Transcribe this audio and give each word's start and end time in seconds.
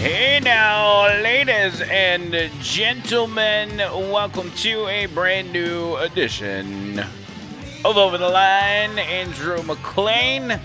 Hey 0.00 0.40
now, 0.42 1.06
ladies 1.20 1.80
and 1.80 2.32
gentlemen, 2.60 3.78
welcome 4.10 4.50
to 4.52 4.86
a 4.86 5.06
brand 5.06 5.52
new 5.52 5.96
edition 5.96 7.00
of 7.84 7.96
Over 7.96 8.18
the 8.18 8.28
Line. 8.28 8.98
Andrew 8.98 9.62
McLean 9.64 10.60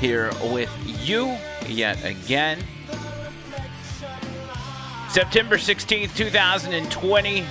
here 0.00 0.30
with 0.52 0.70
you 0.86 1.36
yet 1.66 2.04
again. 2.04 2.58
September 5.08 5.56
16th, 5.56 6.14
2020. 6.14 7.44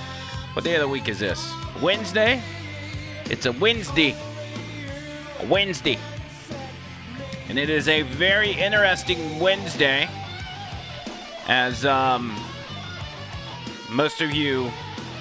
What 0.52 0.64
day 0.64 0.76
of 0.76 0.82
the 0.82 0.88
week 0.88 1.08
is 1.08 1.18
this? 1.18 1.52
Wednesday? 1.82 2.40
It's 3.28 3.46
a 3.46 3.52
Wednesday. 3.52 4.14
Wednesday. 5.44 5.98
And 7.48 7.58
it 7.58 7.70
is 7.70 7.88
a 7.88 8.02
very 8.02 8.52
interesting 8.52 9.38
Wednesday 9.38 10.08
as 11.48 11.84
um, 11.84 12.36
most 13.90 14.20
of 14.20 14.32
you 14.32 14.70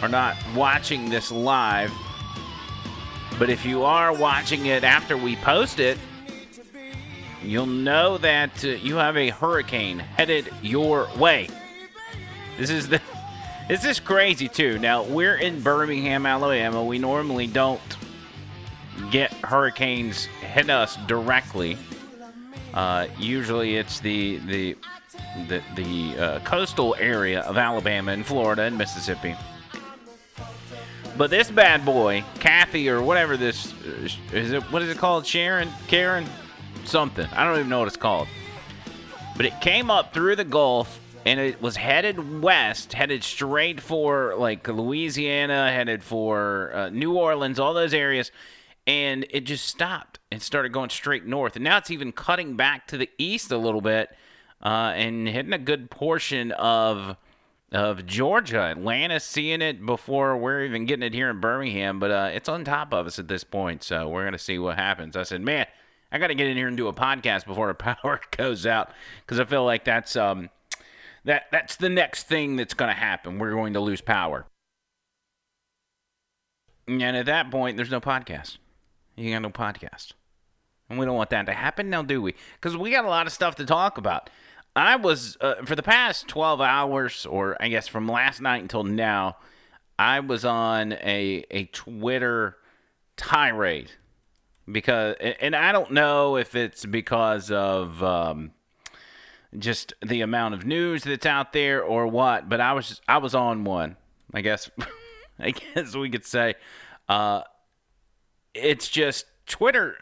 are 0.02 0.10
not 0.10 0.36
watching 0.56 1.10
this 1.10 1.32
live. 1.32 1.92
But 3.38 3.50
if 3.50 3.66
you 3.66 3.84
are 3.84 4.14
watching 4.14 4.66
it 4.68 4.84
after 4.84 5.18
we 5.18 5.36
post 5.38 5.80
it, 5.80 5.98
you'll 7.44 7.66
know 7.66 8.18
that 8.18 8.64
uh, 8.64 8.70
you 8.70 8.96
have 8.96 9.18
a 9.18 9.30
hurricane 9.30 10.00
headed 10.00 10.50
your 10.62 11.08
way. 11.18 11.50
This 12.58 12.70
is 12.70 12.88
the 12.88 13.02
this 13.68 13.84
is 13.86 14.00
crazy 14.00 14.48
too. 14.48 14.80
Now 14.80 15.04
we're 15.04 15.36
in 15.36 15.62
Birmingham, 15.62 16.26
Alabama. 16.26 16.84
We 16.84 16.98
normally 16.98 17.48
don't 17.48 17.82
get 19.12 19.32
hurricanes 19.34 20.26
hit 20.26 20.70
us 20.70 20.98
directly. 21.08 21.78
Uh, 22.74 23.08
usually 23.18 23.78
it's 23.78 24.00
the 24.00 24.38
the 24.40 24.76
the, 25.48 25.62
the 25.76 26.18
uh, 26.18 26.40
coastal 26.40 26.96
area 27.00 27.42
of 27.42 27.58
Alabama 27.58 28.12
and 28.12 28.26
Florida 28.26 28.64
and 28.64 28.78
Mississippi. 28.78 29.36
But 31.18 31.30
this 31.30 31.50
bad 31.50 31.86
boy, 31.86 32.24
Kathy 32.40 32.90
or 32.90 33.02
whatever 33.02 33.38
this 33.38 33.74
uh, 33.74 34.10
is 34.34 34.52
it 34.52 34.64
what 34.72 34.82
is 34.82 34.90
it 34.90 34.98
called? 34.98 35.26
Sharon, 35.26 35.70
Karen, 35.88 36.26
something. 36.84 37.28
I 37.28 37.46
don't 37.46 37.58
even 37.58 37.70
know 37.70 37.80
what 37.80 37.88
it's 37.88 37.98
called. 37.98 38.28
But 39.38 39.46
it 39.46 39.60
came 39.62 39.92
up 39.92 40.14
through 40.14 40.36
the 40.38 40.46
Gulf 40.46 41.00
and 41.26 41.40
it 41.40 41.62
was 41.62 41.76
headed 41.76 42.42
west, 42.42 42.94
headed 42.94 43.24
straight 43.24 43.82
for 43.82 44.36
like 44.38 44.68
Louisiana, 44.68 45.72
headed 45.72 46.04
for 46.04 46.72
uh, 46.74 46.90
New 46.90 47.18
Orleans, 47.18 47.60
all 47.60 47.74
those 47.74 47.94
areas, 47.94 48.32
and 48.88 49.26
it 49.30 49.42
just 49.42 49.66
stopped 49.66 50.20
and 50.32 50.42
started 50.42 50.72
going 50.72 50.90
straight 50.90 51.26
north. 51.26 51.56
And 51.56 51.64
now 51.64 51.78
it's 51.78 51.92
even 51.92 52.12
cutting 52.12 52.56
back 52.56 52.88
to 52.88 52.98
the 52.98 53.10
east 53.18 53.52
a 53.52 53.58
little 53.58 53.82
bit 53.82 54.10
uh, 54.64 54.94
and 54.96 55.28
hitting 55.28 55.54
a 55.54 55.60
good 55.60 55.90
portion 55.90 56.52
of 56.54 57.18
of 57.72 58.06
Georgia. 58.06 58.62
Atlanta's 58.62 59.24
seeing 59.24 59.62
it 59.62 59.86
before 59.86 60.38
we're 60.38 60.64
even 60.64 60.86
getting 60.86 61.04
it 61.04 61.14
here 61.14 61.30
in 61.30 61.42
Birmingham, 61.42 62.00
but 62.00 62.12
uh, 62.12 62.30
it's 62.32 62.48
on 62.48 62.64
top 62.64 62.94
of 62.94 63.08
us 63.08 63.20
at 63.20 63.28
this 63.28 63.44
point. 63.44 63.84
So 63.84 64.08
we're 64.08 64.24
gonna 64.24 64.38
see 64.38 64.60
what 64.60 64.78
happens. 64.78 65.18
I 65.18 65.24
said, 65.24 65.42
man, 65.42 65.66
I 66.12 66.18
got 66.18 66.28
to 66.28 66.36
get 66.36 66.48
in 66.48 66.56
here 66.56 66.68
and 66.68 66.78
do 66.78 66.88
a 66.88 66.94
podcast 66.94 67.46
before 67.46 67.68
the 67.68 67.74
power 67.96 68.22
goes 68.38 68.66
out 68.66 68.92
because 69.26 69.40
I 69.40 69.46
feel 69.46 69.66
like 69.66 69.84
that's 69.84 70.16
um 70.16 70.50
that 71.26 71.46
that's 71.52 71.76
the 71.76 71.90
next 71.90 72.28
thing 72.28 72.56
that's 72.56 72.74
to 72.74 72.88
happen. 72.88 73.40
We're 73.40 73.52
going 73.52 73.74
to 73.74 73.82
lose 73.82 74.02
power. 74.02 74.46
And 76.88 77.18
at 77.18 77.26
that 77.26 77.50
point, 77.50 77.78
there's 77.78 77.90
no 77.90 78.00
podcast. 78.00 78.58
You 79.16 79.32
got 79.32 79.42
no 79.42 79.50
podcast. 79.50 80.14
And 80.90 81.00
we 81.00 81.06
don't 81.06 81.16
want 81.16 81.32
that 81.32 81.46
to 81.48 81.54
happen 81.54 81.90
now, 81.90 82.04
do 82.04 82.22
we? 82.22 82.36
Because 82.60 82.78
we 82.78 82.92
got 82.92 83.06
a 83.06 83.10
lot 83.10 83.28
of 83.28 83.34
stuff 83.34 83.56
to 83.56 83.66
talk 83.66 83.98
about. 83.98 84.30
I 84.76 84.98
was, 84.98 85.38
uh, 85.42 85.56
for 85.66 85.76
the 85.76 85.84
past 85.84 86.28
12 86.28 86.62
hours, 86.62 87.26
or 87.26 87.58
I 87.60 87.70
guess 87.70 87.88
from 87.88 88.08
last 88.08 88.42
night 88.42 88.62
until 88.62 88.84
now, 88.84 89.38
I 89.98 90.20
was 90.20 90.44
on 90.44 90.94
a, 90.94 91.46
a 91.50 91.66
Twitter 91.66 92.58
tirade. 93.18 93.92
Because, 94.70 95.16
and 95.20 95.56
I 95.56 95.72
don't 95.72 95.92
know 95.92 96.38
if 96.38 96.56
it's 96.56 96.86
because 96.86 97.52
of, 97.52 98.04
um, 98.04 98.52
just 99.60 99.94
the 100.06 100.22
amount 100.22 100.54
of 100.54 100.66
news 100.66 101.04
that's 101.04 101.26
out 101.26 101.54
there 101.54 101.84
or 101.84 102.08
what 102.08 102.50
but 102.50 102.60
i 102.60 102.74
was 102.74 103.02
i 103.08 103.18
was 103.18 103.34
on 103.34 103.64
one 103.64 103.96
i 104.34 104.42
guess 104.42 104.70
i 105.40 105.52
guess 105.52 105.96
we 105.96 106.10
could 106.10 106.26
say 106.26 106.56
uh 107.10 107.42
it's 108.56 108.90
just 108.90 109.26
twitter 109.46 109.96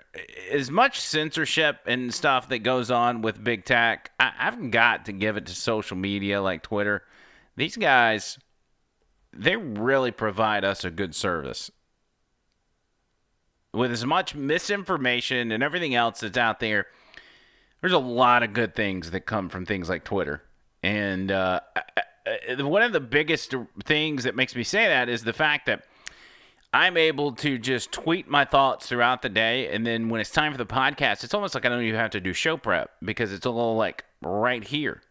as 0.52 0.72
much 0.72 1.02
censorship 1.02 1.80
and 1.86 2.14
stuff 2.14 2.48
that 2.48 2.60
goes 2.60 2.90
on 2.90 3.22
with 3.22 3.44
big 3.44 3.66
tech 3.66 4.12
I, 4.20 4.32
i've 4.40 4.72
got 4.72 5.06
to 5.06 5.12
give 5.12 5.36
it 5.36 5.48
to 5.48 5.54
social 5.54 5.98
media 5.98 6.42
like 6.42 6.64
twitter 6.64 7.04
these 7.58 7.76
guys 7.76 8.40
they 9.34 9.58
really 9.58 10.12
provide 10.12 10.64
us 10.64 10.86
a 10.86 10.92
good 10.92 11.14
service 11.14 11.72
with 13.74 13.92
as 13.92 14.06
much 14.06 14.36
misinformation 14.36 15.52
and 15.52 15.62
everything 15.62 15.96
else 15.96 16.22
that's 16.22 16.38
out 16.38 16.60
there 16.60 16.88
there's 17.84 17.92
a 17.92 18.00
lot 18.00 18.44
of 18.44 18.54
good 18.54 18.76
things 18.76 19.12
that 19.12 19.26
come 19.26 19.50
from 19.50 19.66
things 19.66 19.90
like 19.90 20.06
Twitter. 20.06 20.42
And 20.84 21.30
uh, 21.30 21.60
one 22.60 22.82
of 22.82 22.94
the 22.94 23.02
biggest 23.02 23.54
things 23.84 24.24
that 24.24 24.38
makes 24.38 24.56
me 24.56 24.64
say 24.64 24.88
that 24.88 25.10
is 25.10 25.26
the 25.26 25.34
fact 25.34 25.66
that 25.66 25.84
I'm 26.74 26.98
able 26.98 27.34
to 27.34 27.60
just 27.60 27.92
tweet 27.92 28.28
my 28.28 28.46
thoughts 28.46 28.88
throughout 28.88 29.22
the 29.22 29.30
day. 29.30 29.70
And 29.70 29.86
then 29.86 30.10
when 30.10 30.20
it's 30.20 30.32
time 30.32 30.52
for 30.52 30.58
the 30.58 30.66
podcast, 30.66 31.24
it's 31.24 31.34
almost 31.34 31.54
like 31.54 31.66
I 31.66 31.70
don't 31.70 31.84
even 31.84 32.00
have 32.00 32.12
to 32.12 32.20
do 32.20 32.34
show 32.34 32.58
prep 32.58 32.90
because 33.04 33.32
it's 33.32 33.46
all 33.46 33.76
like 33.76 34.04
right 34.22 34.64
here. 34.64 35.04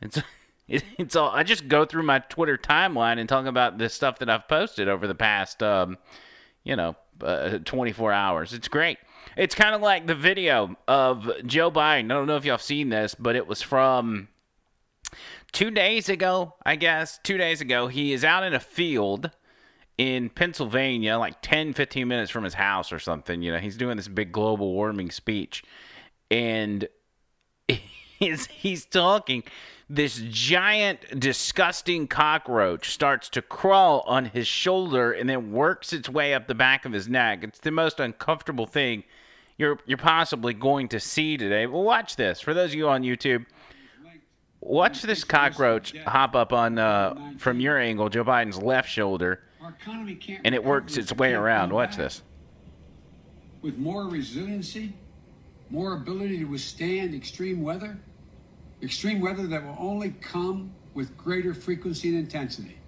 It's, 0.00 0.22
it's 0.68 1.16
all, 1.16 1.30
I 1.30 1.42
just 1.42 1.66
go 1.66 1.84
through 1.84 2.04
my 2.04 2.20
Twitter 2.20 2.56
timeline 2.56 3.18
and 3.18 3.28
talk 3.28 3.46
about 3.46 3.78
the 3.78 3.88
stuff 3.88 4.20
that 4.20 4.30
I've 4.30 4.46
posted 4.46 4.88
over 4.88 5.08
the 5.08 5.16
past, 5.16 5.64
um, 5.64 5.98
you 6.62 6.76
know, 6.76 6.94
uh, 7.22 7.58
24 7.64 8.12
hours. 8.12 8.52
It's 8.52 8.68
great. 8.68 8.98
It's 9.36 9.56
kind 9.56 9.74
of 9.74 9.80
like 9.80 10.06
the 10.06 10.14
video 10.14 10.76
of 10.86 11.28
Joe 11.44 11.72
Biden. 11.72 12.04
I 12.04 12.14
don't 12.14 12.28
know 12.28 12.36
if 12.36 12.44
y'all 12.44 12.56
seen 12.58 12.88
this, 12.88 13.16
but 13.16 13.34
it 13.34 13.48
was 13.48 13.62
from 13.62 14.28
two 15.50 15.72
days 15.72 16.08
ago, 16.08 16.54
I 16.64 16.76
guess. 16.76 17.18
Two 17.24 17.36
days 17.36 17.60
ago, 17.60 17.88
he 17.88 18.12
is 18.12 18.24
out 18.24 18.44
in 18.44 18.54
a 18.54 18.60
field 18.60 19.32
in 19.98 20.30
Pennsylvania, 20.30 21.18
like 21.18 21.42
10, 21.42 21.74
15 21.74 22.06
minutes 22.06 22.30
from 22.30 22.44
his 22.44 22.54
house 22.54 22.92
or 22.92 22.98
something. 22.98 23.42
You 23.42 23.52
know, 23.52 23.58
he's 23.58 23.76
doing 23.76 23.96
this 23.96 24.08
big 24.08 24.32
global 24.32 24.72
warming 24.72 25.10
speech. 25.10 25.64
And 26.30 26.88
he's, 27.68 28.46
he's 28.46 28.84
talking. 28.86 29.42
This 29.90 30.22
giant, 30.28 31.18
disgusting 31.18 32.06
cockroach 32.06 32.90
starts 32.90 33.28
to 33.30 33.42
crawl 33.42 34.04
on 34.06 34.26
his 34.26 34.46
shoulder 34.46 35.12
and 35.12 35.28
then 35.28 35.50
works 35.52 35.92
its 35.92 36.08
way 36.08 36.34
up 36.34 36.46
the 36.46 36.54
back 36.54 36.84
of 36.84 36.92
his 36.92 37.08
neck. 37.08 37.42
It's 37.42 37.58
the 37.58 37.70
most 37.70 37.98
uncomfortable 37.98 38.66
thing 38.66 39.04
you're 39.58 39.78
you're 39.86 39.98
possibly 39.98 40.54
going 40.54 40.88
to 40.88 41.00
see 41.00 41.36
today. 41.36 41.66
Well, 41.66 41.82
watch 41.82 42.16
this. 42.16 42.40
For 42.40 42.54
those 42.54 42.70
of 42.70 42.74
you 42.76 42.88
on 42.88 43.02
YouTube, 43.02 43.44
watch 44.60 45.02
this 45.02 45.24
cockroach 45.24 45.96
hop 45.98 46.34
up 46.36 46.52
on 46.52 46.78
uh, 46.78 47.32
from 47.38 47.60
your 47.60 47.76
angle, 47.76 48.08
Joe 48.08 48.24
Biden's 48.24 48.62
left 48.62 48.88
shoulder, 48.88 49.42
and 50.44 50.54
it 50.54 50.64
works 50.64 50.96
its 50.96 51.12
way 51.12 51.34
around. 51.34 51.72
Watch 51.72 51.96
this. 51.96 52.22
With 53.62 53.76
more 53.76 54.04
resiliency, 54.04 54.92
more 55.70 55.94
ability 55.94 56.38
to 56.38 56.44
withstand 56.44 57.14
extreme 57.14 57.62
weather, 57.62 57.98
extreme 58.82 59.20
weather 59.20 59.46
that 59.46 59.64
will 59.64 59.76
only 59.78 60.10
come 60.20 60.70
with 60.94 61.16
greater 61.16 61.54
frequency 61.54 62.08
and 62.08 62.18
intensity. 62.18 62.78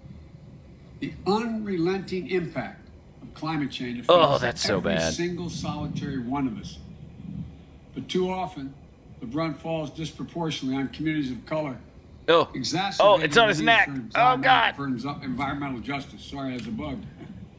The 1.01 1.13
unrelenting 1.27 2.29
impact 2.29 2.89
of 3.23 3.33
climate 3.35 3.71
change 3.71 4.05
oh, 4.09 4.15
affects 4.15 4.35
Oh, 4.35 4.39
that's 4.39 4.63
so 4.63 4.77
every 4.79 4.95
bad. 4.95 5.15
single 5.15 5.51
solitary 5.51 6.19
one 6.19 6.47
of 6.47 6.59
us. 6.59 6.79
But 7.95 8.09
too 8.09 8.31
often, 8.31 8.75
the 9.21 9.27
brunt 9.27 9.61
falls 9.61 9.91
disproportionately 9.91 10.79
on 10.79 10.89
communities 10.89 11.31
of 11.31 11.45
color. 11.47 11.77
Oh, 12.31 12.49
oh, 13.01 13.19
it's 13.19 13.37
on 13.37 13.49
his 13.49 13.61
neck. 13.61 13.91
Oh 14.15 14.37
God, 14.37 14.77
For 14.77 14.87
environmental 14.87 15.81
justice. 15.81 16.23
Sorry, 16.23 16.55
as 16.55 16.67
a 16.67 16.71
bug. 16.71 17.03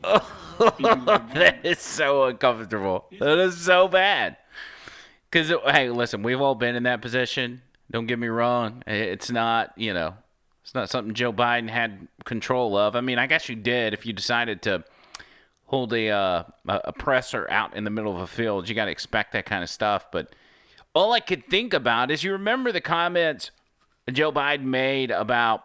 that 0.03 1.59
is 1.63 1.79
so 1.79 2.25
uncomfortable. 2.25 3.05
That 3.19 3.37
is 3.39 3.57
so 3.57 3.87
bad. 3.87 4.37
Because 5.29 5.53
hey, 5.67 5.89
listen, 5.89 6.23
we've 6.23 6.39
all 6.39 6.55
been 6.55 6.75
in 6.75 6.83
that 6.83 7.01
position. 7.01 7.61
Don't 7.91 8.07
get 8.07 8.17
me 8.17 8.27
wrong. 8.27 8.83
It's 8.87 9.29
not, 9.29 9.73
you 9.75 9.93
know, 9.93 10.15
it's 10.63 10.73
not 10.73 10.89
something 10.89 11.13
Joe 11.13 11.33
Biden 11.33 11.69
had 11.69 12.07
control 12.23 12.77
of. 12.77 12.95
I 12.95 13.01
mean, 13.01 13.19
I 13.19 13.27
guess 13.27 13.49
you 13.49 13.55
did 13.55 13.93
if 13.93 14.05
you 14.05 14.13
decided 14.13 14.61
to 14.63 14.85
hold 15.65 15.93
a 15.93 16.09
uh, 16.09 16.43
a 16.67 16.93
presser 16.93 17.49
out 17.49 17.75
in 17.75 17.83
the 17.83 17.89
middle 17.89 18.15
of 18.15 18.21
a 18.21 18.27
field. 18.27 18.69
You 18.69 18.75
got 18.75 18.85
to 18.85 18.91
expect 18.91 19.33
that 19.33 19.45
kind 19.45 19.63
of 19.63 19.69
stuff. 19.69 20.05
But 20.11 20.33
all 20.93 21.11
I 21.11 21.19
could 21.19 21.45
think 21.47 21.73
about 21.73 22.09
is 22.09 22.23
you 22.23 22.31
remember 22.31 22.71
the 22.71 22.81
comments 22.81 23.51
Joe 24.09 24.31
Biden 24.31 24.63
made 24.63 25.11
about 25.11 25.63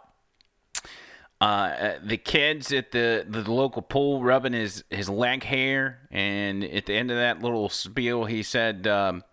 uh, 1.41 1.95
the 2.03 2.17
kids 2.17 2.73
at 2.73 2.93
the, 2.93 3.27
the 3.29 3.51
local 3.51 3.83
pool 3.83 4.23
rubbing 4.23 4.53
his, 4.53 4.85
his 4.91 5.09
leg 5.09 5.43
hair. 5.45 6.09
And 6.11 6.65
at 6.65 6.87
the 6.87 6.95
end 6.95 7.11
of 7.11 7.17
that 7.17 7.43
little 7.43 7.69
spiel, 7.69 8.25
he 8.25 8.43
said 8.43 8.87
um, 8.87 9.25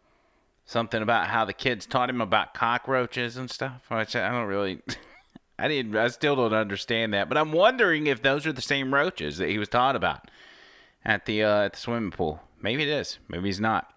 something 0.65 1.01
about 1.01 1.27
how 1.27 1.45
the 1.45 1.53
kids 1.53 1.85
taught 1.85 2.09
him 2.09 2.21
about 2.21 2.53
cockroaches 2.53 3.38
and 3.38 3.50
stuff. 3.50 3.83
Which 3.89 4.15
I 4.15 4.29
don't 4.29 4.47
really, 4.47 4.81
I 5.59 5.67
didn't, 5.67 5.95
I 5.95 6.07
still 6.09 6.35
don't 6.35 6.53
understand 6.53 7.13
that. 7.13 7.29
But 7.29 7.38
I'm 7.38 7.51
wondering 7.51 8.07
if 8.07 8.21
those 8.21 8.45
are 8.45 8.53
the 8.53 8.61
same 8.61 8.94
roaches 8.94 9.38
that 9.38 9.50
he 9.50 9.57
was 9.57 9.69
taught 9.69 9.95
about 9.95 10.29
at 11.05 11.25
the 11.25 11.44
uh, 11.44 11.63
at 11.63 11.73
the 11.73 11.79
swimming 11.79 12.11
pool. 12.11 12.41
Maybe 12.61 12.83
it 12.83 12.89
is. 12.89 13.19
Maybe 13.27 13.45
he's 13.45 13.59
not. 13.59 13.93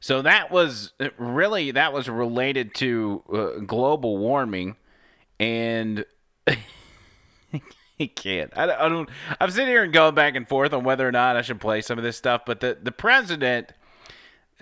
So 0.00 0.22
that 0.22 0.50
was 0.50 0.92
really 1.16 1.72
that 1.72 1.92
was 1.92 2.08
related 2.08 2.74
to 2.76 3.22
uh, 3.32 3.60
global 3.60 4.18
warming, 4.18 4.76
and 5.40 6.04
he 7.98 8.06
can't. 8.06 8.56
I, 8.56 8.64
I 8.64 8.88
don't. 8.88 9.08
I'm 9.40 9.50
sitting 9.50 9.68
here 9.68 9.82
and 9.82 9.92
going 9.92 10.14
back 10.14 10.36
and 10.36 10.48
forth 10.48 10.72
on 10.72 10.84
whether 10.84 11.06
or 11.06 11.12
not 11.12 11.36
I 11.36 11.42
should 11.42 11.60
play 11.60 11.80
some 11.80 11.98
of 11.98 12.04
this 12.04 12.16
stuff. 12.16 12.42
But 12.46 12.60
the 12.60 12.78
the 12.80 12.92
president, 12.92 13.72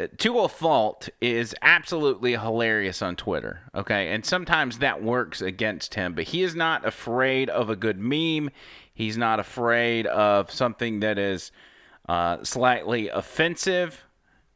uh, 0.01 0.07
to 0.19 0.39
a 0.39 0.49
fault, 0.49 1.11
is 1.21 1.55
absolutely 1.61 2.33
hilarious 2.33 3.03
on 3.03 3.15
Twitter. 3.15 3.61
Okay, 3.75 4.13
and 4.13 4.25
sometimes 4.25 4.79
that 4.79 5.03
works 5.03 5.43
against 5.43 5.95
him. 5.95 6.15
But 6.15 6.25
he 6.25 6.43
is 6.43 6.55
not 6.55 6.87
afraid 6.87 7.51
of 7.51 7.69
a 7.69 7.77
good 7.77 7.99
meme. 7.99 8.51
He's 8.95 9.19
not 9.19 9.39
afraid 9.39 10.07
of 10.07 10.51
something 10.51 11.01
that 11.01 11.19
is 11.19 11.53
uh, 12.09 12.43
slightly 12.43 13.09
offensive 13.11 14.06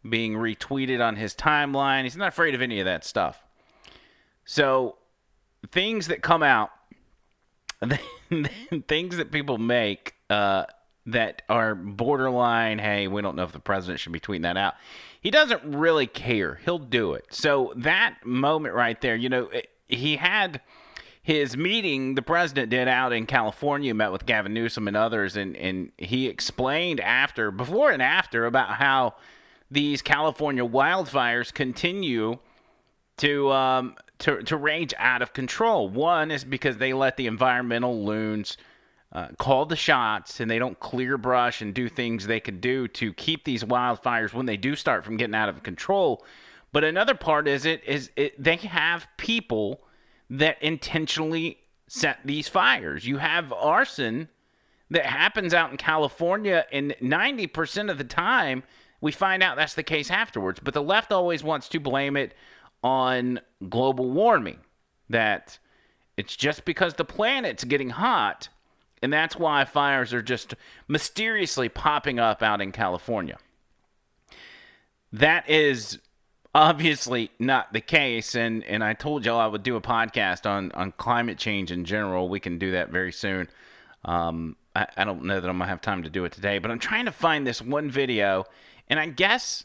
being 0.08 0.35
retweeted 0.35 1.05
on 1.05 1.17
his 1.17 1.35
timeline. 1.35 2.05
He's 2.05 2.17
not 2.17 2.29
afraid 2.29 2.55
of 2.55 2.62
any 2.62 2.81
of 2.81 2.87
that 2.87 3.05
stuff. 3.05 3.43
So 4.44 4.97
things 5.70 6.08
that 6.08 6.23
come 6.23 6.43
out, 6.43 6.70
things 8.88 9.17
that 9.17 9.31
people 9.31 9.58
make 9.58 10.14
uh, 10.29 10.64
that 11.06 11.43
are 11.49 11.75
borderline, 11.75 12.79
hey, 12.79 13.08
we 13.08 13.23
don't 13.23 13.37
know 13.37 13.44
if 13.44 13.52
the 13.52 13.58
president 13.61 14.00
should 14.00 14.12
be 14.12 14.20
tweeting 14.20 14.43
that 14.43 14.56
out. 14.56 14.75
He 15.20 15.31
doesn't 15.31 15.62
really 15.76 16.06
care. 16.06 16.61
He'll 16.64 16.79
do 16.79 17.14
it. 17.14 17.26
So 17.31 17.73
that 17.76 18.17
moment 18.25 18.75
right 18.75 19.00
there, 19.00 19.17
you 19.17 19.29
know, 19.29 19.44
it- 19.49 19.69
he 19.88 20.17
had 20.17 20.61
his 21.20 21.56
meeting 21.56 22.14
the 22.14 22.23
president 22.23 22.70
did 22.70 22.87
out 22.87 23.12
in 23.12 23.26
California, 23.26 23.93
met 23.93 24.12
with 24.12 24.25
Gavin 24.25 24.55
Newsom 24.55 24.87
and 24.87 24.97
others, 24.97 25.37
and, 25.37 25.56
and 25.56 25.91
he 25.99 26.29
explained 26.29 27.00
after, 27.00 27.50
before 27.50 27.91
and 27.91 28.00
after, 28.00 28.47
about 28.47 28.69
how 28.76 29.17
these 29.70 30.02
California 30.02 30.67
wildfires 30.67 31.52
continue 31.52 32.38
to 33.19 33.50
um, 33.52 33.96
to 34.19 34.43
to 34.43 34.56
rage 34.56 34.94
out 34.99 35.22
of 35.22 35.32
control. 35.32 35.88
One 35.88 36.31
is 36.31 36.44
because 36.44 36.78
they 36.78 36.93
let 36.93 37.17
the 37.17 37.26
environmental 37.26 38.05
loons 38.05 38.56
uh, 39.12 39.28
call 39.38 39.67
the 39.67 39.76
shots, 39.76 40.40
and 40.40 40.50
they 40.50 40.58
don't 40.58 40.78
clear 40.81 41.19
brush 41.19 41.61
and 41.61 41.75
do 41.75 41.88
things 41.88 42.26
they 42.26 42.40
could 42.40 42.61
do 42.61 42.88
to 42.88 43.12
keep 43.12 43.44
these 43.44 43.64
wildfires 43.64 44.32
when 44.32 44.46
they 44.46 44.56
do 44.56 44.76
start 44.76 45.05
from 45.05 45.17
getting 45.17 45.34
out 45.34 45.49
of 45.49 45.62
control. 45.62 46.25
But 46.73 46.84
another 46.84 47.14
part 47.14 47.49
is 47.49 47.64
it 47.64 47.82
is 47.84 48.11
it, 48.16 48.43
they 48.43 48.56
have 48.56 49.08
people 49.16 49.82
that 50.31 50.62
intentionally 50.62 51.58
set 51.88 52.20
these 52.25 52.46
fires. 52.46 53.06
You 53.06 53.19
have 53.19 53.52
arson 53.52 54.28
that 54.90 55.06
happens 55.06 55.55
out 55.55 55.70
in 55.70 55.76
California, 55.76 56.66
and 56.73 56.94
90% 57.00 57.90
of 57.90 57.99
the 57.99 58.05
time, 58.05 58.62
we 59.00 59.12
find 59.12 59.43
out 59.43 59.56
that's 59.56 59.75
the 59.75 59.82
case 59.82 60.11
afterwards. 60.11 60.61
But 60.62 60.75
the 60.75 60.82
left 60.82 61.12
always 61.12 61.43
wants 61.43 61.69
to 61.70 61.81
blame 61.81 62.17
it 62.17 62.35
on 62.83 63.40
global 63.69 64.11
warming, 64.11 64.59
that 65.09 65.59
it's 66.16 66.37
just 66.37 66.64
because 66.64 66.95
the 66.95 67.04
planet's 67.04 67.64
getting 67.64 67.90
hot, 67.90 68.49
and 69.02 69.12
that's 69.12 69.37
why 69.37 69.64
fires 69.64 70.12
are 70.12 70.23
just 70.23 70.54
mysteriously 70.88 71.69
popping 71.69 72.19
up 72.19 72.42
out 72.42 72.61
in 72.61 72.73
California. 72.73 73.38
That 75.12 75.49
is 75.49 75.99
obviously 76.54 77.30
not 77.38 77.73
the 77.73 77.80
case 77.80 78.35
and 78.35 78.64
and 78.64 78.83
I 78.83 78.92
told 78.92 79.25
y'all 79.25 79.38
I 79.38 79.47
would 79.47 79.62
do 79.62 79.76
a 79.76 79.80
podcast 79.80 80.50
on 80.50 80.73
on 80.73 80.92
climate 80.92 81.38
change 81.38 81.71
in 81.71 81.85
general. 81.85 82.28
We 82.28 82.40
can 82.40 82.59
do 82.59 82.73
that 82.73 82.90
very 82.90 83.12
soon. 83.12 83.49
Um, 84.04 84.57
I, 84.75 84.87
I 84.97 85.04
don't 85.04 85.25
know 85.25 85.40
that 85.40 85.49
I'm 85.49 85.59
gonna 85.59 85.71
have 85.71 85.80
time 85.80 86.02
to 86.02 86.11
do 86.11 86.25
it 86.25 86.33
today, 86.33 86.59
but 86.59 86.71
I'm 86.71 86.78
trying 86.78 87.04
to 87.04 87.12
find 87.12 87.47
this 87.47 87.62
one 87.62 87.90
video, 87.90 88.45
and 88.90 88.99
I 88.99 89.06
guess 89.06 89.64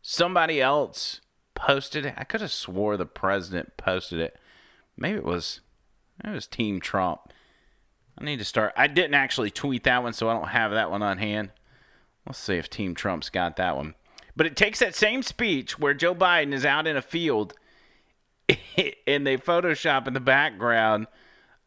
somebody 0.00 0.60
else 0.60 1.20
posted 1.54 2.06
it. 2.06 2.14
I 2.16 2.24
could 2.24 2.40
have 2.40 2.50
swore 2.50 2.96
the 2.96 3.06
president 3.06 3.76
posted 3.76 4.18
it. 4.18 4.36
Maybe 4.96 5.18
it 5.18 5.24
was 5.24 5.60
it 6.24 6.30
was 6.30 6.46
Team 6.46 6.80
Trump. 6.80 7.32
I 8.18 8.24
need 8.24 8.38
to 8.38 8.44
start. 8.44 8.72
I 8.76 8.88
didn't 8.88 9.14
actually 9.14 9.50
tweet 9.50 9.84
that 9.84 10.02
one, 10.02 10.12
so 10.14 10.28
I 10.28 10.34
don't 10.34 10.48
have 10.48 10.72
that 10.72 10.90
one 10.90 11.02
on 11.02 11.18
hand. 11.18 11.50
Let's 12.26 12.40
see 12.40 12.56
if 12.56 12.68
Team 12.68 12.94
Trump's 12.94 13.30
got 13.30 13.56
that 13.56 13.76
one. 13.76 13.94
But 14.34 14.46
it 14.46 14.56
takes 14.56 14.80
that 14.80 14.94
same 14.94 15.22
speech 15.22 15.78
where 15.78 15.94
Joe 15.94 16.14
Biden 16.14 16.52
is 16.52 16.64
out 16.64 16.86
in 16.86 16.96
a 16.96 17.02
field 17.02 17.54
and 18.48 19.26
they 19.26 19.36
Photoshop 19.36 20.08
in 20.08 20.14
the 20.14 20.20
background 20.20 21.06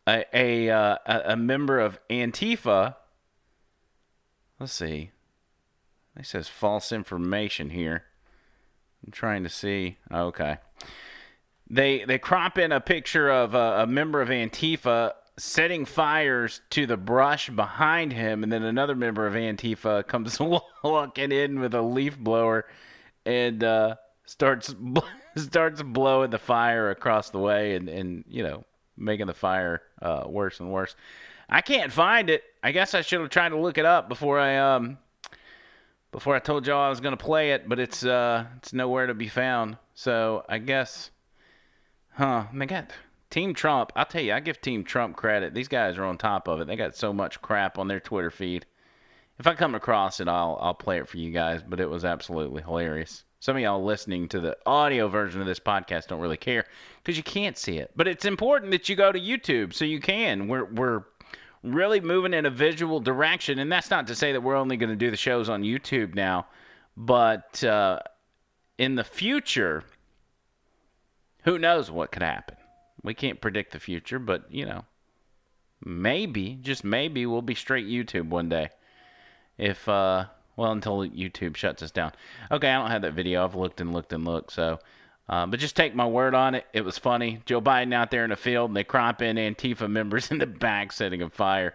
a 0.07 0.25
a, 0.33 0.69
uh, 0.69 0.97
a, 1.05 1.21
a 1.25 1.35
member 1.37 1.79
of 1.79 1.99
Antifa. 2.09 2.95
Let's 4.59 4.73
see. 4.73 5.11
It 6.17 6.25
says 6.25 6.47
false 6.47 6.91
information 6.91 7.69
here. 7.69 8.03
I'm 9.05 9.11
trying 9.11 9.43
to 9.43 9.49
see. 9.49 9.97
Okay. 10.11 10.57
They 11.69 12.03
they 12.03 12.19
crop 12.19 12.57
in 12.57 12.71
a 12.71 12.81
picture 12.81 13.29
of 13.29 13.55
a, 13.55 13.83
a 13.83 13.87
member 13.87 14.21
of 14.21 14.29
Antifa 14.29 15.13
setting 15.37 15.85
fires 15.85 16.61
to 16.69 16.85
the 16.85 16.97
brush 16.97 17.49
behind 17.49 18.13
him, 18.13 18.43
and 18.43 18.51
then 18.51 18.63
another 18.63 18.95
member 18.95 19.25
of 19.25 19.33
Antifa 19.33 20.05
comes 20.07 20.39
walking 20.83 21.31
in 21.31 21.59
with 21.59 21.73
a 21.73 21.81
leaf 21.81 22.17
blower 22.19 22.65
and 23.25 23.63
uh, 23.63 23.95
starts 24.25 24.75
starts 25.37 25.81
blowing 25.81 26.31
the 26.31 26.37
fire 26.37 26.89
across 26.89 27.29
the 27.29 27.39
way, 27.39 27.75
and 27.75 27.87
and 27.87 28.25
you 28.27 28.43
know 28.43 28.65
making 28.97 29.27
the 29.27 29.33
fire 29.33 29.81
uh, 30.01 30.23
worse 30.27 30.59
and 30.59 30.71
worse. 30.71 30.95
I 31.49 31.61
can't 31.61 31.91
find 31.91 32.29
it. 32.29 32.43
I 32.63 32.71
guess 32.71 32.93
I 32.93 33.01
should 33.01 33.21
have 33.21 33.29
tried 33.29 33.49
to 33.49 33.59
look 33.59 33.77
it 33.77 33.85
up 33.85 34.09
before 34.09 34.39
I 34.39 34.57
um 34.57 34.97
before 36.11 36.35
I 36.35 36.39
told 36.39 36.67
y'all 36.67 36.81
I 36.81 36.89
was 36.89 36.99
gonna 36.99 37.17
play 37.17 37.51
it, 37.51 37.67
but 37.67 37.79
it's 37.79 38.03
uh 38.03 38.45
it's 38.57 38.73
nowhere 38.73 39.07
to 39.07 39.13
be 39.13 39.27
found. 39.27 39.77
So 39.93 40.43
I 40.47 40.57
guess, 40.57 41.11
huh? 42.13 42.45
They 42.53 42.65
got 42.65 42.91
Team 43.29 43.53
Trump. 43.53 43.91
I'll 43.95 44.05
tell 44.05 44.21
you, 44.21 44.33
I 44.33 44.39
give 44.41 44.61
Team 44.61 44.83
Trump 44.83 45.15
credit. 45.15 45.53
These 45.53 45.69
guys 45.69 45.97
are 45.97 46.03
on 46.03 46.17
top 46.17 46.47
of 46.47 46.59
it. 46.59 46.67
They 46.67 46.75
got 46.75 46.95
so 46.95 47.13
much 47.13 47.41
crap 47.41 47.77
on 47.77 47.87
their 47.87 47.99
Twitter 47.99 48.31
feed. 48.31 48.65
If 49.39 49.47
I 49.47 49.55
come 49.55 49.73
across 49.73 50.19
it, 50.19 50.27
I'll 50.27 50.57
I'll 50.61 50.73
play 50.73 50.97
it 50.97 51.07
for 51.07 51.17
you 51.17 51.31
guys. 51.31 51.61
But 51.67 51.79
it 51.79 51.89
was 51.89 52.05
absolutely 52.05 52.61
hilarious. 52.61 53.23
Some 53.39 53.55
of 53.55 53.63
y'all 53.63 53.83
listening 53.83 54.27
to 54.29 54.39
the 54.39 54.55
audio 54.67 55.07
version 55.07 55.41
of 55.41 55.47
this 55.47 55.59
podcast 55.59 56.07
don't 56.07 56.19
really 56.19 56.37
care 56.37 56.65
because 56.97 57.17
you 57.17 57.23
can't 57.23 57.57
see 57.57 57.79
it. 57.79 57.89
But 57.95 58.07
it's 58.07 58.23
important 58.23 58.69
that 58.71 58.87
you 58.87 58.95
go 58.95 59.11
to 59.11 59.19
YouTube 59.19 59.73
so 59.73 59.83
you 59.83 59.99
can. 59.99 60.47
We're 60.47 60.65
we're 60.65 61.03
really 61.63 61.99
moving 61.99 62.33
in 62.33 62.45
a 62.45 62.49
visual 62.49 62.99
direction, 62.99 63.59
and 63.59 63.71
that's 63.71 63.89
not 63.89 64.07
to 64.07 64.15
say 64.15 64.31
that 64.31 64.41
we're 64.41 64.55
only 64.55 64.77
going 64.77 64.89
to 64.89 64.95
do 64.95 65.11
the 65.11 65.17
shows 65.17 65.49
on 65.49 65.63
YouTube 65.63 66.15
now, 66.15 66.47
but 66.97 67.63
uh, 67.63 67.99
in 68.77 68.95
the 68.95 69.03
future, 69.03 69.83
who 71.43 71.57
knows 71.57 71.91
what 71.91 72.11
could 72.11 72.23
happen? 72.23 72.57
We 73.03 73.13
can't 73.13 73.41
predict 73.41 73.73
the 73.73 73.79
future, 73.79 74.19
but 74.19 74.51
you 74.51 74.65
know, 74.65 74.85
maybe, 75.83 76.57
just 76.61 76.83
maybe, 76.83 77.25
we'll 77.25 77.41
be 77.41 77.55
straight 77.55 77.87
YouTube 77.87 78.29
one 78.29 78.49
day. 78.49 78.69
If 79.57 79.87
uh, 79.87 80.25
well, 80.55 80.71
until 80.71 81.07
YouTube 81.07 81.55
shuts 81.55 81.81
us 81.81 81.91
down. 81.91 82.11
Okay, 82.51 82.69
I 82.69 82.79
don't 82.79 82.91
have 82.91 83.01
that 83.03 83.13
video. 83.13 83.43
I've 83.43 83.55
looked 83.55 83.81
and 83.81 83.93
looked 83.93 84.13
and 84.13 84.25
looked. 84.25 84.51
So, 84.51 84.79
uh, 85.29 85.45
but 85.45 85.59
just 85.59 85.75
take 85.75 85.95
my 85.95 86.05
word 86.05 86.35
on 86.35 86.55
it. 86.55 86.65
It 86.73 86.81
was 86.81 86.97
funny. 86.97 87.41
Joe 87.45 87.61
Biden 87.61 87.93
out 87.93 88.11
there 88.11 88.23
in 88.23 88.29
the 88.29 88.35
field, 88.35 88.69
and 88.69 88.77
they 88.77 88.83
crop 88.83 89.21
in 89.21 89.37
Antifa 89.37 89.89
members 89.89 90.31
in 90.31 90.39
the 90.39 90.47
back 90.47 90.91
setting 90.91 91.21
a 91.21 91.29
fire. 91.29 91.73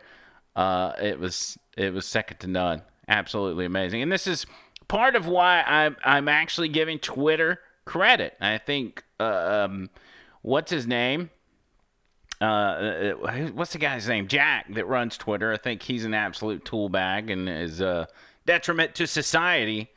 Uh, 0.55 0.93
it 1.01 1.19
was 1.19 1.59
it 1.77 1.93
was 1.93 2.07
second 2.07 2.39
to 2.39 2.47
none. 2.47 2.83
Absolutely 3.09 3.65
amazing. 3.65 4.03
And 4.03 4.11
this 4.11 4.27
is 4.27 4.47
part 4.89 5.15
of 5.15 5.27
why 5.27 5.63
I'm 5.63 5.97
I'm 6.05 6.29
actually 6.29 6.69
giving 6.69 6.99
Twitter 6.99 7.61
credit. 7.85 8.35
I 8.41 8.59
think 8.59 9.05
uh, 9.21 9.65
um, 9.65 9.91
what's 10.43 10.71
his 10.71 10.87
name? 10.87 11.31
Uh, 12.41 12.45
uh, 12.45 13.13
what's 13.55 13.73
the 13.73 13.79
guy's 13.79 14.09
name? 14.09 14.29
Jack 14.29 14.73
that 14.75 14.87
runs 14.87 15.17
Twitter. 15.17 15.53
I 15.53 15.57
think 15.57 15.83
he's 15.83 16.05
an 16.05 16.13
absolute 16.15 16.65
tool 16.65 16.89
bag 16.89 17.31
and 17.31 17.49
is 17.49 17.81
a 17.81 18.09
detriment 18.45 18.95
to 18.97 19.07
society. 19.07 19.91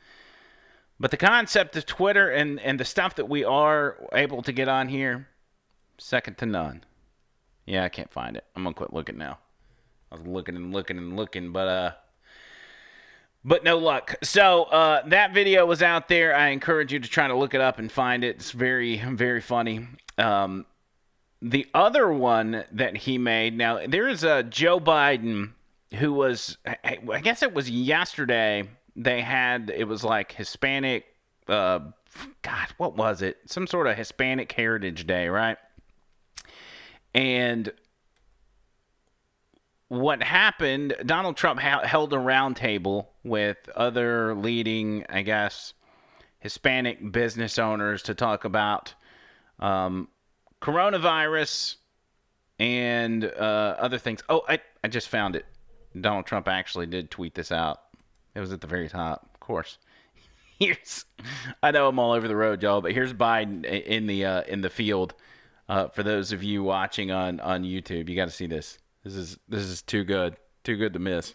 But 1.00 1.10
the 1.10 1.16
concept 1.16 1.74
of 1.76 1.86
Twitter 1.86 2.28
and, 2.28 2.60
and 2.60 2.78
the 2.78 2.84
stuff 2.84 3.14
that 3.14 3.26
we 3.26 3.42
are 3.42 3.96
able 4.12 4.42
to 4.42 4.52
get 4.52 4.68
on 4.68 4.88
here, 4.88 5.28
second 5.96 6.36
to 6.38 6.46
none. 6.46 6.84
Yeah, 7.64 7.84
I 7.84 7.88
can't 7.88 8.12
find 8.12 8.36
it. 8.36 8.44
I'm 8.54 8.62
gonna 8.62 8.74
quit 8.74 8.92
looking 8.92 9.16
now. 9.16 9.38
I 10.12 10.16
was 10.16 10.26
looking 10.26 10.56
and 10.56 10.74
looking 10.74 10.98
and 10.98 11.16
looking, 11.16 11.52
but 11.52 11.68
uh 11.68 11.92
but 13.42 13.64
no 13.64 13.78
luck. 13.78 14.16
So 14.22 14.64
uh, 14.64 15.02
that 15.06 15.32
video 15.32 15.64
was 15.64 15.82
out 15.82 16.08
there. 16.08 16.36
I 16.36 16.48
encourage 16.48 16.92
you 16.92 16.98
to 16.98 17.08
try 17.08 17.26
to 17.26 17.34
look 17.34 17.54
it 17.54 17.62
up 17.62 17.78
and 17.78 17.90
find 17.90 18.22
it. 18.22 18.36
It's 18.36 18.50
very, 18.50 18.98
very 18.98 19.40
funny. 19.40 19.88
Um, 20.18 20.66
the 21.40 21.66
other 21.72 22.12
one 22.12 22.64
that 22.70 22.98
he 22.98 23.16
made 23.16 23.56
now 23.56 23.80
there 23.86 24.06
is 24.06 24.22
a 24.24 24.42
Joe 24.42 24.78
Biden 24.78 25.52
who 25.94 26.12
was 26.12 26.58
I 26.84 27.20
guess 27.22 27.42
it 27.42 27.54
was 27.54 27.70
yesterday 27.70 28.68
they 28.96 29.22
had 29.22 29.72
it 29.74 29.84
was 29.84 30.04
like 30.04 30.32
Hispanic 30.32 31.04
uh 31.48 31.80
god 32.42 32.68
what 32.76 32.96
was 32.96 33.22
it? 33.22 33.38
Some 33.46 33.66
sort 33.66 33.86
of 33.86 33.96
Hispanic 33.96 34.50
Heritage 34.52 35.06
Day 35.06 35.28
right? 35.28 35.58
And 37.14 37.72
what 39.88 40.22
happened 40.22 40.94
Donald 41.04 41.36
Trump 41.36 41.60
ha- 41.60 41.84
held 41.84 42.12
a 42.12 42.16
roundtable 42.16 43.06
with 43.24 43.58
other 43.74 44.34
leading 44.34 45.04
I 45.08 45.22
guess 45.22 45.74
Hispanic 46.38 47.12
business 47.12 47.58
owners 47.58 48.02
to 48.04 48.14
talk 48.14 48.44
about 48.44 48.94
um, 49.58 50.08
coronavirus 50.62 51.76
and 52.58 53.24
uh, 53.24 53.76
other 53.78 53.98
things. 53.98 54.22
Oh 54.28 54.42
I, 54.48 54.60
I 54.82 54.88
just 54.88 55.08
found 55.08 55.36
it. 55.36 55.46
Donald 55.98 56.26
Trump 56.26 56.48
actually 56.48 56.86
did 56.86 57.10
tweet 57.10 57.34
this 57.34 57.50
out. 57.50 57.80
It 58.34 58.40
was 58.40 58.52
at 58.52 58.60
the 58.60 58.66
very 58.66 58.88
top, 58.88 59.28
of 59.34 59.40
course. 59.40 59.78
Here's, 60.58 61.06
I 61.62 61.70
know 61.70 61.88
I'm 61.88 61.98
all 61.98 62.12
over 62.12 62.28
the 62.28 62.36
road, 62.36 62.62
y'all, 62.62 62.82
but 62.82 62.92
here's 62.92 63.14
Biden 63.14 63.64
in 63.64 64.06
the 64.06 64.26
uh, 64.26 64.42
in 64.42 64.60
the 64.60 64.68
field. 64.68 65.14
Uh, 65.70 65.88
for 65.88 66.02
those 66.02 66.32
of 66.32 66.42
you 66.42 66.62
watching 66.62 67.10
on 67.10 67.40
on 67.40 67.62
YouTube, 67.62 68.10
you 68.10 68.16
got 68.16 68.26
to 68.26 68.30
see 68.30 68.46
this. 68.46 68.78
This 69.02 69.14
is 69.14 69.38
this 69.48 69.62
is 69.62 69.80
too 69.80 70.04
good, 70.04 70.36
too 70.62 70.76
good 70.76 70.92
to 70.92 70.98
miss. 70.98 71.34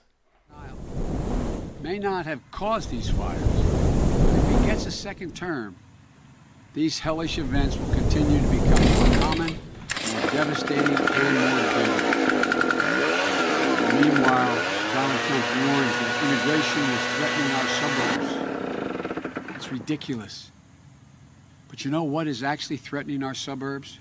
May 1.81 1.97
not 1.97 2.27
have 2.27 2.39
caused 2.51 2.91
these 2.91 3.09
fires. 3.09 3.41
If 3.41 4.59
he 4.59 4.67
gets 4.67 4.85
a 4.85 4.91
second 4.91 5.35
term, 5.35 5.75
these 6.73 6.99
hellish 6.99 7.37
events 7.37 7.77
will 7.77 7.93
continue 7.93 8.39
to 8.39 8.47
become 8.47 8.83
more 8.95 9.17
common, 9.19 9.57
more 10.11 10.31
devastating, 10.31 10.83
and 10.83 10.99
more 10.99 11.61
deadly. 11.73 12.25
Meanwhile, 14.01 14.74
Donald 15.27 15.43
Trump 15.43 15.67
warns 15.67 15.91
that 15.91 16.13
immigration 16.23 16.83
is 16.93 17.01
threatening 17.15 17.51
our 17.55 17.67
suburbs. 17.81 19.55
It's 19.55 19.71
ridiculous. 19.71 20.51
But 21.67 21.83
you 21.83 21.89
know 21.89 22.03
what 22.03 22.27
is 22.27 22.43
actually 22.43 22.77
threatening 22.77 23.23
our 23.23 23.33
suburbs? 23.33 23.97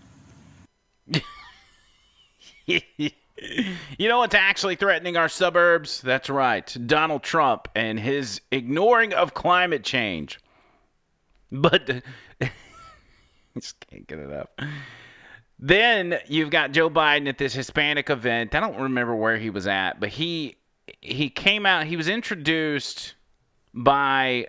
you 2.66 2.80
know 4.00 4.18
what's 4.18 4.34
actually 4.34 4.76
threatening 4.76 5.16
our 5.16 5.30
suburbs? 5.30 6.02
That's 6.02 6.28
right, 6.28 6.76
Donald 6.86 7.22
Trump 7.22 7.68
and 7.74 7.98
his 7.98 8.42
ignoring 8.50 9.14
of 9.14 9.32
climate 9.32 9.82
change. 9.82 10.40
But 11.50 12.02
just 13.58 13.80
can't 13.88 14.06
get 14.06 14.18
it 14.18 14.32
up. 14.32 14.60
Then 15.58 16.18
you've 16.26 16.50
got 16.50 16.72
Joe 16.72 16.90
Biden 16.90 17.28
at 17.28 17.38
this 17.38 17.54
Hispanic 17.54 18.10
event. 18.10 18.54
I 18.54 18.60
don't 18.60 18.78
remember 18.78 19.14
where 19.14 19.38
he 19.38 19.48
was 19.48 19.66
at, 19.66 20.00
but 20.00 20.10
he 20.10 20.56
he 21.00 21.30
came 21.30 21.66
out. 21.66 21.86
He 21.86 21.96
was 21.96 22.08
introduced 22.08 23.14
by 23.72 24.48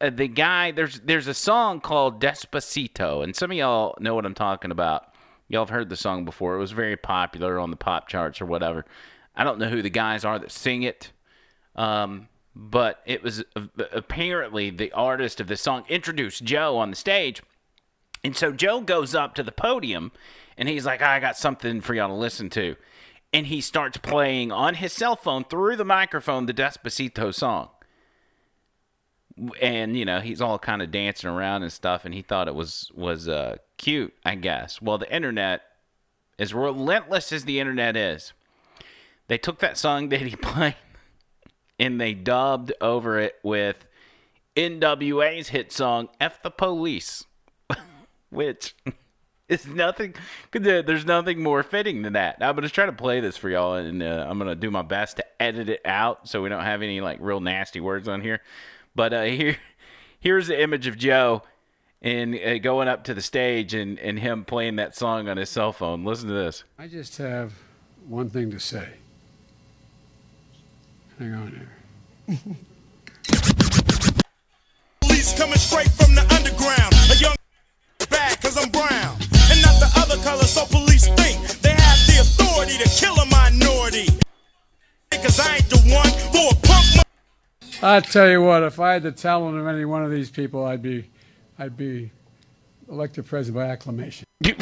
uh, 0.00 0.10
the 0.10 0.28
guy. 0.28 0.70
There's 0.70 1.00
there's 1.00 1.26
a 1.26 1.34
song 1.34 1.80
called 1.80 2.20
Despacito, 2.20 3.22
and 3.22 3.34
some 3.34 3.50
of 3.50 3.56
y'all 3.56 3.96
know 4.00 4.14
what 4.14 4.26
I'm 4.26 4.34
talking 4.34 4.70
about. 4.70 5.14
Y'all 5.48 5.62
have 5.62 5.70
heard 5.70 5.88
the 5.88 5.96
song 5.96 6.24
before. 6.24 6.56
It 6.56 6.60
was 6.60 6.72
very 6.72 6.96
popular 6.96 7.58
on 7.58 7.70
the 7.70 7.76
pop 7.76 8.08
charts 8.08 8.40
or 8.40 8.46
whatever. 8.46 8.84
I 9.34 9.44
don't 9.44 9.58
know 9.58 9.68
who 9.68 9.82
the 9.82 9.90
guys 9.90 10.24
are 10.24 10.38
that 10.38 10.50
sing 10.50 10.82
it, 10.82 11.12
um, 11.76 12.28
but 12.54 13.00
it 13.06 13.22
was 13.22 13.44
uh, 13.54 13.66
apparently 13.92 14.70
the 14.70 14.90
artist 14.92 15.40
of 15.40 15.46
the 15.46 15.56
song 15.56 15.84
introduced 15.88 16.42
Joe 16.42 16.78
on 16.78 16.90
the 16.90 16.96
stage 16.96 17.42
and 18.26 18.36
so 18.36 18.50
Joe 18.50 18.80
goes 18.80 19.14
up 19.14 19.36
to 19.36 19.44
the 19.44 19.52
podium 19.52 20.10
and 20.56 20.68
he's 20.68 20.84
like, 20.84 21.00
I 21.00 21.20
got 21.20 21.36
something 21.36 21.80
for 21.80 21.94
y'all 21.94 22.08
to 22.08 22.14
listen 22.14 22.50
to. 22.50 22.74
And 23.36 23.48
he 23.48 23.60
starts 23.60 23.98
playing 23.98 24.50
on 24.50 24.76
his 24.76 24.94
cell 24.94 25.14
phone 25.14 25.44
through 25.44 25.76
the 25.76 25.84
microphone 25.84 26.46
the 26.46 26.54
Despacito 26.54 27.34
song. 27.34 27.68
And 29.60 29.94
you 29.94 30.06
know 30.06 30.20
he's 30.20 30.40
all 30.40 30.58
kind 30.58 30.80
of 30.80 30.90
dancing 30.90 31.28
around 31.28 31.62
and 31.62 31.70
stuff, 31.70 32.06
and 32.06 32.14
he 32.14 32.22
thought 32.22 32.48
it 32.48 32.54
was 32.54 32.90
was 32.94 33.28
uh, 33.28 33.56
cute, 33.76 34.14
I 34.24 34.36
guess. 34.36 34.80
Well, 34.80 34.96
the 34.96 35.14
internet, 35.14 35.60
as 36.38 36.54
relentless 36.54 37.30
as 37.30 37.44
the 37.44 37.60
internet 37.60 37.94
is, 37.94 38.32
they 39.28 39.36
took 39.36 39.58
that 39.58 39.76
song 39.76 40.08
that 40.08 40.22
he 40.22 40.34
played 40.36 40.76
and 41.78 42.00
they 42.00 42.14
dubbed 42.14 42.72
over 42.80 43.18
it 43.18 43.34
with 43.42 43.84
NWA's 44.56 45.48
hit 45.48 45.72
song 45.72 46.08
"F 46.18 46.42
the 46.42 46.50
Police." 46.50 47.24
which 48.30 48.74
is 49.48 49.66
nothing. 49.66 50.14
There's 50.52 51.04
nothing 51.04 51.42
more 51.42 51.62
fitting 51.62 52.02
than 52.02 52.14
that. 52.14 52.38
I'm 52.40 52.54
gonna 52.54 52.68
try 52.68 52.86
to 52.86 52.92
play 52.92 53.20
this 53.20 53.36
for 53.36 53.48
y'all, 53.48 53.74
and 53.74 54.02
uh, 54.02 54.26
I'm 54.28 54.38
gonna 54.38 54.54
do 54.54 54.70
my 54.70 54.82
best 54.82 55.16
to 55.18 55.24
edit 55.40 55.68
it 55.68 55.80
out 55.84 56.28
so 56.28 56.42
we 56.42 56.48
don't 56.48 56.64
have 56.64 56.82
any 56.82 57.00
like 57.00 57.18
real 57.20 57.40
nasty 57.40 57.80
words 57.80 58.08
on 58.08 58.20
here. 58.20 58.40
But 58.94 59.12
uh, 59.12 59.22
here, 59.24 59.56
here's 60.20 60.48
the 60.48 60.60
image 60.60 60.86
of 60.86 60.96
Joe 60.96 61.42
and 62.02 62.34
uh, 62.34 62.58
going 62.58 62.88
up 62.88 63.04
to 63.04 63.14
the 63.14 63.22
stage 63.22 63.74
and, 63.74 63.98
and 63.98 64.18
him 64.18 64.44
playing 64.44 64.76
that 64.76 64.96
song 64.96 65.28
on 65.28 65.36
his 65.36 65.50
cell 65.50 65.72
phone. 65.72 66.04
Listen 66.04 66.28
to 66.28 66.34
this. 66.34 66.64
I 66.78 66.88
just 66.88 67.18
have 67.18 67.52
one 68.06 68.30
thing 68.30 68.50
to 68.50 68.60
say. 68.60 68.88
Hang 71.18 71.34
on 71.34 71.66
here. 72.28 72.36
Police 75.00 75.38
coming 75.38 75.56
straight 75.58 75.90
from 75.90 76.14
the 76.14 76.22
underground. 76.34 76.94
A 77.10 77.16
young 77.16 77.36
bad 78.10 78.40
cause 78.40 78.56
I'm 78.56 78.70
brown. 78.70 79.25
Color, 80.26 80.42
so 80.42 80.66
police 80.66 81.06
think 81.06 81.38
they 81.62 81.70
have 81.70 81.98
the 82.08 82.18
authority 82.20 82.76
to 82.82 82.88
kill 82.88 83.14
a 83.14 83.26
minority. 83.26 84.08
Cause 85.12 85.38
I 85.38 85.54
ain't 85.56 85.70
the 85.70 85.78
one 85.94 86.10
for 86.32 86.50
a 86.50 86.56
punk. 86.66 86.84
I 87.80 88.00
tell 88.00 88.28
you 88.28 88.42
what, 88.42 88.64
if 88.64 88.80
I 88.80 88.94
had 88.94 89.04
the 89.04 89.12
talent 89.12 89.56
of 89.56 89.68
any 89.68 89.84
one 89.84 90.04
of 90.04 90.10
these 90.10 90.28
people, 90.28 90.64
I'd 90.64 90.82
be, 90.82 91.08
I'd 91.60 91.76
be 91.76 92.10
elected 92.90 93.26
president 93.26 93.54
by 93.64 93.70
acclamation. 93.70 94.24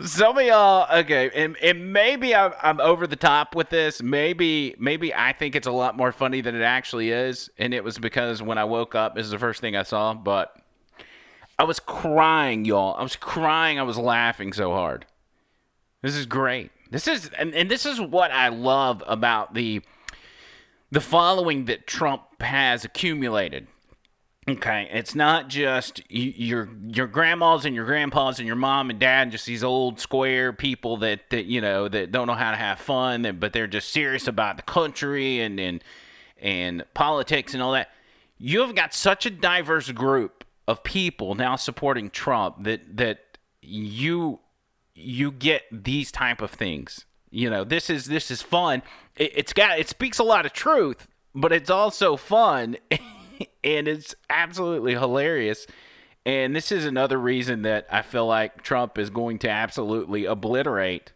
Some 0.00 0.38
of 0.38 0.44
y'all, 0.44 0.86
okay, 1.00 1.28
and, 1.34 1.56
and 1.56 1.92
maybe 1.92 2.36
I'm, 2.36 2.52
I'm 2.62 2.80
over 2.80 3.08
the 3.08 3.16
top 3.16 3.56
with 3.56 3.68
this. 3.68 4.00
Maybe 4.00 4.76
maybe 4.78 5.12
I 5.12 5.32
think 5.32 5.56
it's 5.56 5.66
a 5.66 5.72
lot 5.72 5.96
more 5.96 6.12
funny 6.12 6.40
than 6.40 6.54
it 6.54 6.62
actually 6.62 7.10
is, 7.10 7.50
and 7.58 7.74
it 7.74 7.82
was 7.82 7.98
because 7.98 8.40
when 8.40 8.58
I 8.58 8.64
woke 8.64 8.94
up, 8.94 9.16
this 9.16 9.24
is 9.24 9.32
the 9.32 9.40
first 9.40 9.60
thing 9.60 9.74
I 9.74 9.82
saw. 9.82 10.14
But 10.14 10.54
I 11.58 11.64
was 11.64 11.80
crying, 11.80 12.64
y'all. 12.64 12.94
I 12.96 13.02
was 13.02 13.16
crying. 13.16 13.78
I 13.78 13.82
was 13.82 13.98
laughing 13.98 14.52
so 14.52 14.72
hard. 14.72 15.06
This 16.02 16.14
is 16.14 16.26
great. 16.26 16.70
This 16.90 17.08
is 17.08 17.30
and, 17.36 17.54
and 17.54 17.70
this 17.70 17.84
is 17.84 18.00
what 18.00 18.30
I 18.30 18.48
love 18.48 19.02
about 19.06 19.54
the 19.54 19.82
the 20.90 21.00
following 21.00 21.66
that 21.66 21.86
Trump 21.86 22.22
has 22.40 22.84
accumulated. 22.84 23.66
Okay, 24.48 24.88
it's 24.90 25.14
not 25.14 25.48
just 25.48 26.00
your 26.08 26.70
your 26.86 27.06
grandmas 27.06 27.66
and 27.66 27.74
your 27.74 27.84
grandpas 27.84 28.38
and 28.38 28.46
your 28.46 28.56
mom 28.56 28.88
and 28.88 28.98
dad, 28.98 29.22
and 29.22 29.32
just 29.32 29.44
these 29.44 29.64
old 29.64 30.00
square 30.00 30.54
people 30.54 30.96
that, 30.98 31.28
that 31.30 31.44
you 31.44 31.60
know 31.60 31.88
that 31.88 32.12
don't 32.12 32.28
know 32.28 32.34
how 32.34 32.52
to 32.52 32.56
have 32.56 32.78
fun, 32.78 33.36
but 33.38 33.52
they're 33.52 33.66
just 33.66 33.90
serious 33.90 34.26
about 34.26 34.56
the 34.56 34.62
country 34.62 35.40
and 35.40 35.60
and 35.60 35.84
and 36.40 36.84
politics 36.94 37.52
and 37.52 37.62
all 37.62 37.72
that. 37.72 37.90
You 38.38 38.60
have 38.60 38.74
got 38.74 38.94
such 38.94 39.26
a 39.26 39.30
diverse 39.30 39.90
group 39.90 40.37
of 40.68 40.84
people 40.84 41.34
now 41.34 41.56
supporting 41.56 42.10
Trump 42.10 42.62
that 42.64 42.98
that 42.98 43.38
you 43.62 44.38
you 44.94 45.32
get 45.32 45.62
these 45.72 46.12
type 46.12 46.42
of 46.42 46.50
things. 46.50 47.06
You 47.30 47.48
know, 47.48 47.64
this 47.64 47.88
is 47.88 48.04
this 48.04 48.30
is 48.30 48.42
fun. 48.42 48.82
It, 49.16 49.32
it's 49.34 49.52
got 49.54 49.80
it 49.80 49.88
speaks 49.88 50.18
a 50.18 50.24
lot 50.24 50.44
of 50.44 50.52
truth, 50.52 51.08
but 51.34 51.52
it's 51.52 51.70
also 51.70 52.16
fun, 52.16 52.76
and 53.64 53.88
it's 53.88 54.14
absolutely 54.28 54.92
hilarious. 54.92 55.66
And 56.26 56.54
this 56.54 56.70
is 56.70 56.84
another 56.84 57.16
reason 57.16 57.62
that 57.62 57.86
I 57.90 58.02
feel 58.02 58.26
like 58.26 58.62
Trump 58.62 58.98
is 58.98 59.08
going 59.08 59.38
to 59.38 59.48
absolutely 59.48 60.26
obliterate 60.26 61.12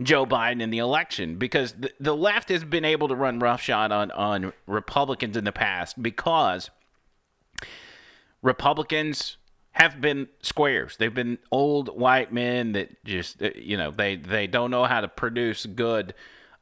Joe 0.00 0.24
Biden 0.24 0.62
in 0.62 0.70
the 0.70 0.78
election 0.78 1.36
because 1.36 1.72
the, 1.72 1.92
the 2.00 2.16
left 2.16 2.48
has 2.48 2.64
been 2.64 2.86
able 2.86 3.08
to 3.08 3.14
run 3.14 3.40
roughshod 3.40 3.92
on 3.92 4.10
on 4.12 4.54
Republicans 4.66 5.36
in 5.36 5.44
the 5.44 5.52
past 5.52 6.02
because 6.02 6.70
Republicans 8.42 9.36
have 9.72 10.00
been 10.00 10.28
squares. 10.42 10.96
They've 10.96 11.14
been 11.14 11.38
old 11.50 11.88
white 11.88 12.32
men 12.32 12.72
that 12.72 13.04
just 13.04 13.40
uh, 13.42 13.50
you 13.54 13.76
know 13.76 13.90
they 13.90 14.16
they 14.16 14.46
don't 14.46 14.70
know 14.70 14.84
how 14.84 15.00
to 15.00 15.08
produce 15.08 15.66
good 15.66 16.14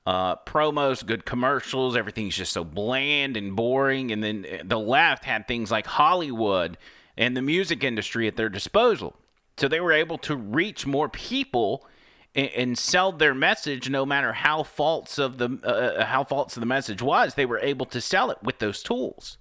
uh, 0.06 0.36
promos, 0.36 1.04
good 1.04 1.24
commercials. 1.24 1.96
Everything's 1.96 2.36
just 2.36 2.52
so 2.52 2.64
bland 2.64 3.36
and 3.36 3.54
boring. 3.54 4.10
And 4.10 4.22
then 4.22 4.46
uh, 4.50 4.62
the 4.64 4.78
left 4.78 5.24
had 5.24 5.46
things 5.46 5.70
like 5.70 5.86
Hollywood 5.86 6.78
and 7.16 7.36
the 7.36 7.42
music 7.42 7.82
industry 7.82 8.26
at 8.28 8.36
their 8.36 8.48
disposal, 8.48 9.16
so 9.56 9.68
they 9.68 9.80
were 9.80 9.92
able 9.92 10.18
to 10.18 10.36
reach 10.36 10.86
more 10.86 11.08
people 11.08 11.86
and, 12.34 12.50
and 12.50 12.78
sell 12.78 13.10
their 13.10 13.34
message, 13.34 13.90
no 13.90 14.06
matter 14.06 14.32
how 14.32 14.62
false 14.62 15.18
of 15.18 15.38
the 15.38 15.58
uh, 15.64 16.04
how 16.04 16.24
false 16.24 16.56
of 16.56 16.60
the 16.60 16.66
message 16.66 17.02
was. 17.02 17.34
They 17.34 17.46
were 17.46 17.58
able 17.58 17.86
to 17.86 18.00
sell 18.00 18.30
it 18.30 18.38
with 18.42 18.58
those 18.58 18.82
tools. 18.82 19.38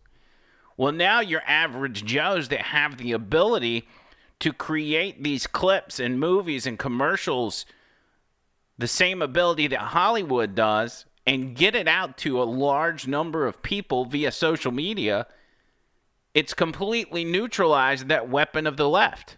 Well, 0.77 0.91
now 0.91 1.21
your 1.21 1.41
average 1.47 2.05
Joes 2.05 2.49
that 2.49 2.61
have 2.61 2.97
the 2.97 3.11
ability 3.11 3.87
to 4.39 4.53
create 4.53 5.23
these 5.23 5.47
clips 5.47 5.99
and 5.99 6.19
movies 6.19 6.67
and 6.67 6.77
commercials, 6.77 7.65
the 8.77 8.87
same 8.87 9.23
ability 9.23 9.67
that 9.67 9.79
Hollywood 9.79 10.53
does, 10.53 11.05
and 11.25 11.55
get 11.55 11.75
it 11.75 11.87
out 11.87 12.17
to 12.19 12.41
a 12.41 12.45
large 12.45 13.07
number 13.07 13.47
of 13.47 13.63
people 13.63 14.05
via 14.05 14.31
social 14.31 14.71
media, 14.71 15.25
it's 16.35 16.53
completely 16.53 17.25
neutralized 17.25 18.07
that 18.07 18.29
weapon 18.29 18.67
of 18.67 18.77
the 18.77 18.87
left. 18.87 19.37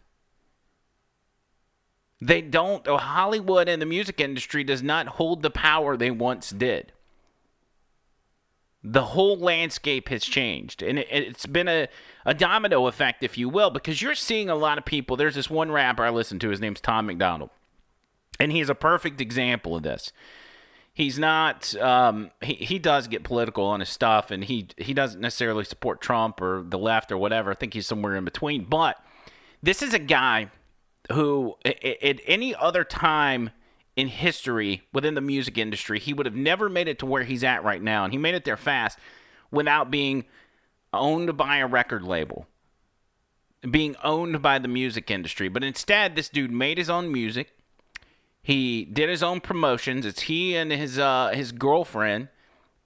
They 2.20 2.42
don't, 2.42 2.86
Hollywood 2.86 3.70
and 3.70 3.82
the 3.82 3.86
music 3.86 4.20
industry 4.20 4.66
does 4.66 4.84
not 4.84 5.08
hold 5.08 5.42
the 5.42 5.50
power 5.50 5.96
they 5.96 6.12
once 6.12 6.50
did 6.50 6.92
the 8.84 9.04
whole 9.04 9.38
landscape 9.38 10.10
has 10.10 10.24
changed. 10.24 10.82
And 10.82 11.00
it, 11.00 11.08
it's 11.10 11.46
been 11.46 11.68
a, 11.68 11.88
a 12.26 12.34
domino 12.34 12.88
effect 12.88 13.24
if 13.24 13.38
you 13.38 13.50
will 13.50 13.70
because 13.70 14.02
you're 14.02 14.16
seeing 14.16 14.50
a 14.50 14.56
lot 14.56 14.78
of 14.78 14.86
people. 14.86 15.18
There's 15.18 15.36
this 15.36 15.50
one 15.50 15.72
rapper 15.72 16.04
i 16.04 16.10
listen 16.10 16.40
to. 16.40 16.50
His 16.50 16.62
name's 16.62 16.82
Tom 16.82 17.08
MacDonald. 17.08 17.50
And 18.40 18.52
he's 18.52 18.70
a 18.70 18.76
perfect 18.76 19.20
example 19.20 19.76
of 19.76 19.84
this. 19.84 20.14
He's 20.94 21.20
not 21.20 21.76
um, 21.78 22.32
he, 22.42 22.54
he 22.56 22.80
does 22.80 23.08
get 23.08 23.24
political 23.24 23.66
on 23.66 23.80
his 23.80 23.90
stuff 23.90 24.32
and 24.32 24.44
he 24.44 24.68
he 24.78 24.94
doesn't 24.94 25.22
necessarily 25.22 25.64
support 25.64 26.02
trump 26.02 26.42
or 26.42 26.64
the 26.68 26.78
left 26.78 27.12
or 27.12 27.18
whatever. 27.18 27.52
I 27.52 27.54
think 27.54 27.74
he's 27.74 27.88
somewhere 27.88 28.16
in 28.16 28.26
between. 28.26 28.66
But 28.66 28.98
this 29.62 29.82
is 29.82 29.94
a 29.94 30.00
guy 30.00 30.52
who 31.12 31.56
at 31.66 32.20
any 32.26 32.56
other 32.56 32.84
time 32.84 33.50
in 34.00 34.08
history 34.08 34.84
within 34.94 35.14
the 35.14 35.22
music 35.22 35.58
industry, 35.58 36.00
he 36.00 36.14
would 36.14 36.26
have 36.26 36.36
never 36.36 36.70
made 36.70 36.88
it 36.88 37.00
to 37.00 37.06
where 37.06 37.24
he's 37.24 37.44
at 37.44 37.64
right 37.64 37.82
now. 37.82 38.04
And 38.04 38.14
he 38.14 38.18
made 38.18 38.36
it 38.36 38.46
there 38.46 38.58
fast 38.58 38.98
without 39.52 39.92
being 39.92 40.26
owned 40.94 41.36
by 41.36 41.58
a 41.58 41.68
record 41.68 42.04
label, 42.04 42.48
being 43.70 43.96
owned 44.04 44.42
by 44.42 44.58
the 44.58 44.68
music 44.68 45.12
industry. 45.12 45.50
But 45.50 45.64
instead, 45.64 46.16
this 46.16 46.30
dude 46.30 46.52
made 46.52 46.78
his 46.78 46.90
own 46.90 47.12
music. 47.12 47.52
He 48.42 48.86
did 48.86 49.10
his 49.10 49.22
own 49.22 49.42
promotions. 49.42 50.06
It's 50.06 50.22
he 50.22 50.56
and 50.56 50.72
his 50.72 50.98
uh, 50.98 51.32
his 51.34 51.52
girlfriend 51.52 52.30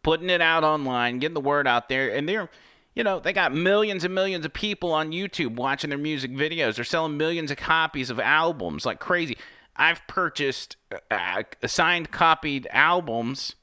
putting 0.01 0.29
it 0.29 0.41
out 0.41 0.63
online, 0.63 1.19
getting 1.19 1.35
the 1.35 1.41
word 1.41 1.67
out 1.67 1.89
there, 1.89 2.13
and 2.13 2.27
they're 2.27 2.49
you 2.95 3.03
know, 3.03 3.19
they 3.19 3.33
got 3.33 3.53
millions 3.53 4.03
and 4.03 4.13
millions 4.13 4.45
of 4.45 4.53
people 4.53 4.91
on 4.91 5.11
YouTube 5.11 5.55
watching 5.55 5.89
their 5.89 5.97
music 5.97 6.31
videos. 6.31 6.75
They're 6.75 6.85
selling 6.85 7.17
millions 7.17 7.49
of 7.49 7.57
copies 7.57 8.09
of 8.09 8.19
albums 8.19 8.85
like 8.85 8.99
crazy. 8.99 9.37
I've 9.75 10.05
purchased 10.07 10.77
uh, 11.09 11.43
signed 11.65 12.11
copied 12.11 12.67
albums, 12.71 13.55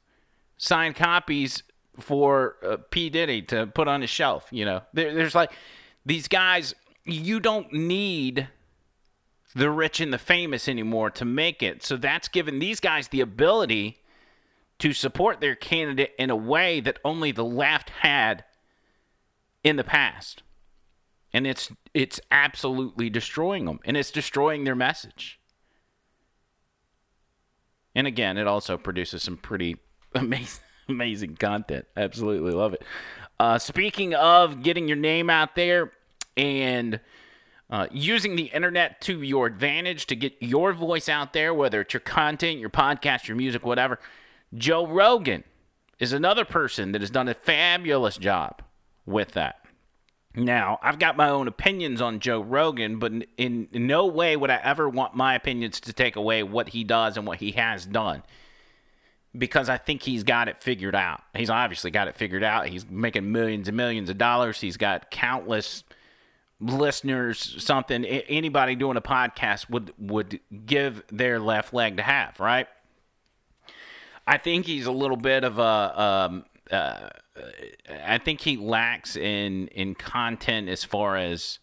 signed 0.57 0.96
copies 0.96 1.62
for 1.99 2.57
uh, 2.64 2.77
P 2.90 3.11
Diddy 3.11 3.42
to 3.42 3.66
put 3.66 3.88
on 3.88 4.01
his 4.01 4.11
shelf. 4.11 4.46
You 4.51 4.64
know, 4.64 4.83
there, 4.92 5.14
there's 5.14 5.35
like 5.35 5.53
these 6.05 6.29
guys. 6.29 6.75
You 7.05 7.40
don't 7.40 7.73
need 7.73 8.49
the 9.55 9.70
rich 9.70 10.01
and 10.01 10.12
the 10.12 10.18
famous 10.18 10.68
anymore 10.68 11.11
to 11.11 11.25
make 11.25 11.62
it. 11.62 11.83
So 11.83 11.96
that's 11.96 12.29
given 12.29 12.59
these 12.59 12.81
guys 12.81 13.09
the 13.09 13.20
ability 13.20 13.99
to 14.79 14.92
support 14.92 15.40
their 15.40 15.55
candidate 15.55 16.12
in 16.18 16.31
a 16.31 16.37
way 16.37 16.81
that 16.81 16.99
only 17.05 17.33
the 17.33 17.44
left 17.44 17.90
had 17.90 18.44
in 19.62 19.77
the 19.77 19.85
past. 19.85 20.42
And 21.33 21.46
it's 21.46 21.70
it's 21.94 22.20
absolutely 22.31 23.11
destroying 23.11 23.64
them 23.66 23.81
and 23.85 23.96
it's 23.96 24.11
destroying 24.11 24.64
their 24.64 24.75
message. 24.75 25.39
And 27.94 28.07
again, 28.07 28.38
it 28.38 28.46
also 28.46 28.76
produces 28.76 29.22
some 29.22 29.37
pretty 29.37 29.76
amazing, 30.14 30.62
amazing 30.88 31.37
content. 31.37 31.87
Absolutely 31.96 32.53
love 32.53 32.74
it. 32.74 32.83
Uh, 33.38 33.59
speaking 33.59 34.14
of 34.14 34.62
getting 34.62 34.87
your 34.87 34.96
name 34.96 35.31
out 35.31 35.55
there 35.55 35.92
and 36.37 37.00
uh, 37.70 37.87
using 37.90 38.37
the 38.37 38.44
internet 38.44 39.00
to 39.00 39.22
your 39.22 39.46
advantage 39.46 40.07
to 40.07 40.16
get 40.16 40.35
your 40.40 40.72
voice 40.72 41.09
out 41.09 41.33
there, 41.33 41.55
whether 41.55 41.81
it's 41.81 41.94
your 41.94 42.00
content, 42.00 42.59
your 42.59 42.70
podcast, 42.70 43.29
your 43.29 43.37
music, 43.37 43.64
whatever, 43.64 43.98
Joe 44.55 44.87
Rogan 44.87 45.44
is 45.98 46.12
another 46.12 46.44
person 46.44 46.92
that 46.92 47.00
has 47.00 47.11
done 47.11 47.29
a 47.29 47.35
fabulous 47.35 48.16
job 48.16 48.62
with 49.07 49.33
that. 49.33 49.60
Now, 50.34 50.78
I've 50.80 51.00
got 51.00 51.16
my 51.16 51.28
own 51.28 51.48
opinions 51.48 52.00
on 52.00 52.20
Joe 52.20 52.40
Rogan, 52.40 52.98
but 52.98 53.12
in, 53.12 53.26
in, 53.36 53.68
no 53.72 54.06
way 54.06 54.36
would 54.36 54.50
I 54.50 54.60
ever 54.62 54.88
want 54.88 55.14
my 55.14 55.34
opinions 55.34 55.80
to 55.80 55.92
take 55.92 56.14
away 56.14 56.42
what 56.44 56.68
he 56.68 56.84
does 56.84 57.16
and 57.16 57.26
what 57.26 57.38
he 57.38 57.52
has 57.52 57.84
done. 57.84 58.22
Because 59.36 59.68
I 59.68 59.76
think 59.76 60.02
he's 60.02 60.22
got 60.22 60.48
it 60.48 60.62
figured 60.62 60.94
out. 60.94 61.22
He's 61.34 61.50
obviously 61.50 61.90
got 61.90 62.06
it 62.06 62.16
figured 62.16 62.44
out. 62.44 62.68
He's 62.68 62.88
making 62.88 63.30
millions 63.30 63.68
and 63.68 63.76
millions 63.76 64.08
of 64.08 64.18
dollars. 64.18 64.60
He's 64.60 64.76
got 64.76 65.10
countless 65.10 65.82
listeners, 66.60 67.56
something 67.58 68.04
anybody 68.04 68.74
doing 68.74 68.96
a 68.96 69.00
podcast 69.00 69.70
would 69.70 69.92
would 69.98 70.40
give 70.66 71.02
their 71.10 71.40
left 71.40 71.72
leg 71.72 71.96
to 71.96 72.02
have, 72.02 72.38
right? 72.38 72.68
I 74.26 74.38
think 74.38 74.66
he's 74.66 74.86
a 74.86 74.92
little 74.92 75.16
bit 75.16 75.42
of 75.42 75.58
a 75.58 76.02
um, 76.02 76.44
uh, 76.70 77.08
I 77.88 78.18
think 78.18 78.40
he 78.40 78.56
lacks 78.56 79.16
in 79.16 79.68
in 79.68 79.94
content 79.94 80.68
as 80.68 80.84
far 80.84 81.16
as 81.16 81.58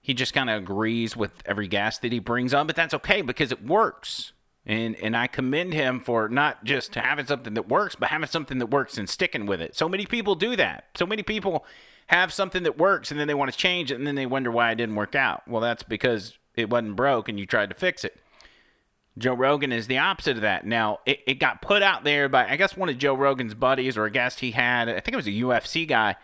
he 0.00 0.14
just 0.14 0.34
kind 0.34 0.50
of 0.50 0.62
agrees 0.62 1.16
with 1.16 1.32
every 1.46 1.68
guest 1.68 2.02
that 2.02 2.12
he 2.12 2.18
brings 2.18 2.52
on, 2.52 2.66
but 2.66 2.76
that's 2.76 2.94
okay 2.94 3.22
because 3.22 3.52
it 3.52 3.64
works. 3.64 4.32
And 4.66 4.96
and 4.96 5.16
I 5.16 5.26
commend 5.26 5.74
him 5.74 6.00
for 6.00 6.28
not 6.28 6.64
just 6.64 6.94
having 6.94 7.26
something 7.26 7.54
that 7.54 7.68
works, 7.68 7.96
but 7.96 8.10
having 8.10 8.28
something 8.28 8.58
that 8.58 8.66
works 8.66 8.98
and 8.98 9.08
sticking 9.08 9.46
with 9.46 9.60
it. 9.60 9.76
So 9.76 9.88
many 9.88 10.06
people 10.06 10.34
do 10.34 10.56
that. 10.56 10.84
So 10.96 11.06
many 11.06 11.22
people 11.22 11.64
have 12.08 12.32
something 12.32 12.62
that 12.64 12.78
works 12.78 13.10
and 13.10 13.18
then 13.18 13.26
they 13.26 13.34
want 13.34 13.50
to 13.50 13.56
change 13.56 13.90
it 13.90 13.96
and 13.96 14.06
then 14.06 14.14
they 14.14 14.26
wonder 14.26 14.50
why 14.50 14.70
it 14.70 14.76
didn't 14.76 14.96
work 14.96 15.14
out. 15.14 15.42
Well, 15.48 15.60
that's 15.60 15.82
because 15.82 16.38
it 16.54 16.68
wasn't 16.68 16.96
broke 16.96 17.28
and 17.28 17.40
you 17.40 17.46
tried 17.46 17.70
to 17.70 17.76
fix 17.76 18.04
it. 18.04 18.21
Joe 19.18 19.34
Rogan 19.34 19.72
is 19.72 19.86
the 19.86 19.98
opposite 19.98 20.36
of 20.36 20.42
that. 20.42 20.66
Now, 20.66 21.00
it, 21.04 21.20
it 21.26 21.34
got 21.34 21.60
put 21.60 21.82
out 21.82 22.04
there 22.04 22.28
by, 22.28 22.48
I 22.48 22.56
guess, 22.56 22.76
one 22.76 22.88
of 22.88 22.96
Joe 22.96 23.14
Rogan's 23.14 23.54
buddies 23.54 23.96
or 23.96 24.06
a 24.06 24.10
guest 24.10 24.40
he 24.40 24.52
had. 24.52 24.88
I 24.88 25.00
think 25.00 25.12
it 25.12 25.16
was 25.16 25.26
a 25.26 25.30
UFC 25.30 25.86
guy 25.86 26.16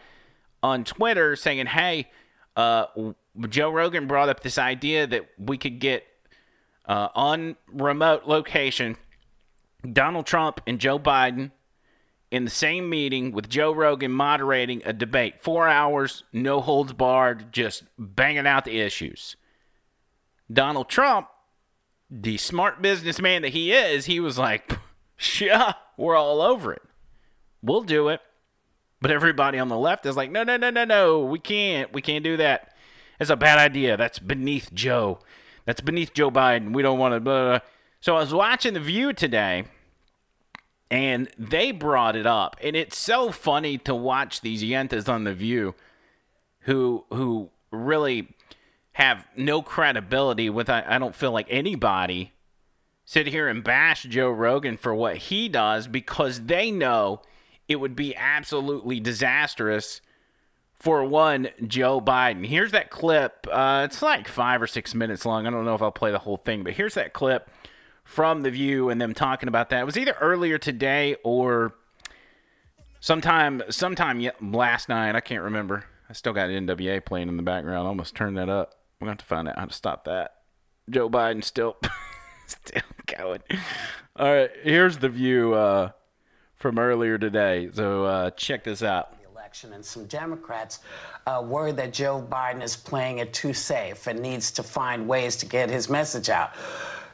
on 0.63 0.85
Twitter 0.85 1.37
saying, 1.37 1.67
hey, 1.67 2.11
uh, 2.57 2.87
Joe 3.49 3.71
Rogan 3.71 4.07
brought 4.07 4.29
up 4.29 4.41
this 4.41 4.59
idea 4.59 5.07
that 5.07 5.29
we 5.39 5.59
could 5.59 5.79
get 5.79 6.05
uh, 6.87 7.09
on 7.15 7.57
remote 7.71 8.25
location. 8.25 8.97
Donald 9.93 10.27
Trump 10.27 10.61
and 10.67 10.79
Joe 10.81 10.99
Biden 10.99 11.53
in 12.31 12.45
the 12.45 12.51
same 12.51 12.89
meeting 12.91 13.33
with 13.33 13.49
Joe 13.49 13.73
Rogan 13.73 14.11
moderating 14.11 14.83
a 14.85 14.93
debate. 14.93 15.43
Four 15.43 15.69
hours, 15.69 16.25
no 16.33 16.61
holds 16.61 16.93
barred, 16.93 17.53
just 17.53 17.85
banging 17.99 18.47
out 18.47 18.65
the 18.65 18.81
issues. 18.81 19.37
Donald 20.53 20.89
Trump, 20.89 21.29
the 22.11 22.37
smart 22.37 22.81
businessman 22.81 23.43
that 23.43 23.51
he 23.51 23.73
is, 23.73 24.07
he 24.07 24.21
was 24.21 24.39
like, 24.39 24.79
yeah, 25.41 25.75
we're 25.97 26.17
all 26.17 26.41
over 26.41 26.73
it. 26.73 26.83
We'll 27.63 27.83
do 27.83 28.09
it. 28.09 28.21
But 29.01 29.11
everybody 29.11 29.59
on 29.59 29.69
the 29.69 29.79
left 29.79 30.07
is 30.07 30.17
like, 30.17 30.31
no, 30.31 30.43
no, 30.43 30.57
no, 30.57 30.71
no, 30.71 30.85
no, 30.85 31.21
we 31.21 31.39
can't. 31.39 31.93
We 31.93 32.03
can't 32.03 32.25
do 32.25 32.37
that. 32.39 32.75
It's 33.21 33.31
a 33.31 33.37
bad 33.37 33.59
idea. 33.59 33.97
That's 33.97 34.19
beneath 34.19 34.73
Joe. 34.73 35.21
That's 35.65 35.81
beneath 35.81 36.15
Joe 36.15 36.31
Biden. 36.31 36.73
We 36.73 36.83
don't 36.83 36.99
want 36.99 37.15
to. 37.15 37.21
Blah, 37.21 37.45
blah. 37.45 37.59
So 38.01 38.17
I 38.17 38.21
was 38.21 38.35
watching 38.35 38.75
The 38.75 38.81
View 38.81 39.13
today, 39.13 39.65
and 40.91 41.29
they 41.39 41.73
brought 41.73 42.17
it 42.17 42.27
up, 42.27 42.57
and 42.63 42.75
it's 42.75 42.97
so 42.97 43.31
funny 43.31 43.77
to 43.79 43.95
watch 43.95 44.41
these 44.41 44.63
yentas 44.63 45.09
on 45.09 45.25
The 45.25 45.35
View, 45.35 45.75
who 46.61 47.05
who 47.11 47.51
really 47.71 48.29
have 48.99 49.25
no 49.37 49.63
credibility 49.63 50.51
with. 50.51 50.69
I, 50.69 50.85
I 50.85 50.99
don't 50.99 51.15
feel 51.15 51.31
like 51.31 51.47
anybody 51.49 52.33
sit 53.05 53.29
here 53.29 53.49
and 53.49 53.63
bash 53.63 54.03
Joe 54.03 54.29
Rogan 54.29 54.77
for 54.77 54.93
what 54.93 55.17
he 55.17 55.49
does 55.49 55.87
because 55.87 56.47
they 56.47 56.73
know 56.73 57.23
it 57.69 57.77
would 57.77 57.95
be 57.95 58.17
absolutely 58.17 58.99
disastrous 58.99 60.01
for 60.81 61.05
one 61.05 61.49
Joe 61.65 62.01
Biden. 62.01 62.45
Here's 62.45 62.73
that 62.73 62.91
clip. 62.91 63.47
Uh, 63.51 63.87
it's 63.89 64.03
like 64.03 64.27
five 64.27 64.61
or 64.61 64.67
six 64.67 64.97
minutes 64.97 65.25
long. 65.25 65.47
I 65.47 65.51
don't 65.51 65.65
know 65.65 65.77
if 65.77 65.83
I'll 65.83 65.93
play 65.93 66.11
the 66.11 66.19
whole 66.19 66.37
thing, 66.37 66.65
but 66.65 66.73
here's 66.73 66.95
that 66.95 67.13
clip 67.13 67.49
from 68.03 68.43
The 68.43 68.51
View 68.51 68.91
and 68.91 69.01
them 69.01 69.15
talking 69.15 69.49
about 69.49 69.71
that. 69.71 69.81
It 69.81 69.87
was 69.87 69.97
either 69.97 70.17
earlier 70.21 70.59
today 70.59 71.15
or 71.23 71.73
sometime 72.99 73.63
sometime 73.71 74.29
last 74.43 74.89
night. 74.89 75.15
I 75.15 75.21
can't 75.21 75.45
remember. 75.45 75.85
I 76.11 76.15
still 76.15 76.33
got 76.33 76.49
NWA 76.49 77.05
playing 77.05 77.29
in 77.29 77.37
the 77.37 77.43
background. 77.45 77.87
I 77.87 77.89
almost 77.89 78.17
turned 78.17 78.37
that 78.39 78.49
up. 78.49 78.75
We're 79.01 79.07
going 79.07 79.17
to 79.17 79.23
have 79.23 79.29
to 79.29 79.35
find 79.35 79.49
out 79.49 79.59
how 79.59 79.67
to 79.67 79.73
stop 79.73 80.05
that. 80.07 80.35
Joe 80.91 81.09
Biden 81.09 81.45
still 81.45 81.77
still 82.47 82.83
going. 83.07 83.41
All 84.17 84.33
right, 84.33 84.51
here's 84.63 84.99
The 84.99 85.09
View 85.09 85.55
uh, 85.55 85.91
from 86.57 86.81
earlier 86.81 87.17
today. 87.17 87.69
So 87.73 88.05
uh, 88.05 88.31
check 88.31 88.65
this 88.65 88.83
out. 88.83 89.17
The 89.23 89.31
election, 89.31 89.73
and 89.73 89.85
some 89.85 90.07
Democrats 90.07 90.81
uh, 91.27 91.45
worry 91.47 91.71
that 91.73 91.93
Joe 91.93 92.27
Biden 92.29 92.61
is 92.61 92.75
playing 92.75 93.19
it 93.19 93.33
too 93.33 93.53
safe 93.53 94.09
and 94.09 94.19
needs 94.19 94.51
to 94.53 94.65
find 94.65 95.07
ways 95.07 95.37
to 95.37 95.47
get 95.47 95.71
his 95.71 95.89
message 95.89 96.29
out 96.29 96.55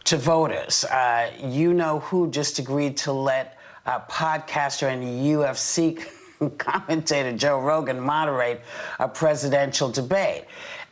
to 0.04 0.16
voters. 0.16 0.84
Uh, 0.84 1.30
you 1.42 1.74
know 1.74 2.00
who 2.00 2.30
just 2.30 2.58
agreed 2.58 2.96
to 2.98 3.12
let 3.12 3.58
uh, 3.84 4.00
podcaster 4.10 4.88
and 4.88 5.02
UFC 5.02 6.02
commentator 6.58 7.36
Joe 7.36 7.60
Rogan 7.60 8.00
moderate 8.00 8.62
a 8.98 9.08
presidential 9.08 9.90
debate. 9.90 10.44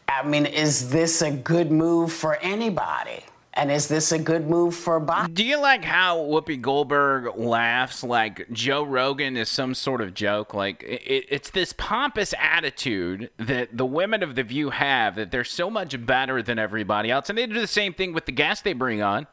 I 0.08 0.22
mean, 0.26 0.46
is 0.46 0.90
this 0.90 1.22
a 1.22 1.30
good 1.30 1.70
move 1.70 2.12
for 2.12 2.36
anybody? 2.36 3.24
And 3.54 3.70
is 3.70 3.86
this 3.86 4.12
a 4.12 4.18
good 4.18 4.48
move 4.48 4.74
for 4.74 4.98
Biden? 4.98 5.34
Do 5.34 5.44
you 5.44 5.60
like 5.60 5.84
how 5.84 6.16
Whoopi 6.18 6.60
Goldberg 6.60 7.36
laughs 7.36 8.02
like 8.02 8.50
Joe 8.50 8.82
Rogan 8.82 9.36
is 9.36 9.50
some 9.50 9.74
sort 9.74 10.00
of 10.00 10.14
joke? 10.14 10.54
Like 10.54 10.82
it, 10.82 11.26
it's 11.28 11.50
this 11.50 11.74
pompous 11.74 12.32
attitude 12.38 13.30
that 13.36 13.76
the 13.76 13.84
women 13.84 14.22
of 14.22 14.36
the 14.36 14.42
View 14.42 14.70
have 14.70 15.16
that 15.16 15.30
they're 15.30 15.44
so 15.44 15.68
much 15.68 16.04
better 16.06 16.42
than 16.42 16.58
everybody 16.58 17.10
else, 17.10 17.28
and 17.28 17.36
they 17.36 17.46
do 17.46 17.60
the 17.60 17.66
same 17.66 17.92
thing 17.92 18.14
with 18.14 18.24
the 18.24 18.32
guests 18.32 18.62
they 18.62 18.72
bring 18.72 19.02
on. 19.02 19.26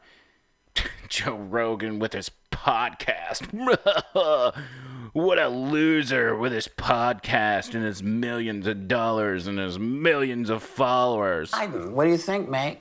Joe 1.08 1.36
Rogan 1.36 1.98
with 1.98 2.12
his 2.12 2.30
podcast. 2.50 3.48
what 5.12 5.38
a 5.38 5.48
loser 5.48 6.36
with 6.36 6.52
his 6.52 6.68
podcast 6.68 7.74
and 7.74 7.84
his 7.84 8.02
millions 8.02 8.66
of 8.66 8.88
dollars 8.88 9.46
and 9.46 9.58
his 9.58 9.78
millions 9.78 10.50
of 10.50 10.62
followers. 10.62 11.50
Biden. 11.50 11.90
What 11.90 12.04
do 12.04 12.10
you 12.10 12.18
think, 12.18 12.48
mate? 12.48 12.78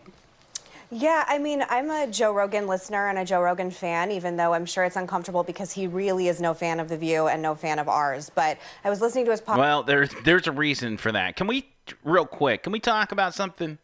Yeah, 0.92 1.24
I 1.28 1.38
mean, 1.38 1.64
I'm 1.70 1.92
a 1.92 2.08
Joe 2.08 2.34
Rogan 2.34 2.66
listener 2.66 3.10
and 3.10 3.20
a 3.20 3.26
Joe 3.26 3.42
Rogan 3.42 3.70
fan, 3.70 4.12
even 4.12 4.38
though 4.38 4.54
I'm 4.54 4.66
sure 4.66 4.84
it's 4.84 4.96
uncomfortable 4.96 5.44
because 5.44 5.72
he 5.72 5.86
really 5.86 6.28
is 6.28 6.42
no 6.42 6.56
fan 6.56 6.80
of 6.80 6.90
The 6.90 6.98
View 6.98 7.28
and 7.28 7.44
no 7.44 7.54
fan 7.54 7.78
of 7.78 7.88
ours. 7.88 8.32
But 8.34 8.58
I 8.84 8.90
was 8.90 9.00
listening 9.00 9.26
to 9.26 9.32
his 9.32 9.42
podcast. 9.42 9.58
Well, 9.58 9.84
there's 9.84 10.10
there's 10.24 10.48
a 10.48 10.52
reason 10.52 10.98
for 10.98 11.12
that. 11.12 11.36
Can 11.36 11.46
we 11.46 11.68
real 12.04 12.26
quick? 12.26 12.64
Can 12.64 12.72
we 12.72 12.80
talk 12.80 13.12
about 13.12 13.36
something? 13.36 13.78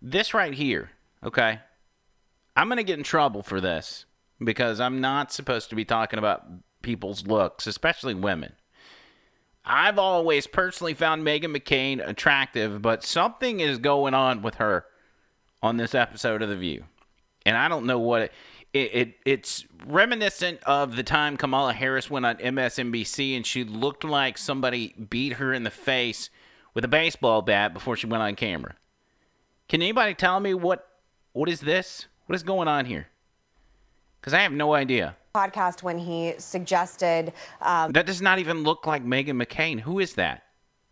This 0.00 0.32
right 0.32 0.54
here, 0.54 0.90
okay? 1.22 1.60
I'm 2.56 2.68
gonna 2.68 2.82
get 2.82 2.96
in 2.96 3.04
trouble 3.04 3.42
for 3.42 3.60
this 3.60 4.06
because 4.42 4.80
I'm 4.80 5.02
not 5.02 5.32
supposed 5.32 5.68
to 5.68 5.76
be 5.76 5.84
talking 5.84 6.18
about 6.18 6.44
people's 6.82 7.26
looks, 7.26 7.66
especially 7.66 8.14
women. 8.14 8.52
I've 9.64 9.98
always 9.98 10.46
personally 10.46 10.94
found 10.94 11.24
Meghan 11.24 11.56
McCain 11.56 12.06
attractive, 12.06 12.82
but 12.82 13.04
something 13.04 13.60
is 13.60 13.78
going 13.78 14.12
on 14.12 14.42
with 14.42 14.56
her 14.56 14.86
on 15.62 15.76
this 15.76 15.94
episode 15.94 16.42
of 16.42 16.48
The 16.48 16.56
View, 16.56 16.84
and 17.46 17.56
I 17.56 17.68
don't 17.68 17.86
know 17.86 17.98
what 17.98 18.22
it. 18.22 18.32
It, 18.72 18.94
it 18.94 19.14
it's 19.26 19.66
reminiscent 19.86 20.62
of 20.64 20.96
the 20.96 21.02
time 21.02 21.36
Kamala 21.36 21.74
Harris 21.74 22.08
went 22.08 22.24
on 22.24 22.36
MSNBC 22.36 23.36
and 23.36 23.46
she 23.46 23.64
looked 23.64 24.02
like 24.02 24.38
somebody 24.38 24.94
beat 25.10 25.34
her 25.34 25.52
in 25.52 25.62
the 25.62 25.70
face 25.70 26.30
with 26.72 26.82
a 26.82 26.88
baseball 26.88 27.42
bat 27.42 27.74
before 27.74 27.96
she 27.96 28.06
went 28.06 28.22
on 28.22 28.34
camera. 28.34 28.74
Can 29.68 29.82
anybody 29.82 30.14
tell 30.14 30.40
me 30.40 30.54
what 30.54 30.88
what 31.32 31.50
is 31.50 31.60
this? 31.60 32.06
What 32.24 32.34
is 32.34 32.42
going 32.42 32.66
on 32.66 32.86
here? 32.86 33.08
Because 34.20 34.32
I 34.32 34.40
have 34.40 34.52
no 34.52 34.72
idea. 34.74 35.16
Podcast 35.34 35.82
when 35.82 35.96
he 35.96 36.34
suggested 36.36 37.32
um, 37.62 37.90
That 37.92 38.04
does 38.04 38.20
not 38.20 38.38
even 38.38 38.64
look 38.64 38.86
like 38.86 39.02
Meghan 39.02 39.42
McCain. 39.42 39.80
Who 39.80 39.98
is 39.98 40.12
that? 40.16 40.42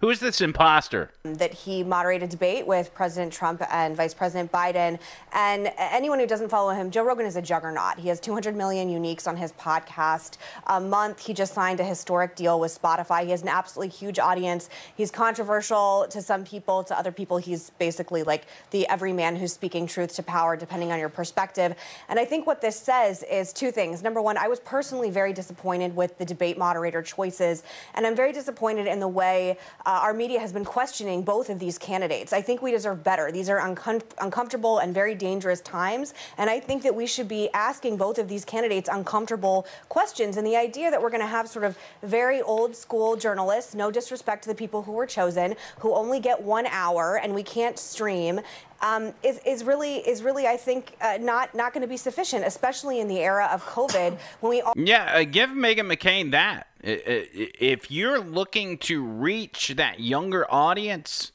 Who 0.00 0.08
is 0.08 0.18
this 0.18 0.40
imposter? 0.40 1.10
that 1.22 1.52
he 1.52 1.82
moderate 1.82 2.22
a 2.22 2.26
debate 2.26 2.66
with 2.66 2.94
President 2.94 3.32
Trump 3.32 3.62
and 3.70 3.94
Vice 3.94 4.14
President 4.14 4.50
Biden. 4.50 4.98
And 5.32 5.70
anyone 5.76 6.18
who 6.18 6.26
doesn't 6.26 6.48
follow 6.48 6.70
him, 6.70 6.90
Joe 6.90 7.04
Rogan 7.04 7.26
is 7.26 7.36
a 7.36 7.42
juggernaut. 7.42 7.98
He 7.98 8.08
has 8.08 8.18
200 8.20 8.56
million 8.56 8.88
uniques 8.88 9.28
on 9.28 9.36
his 9.36 9.52
podcast 9.52 10.38
a 10.66 10.80
month. 10.80 11.26
He 11.26 11.34
just 11.34 11.52
signed 11.52 11.78
a 11.78 11.84
historic 11.84 12.36
deal 12.36 12.58
with 12.58 12.78
Spotify. 12.80 13.24
He 13.24 13.30
has 13.30 13.42
an 13.42 13.48
absolutely 13.48 13.90
huge 13.90 14.18
audience. 14.18 14.70
He's 14.96 15.10
controversial 15.10 16.06
to 16.10 16.22
some 16.22 16.44
people, 16.44 16.84
to 16.84 16.98
other 16.98 17.12
people, 17.12 17.36
he's 17.36 17.70
basically 17.78 18.22
like 18.22 18.46
the 18.70 18.88
everyman 18.88 19.36
who's 19.36 19.52
speaking 19.52 19.86
truth 19.86 20.14
to 20.16 20.22
power, 20.22 20.56
depending 20.56 20.90
on 20.90 20.98
your 20.98 21.08
perspective. 21.08 21.74
And 22.08 22.18
I 22.18 22.24
think 22.24 22.46
what 22.46 22.60
this 22.60 22.76
says 22.76 23.22
is 23.24 23.52
two 23.52 23.70
things. 23.70 24.02
Number 24.02 24.22
one, 24.22 24.38
I 24.38 24.48
was 24.48 24.60
personally 24.60 25.10
very 25.10 25.32
disappointed 25.32 25.94
with 25.94 26.16
the 26.18 26.24
debate 26.24 26.56
moderator 26.56 27.02
choices, 27.02 27.62
and 27.94 28.06
I'm 28.06 28.16
very 28.16 28.32
disappointed 28.32 28.86
in 28.86 29.00
the 29.00 29.08
way 29.08 29.58
our 29.92 30.14
media 30.14 30.40
has 30.40 30.52
been 30.52 30.64
questioning 30.64 31.22
both 31.22 31.50
of 31.50 31.58
these 31.58 31.78
candidates. 31.78 32.32
I 32.32 32.42
think 32.42 32.62
we 32.62 32.70
deserve 32.70 33.02
better. 33.02 33.32
These 33.32 33.48
are 33.48 33.58
uncom- 33.58 34.02
uncomfortable 34.20 34.78
and 34.78 34.94
very 34.94 35.14
dangerous 35.14 35.60
times, 35.60 36.14
and 36.38 36.50
I 36.50 36.60
think 36.60 36.82
that 36.82 36.94
we 36.94 37.06
should 37.06 37.28
be 37.28 37.48
asking 37.54 37.96
both 37.96 38.18
of 38.18 38.28
these 38.28 38.44
candidates 38.44 38.88
uncomfortable 38.92 39.66
questions. 39.88 40.36
And 40.36 40.46
the 40.46 40.56
idea 40.56 40.90
that 40.90 41.00
we're 41.00 41.10
going 41.10 41.22
to 41.22 41.26
have 41.26 41.48
sort 41.48 41.64
of 41.64 41.76
very 42.02 42.42
old 42.42 42.76
school 42.76 43.16
journalists, 43.16 43.74
no 43.74 43.90
disrespect 43.90 44.42
to 44.44 44.48
the 44.48 44.54
people 44.54 44.82
who 44.82 44.92
were 44.92 45.06
chosen, 45.06 45.56
who 45.78 45.94
only 45.94 46.20
get 46.20 46.42
one 46.42 46.66
hour 46.66 47.18
and 47.22 47.34
we 47.34 47.42
can't 47.42 47.78
stream. 47.78 48.40
Um, 48.82 49.12
is, 49.22 49.40
is 49.44 49.62
really 49.62 49.96
is 49.96 50.22
really 50.22 50.46
I 50.46 50.56
think 50.56 50.96
uh, 51.02 51.18
not 51.20 51.54
not 51.54 51.74
going 51.74 51.82
to 51.82 51.88
be 51.88 51.98
sufficient, 51.98 52.46
especially 52.46 53.00
in 53.00 53.08
the 53.08 53.18
era 53.18 53.46
of 53.52 53.62
COVID 53.66 54.16
when 54.40 54.50
we 54.50 54.62
all 54.62 54.72
Yeah, 54.74 55.12
uh, 55.16 55.24
give 55.24 55.50
Meghan 55.50 55.80
McCain 55.80 56.30
that. 56.30 56.69
If 56.82 57.90
you're 57.90 58.20
looking 58.20 58.78
to 58.78 59.04
reach 59.04 59.68
that 59.76 60.00
younger 60.00 60.50
audience, 60.50 61.32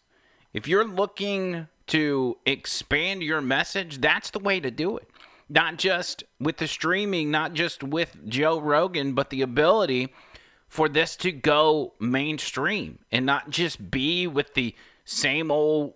if 0.53 0.67
you're 0.67 0.87
looking 0.87 1.67
to 1.87 2.37
expand 2.45 3.21
your 3.21 3.41
message, 3.41 4.01
that's 4.01 4.31
the 4.31 4.39
way 4.39 4.59
to 4.59 4.71
do 4.71 4.97
it. 4.97 5.07
Not 5.47 5.77
just 5.77 6.23
with 6.39 6.57
the 6.57 6.67
streaming, 6.67 7.29
not 7.29 7.53
just 7.53 7.83
with 7.83 8.17
Joe 8.27 8.59
Rogan, 8.59 9.13
but 9.13 9.29
the 9.29 9.43
ability 9.43 10.11
for 10.67 10.89
this 10.89 11.15
to 11.17 11.31
go 11.31 11.93
mainstream 11.99 12.99
and 13.11 13.25
not 13.25 13.51
just 13.51 13.91
be 13.91 14.25
with 14.25 14.55
the 14.55 14.73
same 15.03 15.51
old 15.51 15.93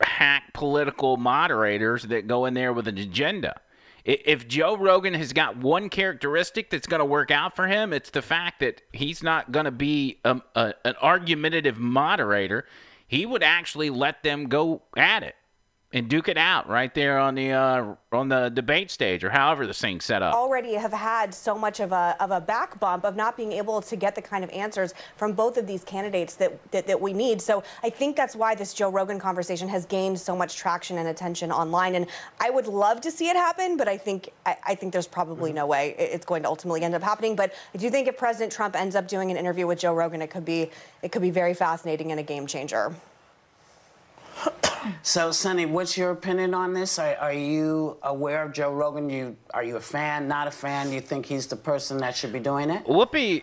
hack 0.00 0.52
political 0.54 1.16
moderators 1.16 2.04
that 2.04 2.28
go 2.28 2.46
in 2.46 2.54
there 2.54 2.72
with 2.72 2.86
an 2.86 2.98
agenda. 2.98 3.60
If 4.06 4.46
Joe 4.46 4.76
Rogan 4.76 5.14
has 5.14 5.32
got 5.32 5.56
one 5.56 5.88
characteristic 5.88 6.70
that's 6.70 6.86
going 6.86 7.00
to 7.00 7.04
work 7.04 7.32
out 7.32 7.56
for 7.56 7.66
him, 7.66 7.92
it's 7.92 8.10
the 8.10 8.22
fact 8.22 8.60
that 8.60 8.80
he's 8.92 9.20
not 9.20 9.50
going 9.50 9.64
to 9.64 9.72
be 9.72 10.20
a, 10.24 10.40
a, 10.54 10.74
an 10.84 10.94
argumentative 11.02 11.76
moderator. 11.76 12.66
He 13.08 13.26
would 13.26 13.42
actually 13.42 13.90
let 13.90 14.22
them 14.22 14.48
go 14.48 14.82
at 14.96 15.24
it. 15.24 15.34
And 15.92 16.08
duke 16.08 16.28
it 16.28 16.36
out 16.36 16.68
right 16.68 16.92
there 16.94 17.18
on 17.18 17.34
the 17.34 17.52
uh, 17.52 17.94
on 18.12 18.28
the 18.28 18.48
debate 18.48 18.90
stage 18.90 19.22
or 19.22 19.30
however 19.30 19.66
the 19.66 19.74
thing's 19.74 20.04
set 20.04 20.22
up. 20.22 20.34
already 20.34 20.74
have 20.74 20.92
had 20.92 21.32
so 21.32 21.56
much 21.56 21.80
of 21.80 21.92
a, 21.92 22.16
of 22.18 22.30
a 22.30 22.40
back 22.40 22.80
bump 22.80 23.04
of 23.04 23.14
not 23.14 23.36
being 23.36 23.52
able 23.52 23.80
to 23.80 23.94
get 23.94 24.14
the 24.14 24.22
kind 24.22 24.42
of 24.42 24.50
answers 24.50 24.94
from 25.16 25.32
both 25.32 25.56
of 25.56 25.66
these 25.66 25.84
candidates 25.84 26.34
that, 26.36 26.72
that, 26.72 26.86
that 26.86 27.00
we 27.00 27.12
need. 27.12 27.40
So 27.40 27.62
I 27.82 27.90
think 27.90 28.16
that's 28.16 28.34
why 28.34 28.54
this 28.54 28.74
Joe 28.74 28.90
Rogan 28.90 29.18
conversation 29.18 29.68
has 29.68 29.86
gained 29.86 30.18
so 30.18 30.34
much 30.34 30.56
traction 30.56 30.98
and 30.98 31.08
attention 31.08 31.52
online. 31.52 31.94
And 31.94 32.06
I 32.40 32.50
would 32.50 32.66
love 32.66 33.00
to 33.02 33.10
see 33.10 33.28
it 33.28 33.36
happen, 33.36 33.76
but 33.76 33.86
I 33.86 33.96
think 33.96 34.30
I, 34.44 34.56
I 34.66 34.74
think 34.74 34.92
there's 34.92 35.06
probably 35.06 35.52
no 35.52 35.66
way 35.66 35.94
it's 35.98 36.26
going 36.26 36.42
to 36.42 36.48
ultimately 36.48 36.82
end 36.82 36.94
up 36.94 37.02
happening. 37.02 37.36
But 37.36 37.54
I 37.74 37.78
do 37.78 37.90
think 37.90 38.08
if 38.08 38.16
President 38.16 38.52
Trump 38.52 38.74
ends 38.74 38.96
up 38.96 39.06
doing 39.06 39.30
an 39.30 39.36
interview 39.36 39.66
with 39.66 39.78
Joe 39.78 39.94
Rogan, 39.94 40.20
it 40.20 40.30
could 40.30 40.44
be 40.44 40.70
it 41.02 41.12
could 41.12 41.22
be 41.22 41.30
very 41.30 41.54
fascinating 41.54 42.10
and 42.10 42.18
a 42.18 42.24
game 42.24 42.46
changer. 42.46 42.94
So, 45.02 45.32
Sunny, 45.32 45.66
what's 45.66 45.96
your 45.96 46.10
opinion 46.10 46.54
on 46.54 46.72
this? 46.72 46.98
Are, 46.98 47.16
are 47.16 47.32
you 47.32 47.96
aware 48.02 48.44
of 48.44 48.52
Joe 48.52 48.72
Rogan? 48.72 49.10
You 49.10 49.36
are 49.52 49.64
you 49.64 49.76
a 49.76 49.80
fan? 49.80 50.28
Not 50.28 50.46
a 50.46 50.50
fan? 50.50 50.92
You 50.92 51.00
think 51.00 51.26
he's 51.26 51.46
the 51.46 51.56
person 51.56 51.98
that 51.98 52.16
should 52.16 52.32
be 52.32 52.38
doing 52.38 52.70
it? 52.70 52.84
Whoopi 52.84 53.42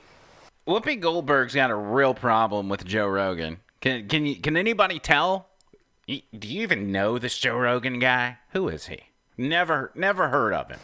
Whoopi 0.68 1.00
Goldberg's 1.00 1.54
got 1.56 1.70
a 1.70 1.76
real 1.76 2.14
problem 2.14 2.70
with 2.70 2.86
Joe 2.86 3.08
Rogan. 3.08 3.60
Can 3.82 4.08
can 4.08 4.26
you 4.26 4.36
can 4.36 4.56
anybody 4.56 5.00
tell? 5.00 5.50
Do 6.08 6.48
you 6.48 6.62
even 6.62 6.92
know 6.92 7.18
this 7.18 7.38
Joe 7.38 7.58
Rogan 7.58 8.00
guy? 8.00 8.38
Who 8.52 8.68
is 8.70 8.88
he? 8.88 9.00
Never 9.38 9.92
never 9.96 10.30
heard 10.30 10.54
of 10.54 10.70
him. 10.70 10.80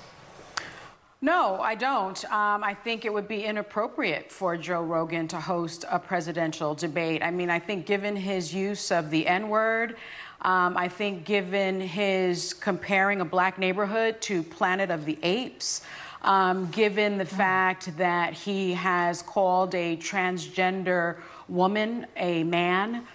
No, 1.21 1.59
I 1.59 1.75
don't. 1.75 2.23
Um, 2.25 2.63
I 2.63 2.73
think 2.73 3.03
it 3.03 3.13
would 3.13 3.27
be 3.27 3.43
inappropriate 3.43 4.31
for 4.31 4.55
Joe 4.55 4.81
Rogan 4.81 5.27
to 5.29 5.39
host 5.39 5.83
a 5.91 5.99
presidential 5.99 6.73
debate. 6.73 7.21
I 7.21 7.29
mean, 7.29 7.49
I 7.49 7.59
think 7.59 7.85
given 7.85 8.15
his 8.15 8.53
use 8.53 8.89
of 8.89 9.09
the 9.09 9.27
N 9.27 9.49
word, 9.49 9.97
um, 10.43 10.77
I 10.77 10.87
think 10.87 11.25
given 11.25 11.81
his 11.81 12.53
comparing 12.53 13.19
a 13.19 13.25
black 13.25 13.59
neighborhood 13.59 14.21
to 14.21 14.41
Planet 14.43 14.91
of 14.91 15.03
the 15.03 15.17
Apes, 15.21 15.81
um, 16.21 16.69
given 16.71 17.17
the 17.17 17.25
fact 17.25 17.97
that 17.97 18.33
he 18.33 18.73
has 18.73 19.21
called 19.21 19.75
a 19.75 19.97
transgender 19.97 21.17
woman 21.49 22.07
a 22.15 22.45
man. 22.45 23.05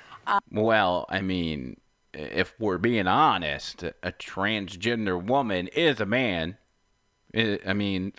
Well, 0.50 1.06
I 1.08 1.22
mean, 1.22 1.78
if 2.12 2.54
we're 2.58 2.78
being 2.78 3.06
honest, 3.06 3.82
a 3.82 4.12
transgender 4.12 5.22
woman 5.22 5.68
is 5.68 6.00
a 6.00 6.06
man. 6.06 6.58
I 7.34 7.58
I 7.66 7.72
mean, 7.72 8.12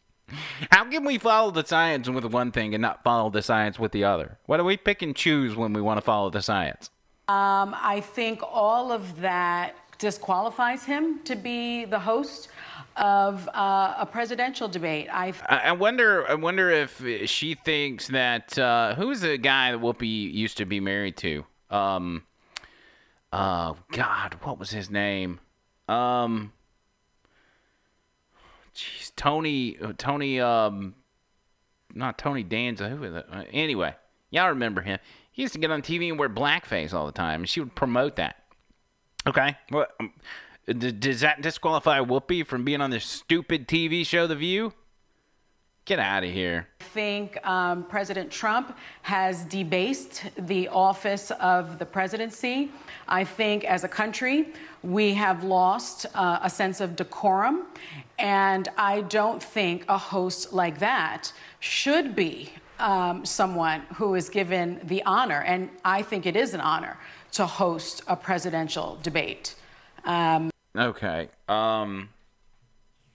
how 0.70 0.84
can 0.84 1.04
we 1.04 1.18
follow 1.18 1.50
the 1.50 1.64
science 1.64 2.08
with 2.08 2.24
one 2.24 2.52
thing 2.52 2.74
and 2.74 2.82
not 2.82 3.02
follow 3.04 3.30
the 3.30 3.42
science 3.42 3.78
with 3.78 3.92
the 3.92 4.04
other? 4.04 4.38
Why 4.46 4.56
do 4.56 4.64
we 4.64 4.76
pick 4.76 5.02
and 5.02 5.14
choose 5.14 5.56
when 5.56 5.72
we 5.72 5.80
want 5.80 5.98
to 5.98 6.02
follow 6.02 6.30
the 6.30 6.42
science? 6.42 6.90
Um, 7.28 7.74
I 7.80 8.02
think 8.04 8.40
all 8.42 8.92
of 8.92 9.20
that 9.20 9.74
disqualifies 9.98 10.84
him 10.84 11.20
to 11.24 11.34
be 11.34 11.84
the 11.84 11.98
host 11.98 12.48
of 12.96 13.48
uh, 13.48 13.94
a 13.98 14.06
presidential 14.06 14.68
debate. 14.68 15.08
I 15.10 15.32
I 15.48 15.56
I 15.58 15.72
wonder. 15.72 16.28
I 16.28 16.34
wonder 16.34 16.70
if 16.70 17.02
she 17.28 17.54
thinks 17.54 18.08
that 18.08 18.58
uh, 18.58 18.94
who's 18.94 19.20
the 19.20 19.38
guy 19.38 19.72
that 19.72 19.80
Whoopi 19.80 20.32
used 20.32 20.56
to 20.58 20.64
be 20.64 20.80
married 20.80 21.16
to? 21.18 21.44
Um, 21.70 22.24
uh, 23.32 23.74
God, 23.92 24.36
what 24.42 24.58
was 24.58 24.70
his 24.70 24.90
name? 24.90 25.40
Um, 25.88 26.52
jeez, 28.76 29.12
Tony. 29.16 29.78
uh, 29.78 29.92
Tony. 29.96 30.40
Um, 30.40 30.94
not 31.94 32.18
Tony 32.18 32.42
Danza. 32.42 32.88
Who 32.88 33.02
is 33.04 33.14
it? 33.14 33.26
Uh, 33.32 33.44
anyway, 33.52 33.94
y'all 34.30 34.48
remember 34.48 34.82
him? 34.82 34.98
He 35.32 35.42
used 35.42 35.54
to 35.54 35.60
get 35.60 35.70
on 35.70 35.82
TV 35.82 36.08
and 36.08 36.18
wear 36.18 36.28
blackface 36.28 36.92
all 36.92 37.06
the 37.06 37.12
time, 37.12 37.42
and 37.42 37.48
she 37.48 37.60
would 37.60 37.74
promote 37.74 38.16
that. 38.16 38.36
Okay. 39.26 39.56
What? 39.70 39.94
Um, 40.00 40.12
d- 40.66 40.92
does 40.92 41.20
that 41.20 41.42
disqualify 41.42 42.00
Whoopi 42.00 42.46
from 42.46 42.64
being 42.64 42.80
on 42.80 42.90
this 42.90 43.04
stupid 43.04 43.66
TV 43.66 44.06
show, 44.06 44.26
The 44.26 44.36
View? 44.36 44.72
Get 45.84 46.00
out 46.00 46.24
of 46.24 46.32
here. 46.32 46.66
I 46.80 46.84
think 46.84 47.46
um, 47.46 47.84
President 47.84 48.28
Trump 48.28 48.76
has 49.02 49.44
debased 49.44 50.24
the 50.36 50.66
office 50.68 51.30
of 51.40 51.78
the 51.78 51.86
presidency. 51.86 52.72
I 53.06 53.22
think 53.22 53.62
as 53.64 53.84
a 53.84 53.88
country, 53.88 54.48
we 54.82 55.14
have 55.14 55.44
lost 55.44 56.06
uh, 56.14 56.40
a 56.42 56.50
sense 56.50 56.80
of 56.80 56.96
decorum. 56.96 57.66
And 58.18 58.68
I 58.76 59.02
don't 59.02 59.42
think 59.42 59.84
a 59.88 59.98
host 59.98 60.52
like 60.52 60.78
that 60.78 61.32
should 61.60 62.14
be 62.14 62.50
um, 62.78 63.24
someone 63.24 63.82
who 63.94 64.14
is 64.14 64.28
given 64.28 64.80
the 64.84 65.02
honor, 65.04 65.42
and 65.42 65.70
I 65.84 66.02
think 66.02 66.26
it 66.26 66.36
is 66.36 66.54
an 66.54 66.60
honor, 66.60 66.96
to 67.32 67.46
host 67.46 68.02
a 68.06 68.16
presidential 68.16 68.98
debate. 69.02 69.54
Um, 70.04 70.50
Okay. 70.76 71.28
Um, 71.48 72.10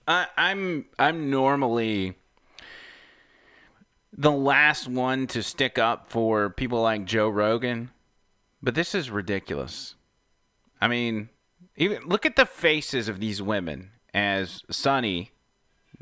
I, 0.08 0.26
I'm 0.36 0.86
I'm 0.98 1.30
normally 1.30 2.14
the 4.12 4.32
last 4.32 4.88
one 4.88 5.26
to 5.28 5.42
stick 5.42 5.78
up 5.78 6.10
for 6.10 6.50
people 6.50 6.82
like 6.82 7.04
Joe 7.04 7.28
Rogan, 7.28 7.90
but 8.62 8.74
this 8.74 8.94
is 8.94 9.10
ridiculous. 9.10 9.94
I 10.80 10.88
mean, 10.88 11.28
even 11.76 12.02
look 12.02 12.26
at 12.26 12.34
the 12.36 12.46
faces 12.46 13.08
of 13.08 13.20
these 13.20 13.40
women 13.40 13.90
as 14.14 14.62
Sunny, 14.70 15.32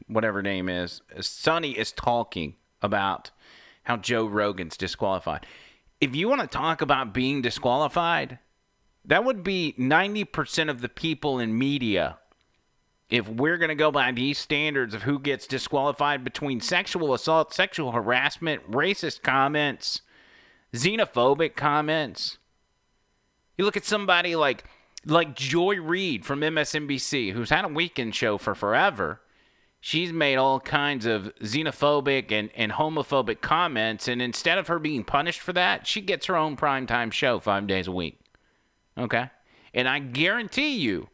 whatever 0.07 0.43
name 0.43 0.69
is, 0.69 1.03
Sunny 1.21 1.79
is 1.79 1.93
talking 1.93 2.57
about 2.83 3.31
how 3.85 3.97
Joe 3.97 4.27
Rogan's 4.27 4.77
disqualified. 4.77 5.47
If 6.01 6.15
you 6.17 6.29
want 6.29 6.41
to 6.41 6.47
talk 6.47 6.81
about 6.81 7.13
being 7.13 7.43
disqualified, 7.43 8.39
that 9.05 9.25
would 9.25 9.43
be 9.43 9.75
90% 9.79 10.71
of 10.71 10.81
the 10.81 10.89
people 10.89 11.39
in 11.39 11.57
media. 11.59 12.19
If 13.09 13.29
we're 13.29 13.59
going 13.59 13.71
to 13.71 13.75
go 13.75 13.91
by 13.91 14.13
these 14.13 14.39
standards 14.39 14.95
of 14.95 15.03
who 15.03 15.19
gets 15.19 15.47
disqualified 15.47 16.23
between 16.23 16.61
sexual 16.61 17.13
assault, 17.13 17.53
sexual 17.53 17.93
harassment, 17.93 18.71
racist 18.71 19.23
comments, 19.23 20.03
xenophobic 20.73 21.57
comments. 21.57 22.39
You 23.59 23.65
look 23.65 23.77
at 23.77 23.85
somebody 23.85 24.37
like 24.37 24.65
like 25.07 25.35
Joy 25.35 25.81
Reid 25.81 26.25
from 26.25 26.41
MSNBC, 26.41 27.33
who's 27.33 27.51
had 27.51 27.65
a 27.65 27.69
weekend 27.69 28.15
show 28.15 28.39
for 28.39 28.55
forever. 28.55 29.21
She's 29.81 30.13
made 30.13 30.37
all 30.37 30.61
kinds 30.61 31.07
of 31.07 31.33
xenophobic 31.41 32.31
and, 32.33 32.51
and 32.55 32.73
homophobic 32.73 33.41
comments, 33.41 34.09
and 34.09 34.21
instead 34.21 34.59
of 34.59 34.67
her 34.67 34.79
being 34.79 35.05
punished 35.05 35.41
for 35.41 35.55
that, 35.55 35.87
she 35.87 36.03
gets 36.03 36.27
her 36.27 36.37
own 36.37 36.57
primetime 36.57 37.11
show 37.13 37.41
five 37.41 37.67
days 37.67 37.87
a 37.87 37.93
week. 37.93 38.21
Okay? 38.99 39.31
And 39.73 39.89
I 39.89 40.01
guarantee 40.01 40.77
you 40.77 41.09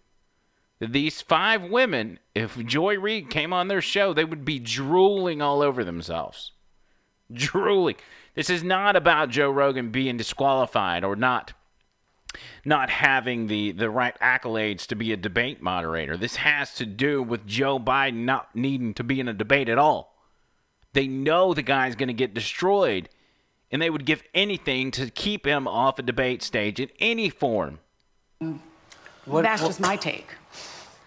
that 0.80 0.92
these 0.92 1.20
five 1.20 1.62
women, 1.62 2.18
if 2.34 2.58
Joy 2.66 2.98
Reid 2.98 3.30
came 3.30 3.52
on 3.52 3.68
their 3.68 3.80
show, 3.80 4.12
they 4.12 4.24
would 4.24 4.44
be 4.44 4.58
drooling 4.58 5.40
all 5.40 5.62
over 5.62 5.84
themselves. 5.84 6.52
Drooling. 7.32 7.96
This 8.34 8.50
is 8.50 8.62
not 8.62 8.96
about 8.96 9.30
Joe 9.30 9.50
Rogan 9.50 9.90
being 9.90 10.16
disqualified 10.16 11.04
or 11.04 11.16
not 11.16 11.52
not 12.64 12.90
having 12.90 13.46
the, 13.46 13.72
the 13.72 13.90
right 13.90 14.18
accolades 14.20 14.86
to 14.86 14.96
be 14.96 15.12
a 15.12 15.16
debate 15.16 15.62
moderator. 15.62 16.16
This 16.16 16.36
has 16.36 16.74
to 16.74 16.86
do 16.86 17.22
with 17.22 17.46
Joe 17.46 17.78
Biden 17.78 18.24
not 18.24 18.54
needing 18.54 18.94
to 18.94 19.04
be 19.04 19.20
in 19.20 19.28
a 19.28 19.32
debate 19.32 19.68
at 19.68 19.78
all. 19.78 20.14
They 20.92 21.06
know 21.06 21.52
the 21.52 21.62
guy's 21.62 21.94
going 21.94 22.08
to 22.08 22.14
get 22.14 22.32
destroyed, 22.32 23.08
and 23.70 23.82
they 23.82 23.90
would 23.90 24.06
give 24.06 24.22
anything 24.34 24.90
to 24.92 25.10
keep 25.10 25.46
him 25.46 25.68
off 25.68 25.98
a 25.98 26.02
debate 26.02 26.42
stage 26.42 26.80
in 26.80 26.88
any 26.98 27.28
form. 27.28 27.80
that's 29.26 29.62
just 29.62 29.80
my 29.80 29.96
take. 29.96 30.28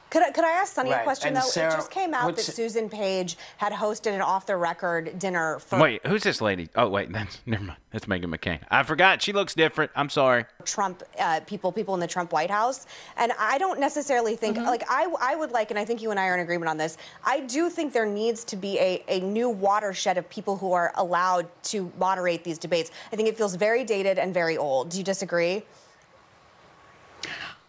Could 0.10 0.24
I, 0.24 0.32
could 0.32 0.44
I 0.44 0.52
ask 0.52 0.74
Sunny 0.74 0.92
a 0.92 1.04
question 1.04 1.30
and 1.30 1.38
though? 1.38 1.42
Sarah, 1.42 1.74
it 1.74 1.76
just 1.76 1.92
came 1.92 2.14
out 2.14 2.36
that 2.36 2.42
Susan 2.42 2.90
Page 2.90 3.38
had 3.58 3.72
hosted 3.72 4.14
an 4.14 4.22
off-the-record 4.22 5.20
dinner 5.20 5.60
for 5.60 5.80
Wait, 5.80 6.06
who's 6.06 6.24
this 6.24 6.42
lady? 6.42 6.68
Oh, 6.76 6.90
wait, 6.90 7.12
that's 7.14 7.40
never 7.46 7.64
mind. 7.64 7.80
That's 7.92 8.06
Meghan 8.06 8.26
McCain. 8.26 8.60
I 8.70 8.84
forgot. 8.84 9.22
She 9.22 9.34
looks 9.34 9.54
different. 9.54 9.92
I'm 9.96 10.10
sorry. 10.10 10.46
Trump 10.66 11.04
uh, 11.20 11.42
people, 11.42 11.72
people 11.72 11.94
in 11.94 12.00
the 12.00 12.08
Trump 12.08 12.32
White 12.34 12.50
House, 12.52 12.88
and 13.18 13.32
I 13.40 13.58
don't 13.58 13.80
necessarily 13.80 14.36
think 14.36 14.58
like 14.58 14.84
I, 14.90 15.14
I 15.22 15.36
would 15.36 15.52
like, 15.52 15.70
and 15.70 15.80
I 15.80 15.86
think 15.86 16.02
you 16.02 16.12
and 16.12 16.20
I 16.20 16.28
are 16.28 16.34
in 16.34 16.40
agreement 16.40 16.70
on 16.70 16.78
this. 16.78 16.98
I 17.24 17.42
do 17.42 17.70
think 17.70 17.94
there 17.94 18.06
needs 18.06 18.44
to 18.46 18.56
be 18.56 18.80
a, 18.80 19.04
a 19.08 19.20
new 19.20 19.50
watershed 19.50 20.18
of 20.18 20.30
people 20.30 20.58
who 20.58 20.72
are 20.74 20.92
allowed 20.96 21.48
to 21.64 21.92
moderate 21.98 22.44
these 22.44 22.58
debates. 22.58 22.92
I 23.12 23.16
think 23.16 23.28
it 23.28 23.38
feels 23.38 23.56
very 23.56 23.84
dated 23.84 24.18
and 24.18 24.34
very 24.34 24.58
old. 24.58 24.90
Do 24.90 24.98
you 24.98 25.04
disagree? 25.04 25.64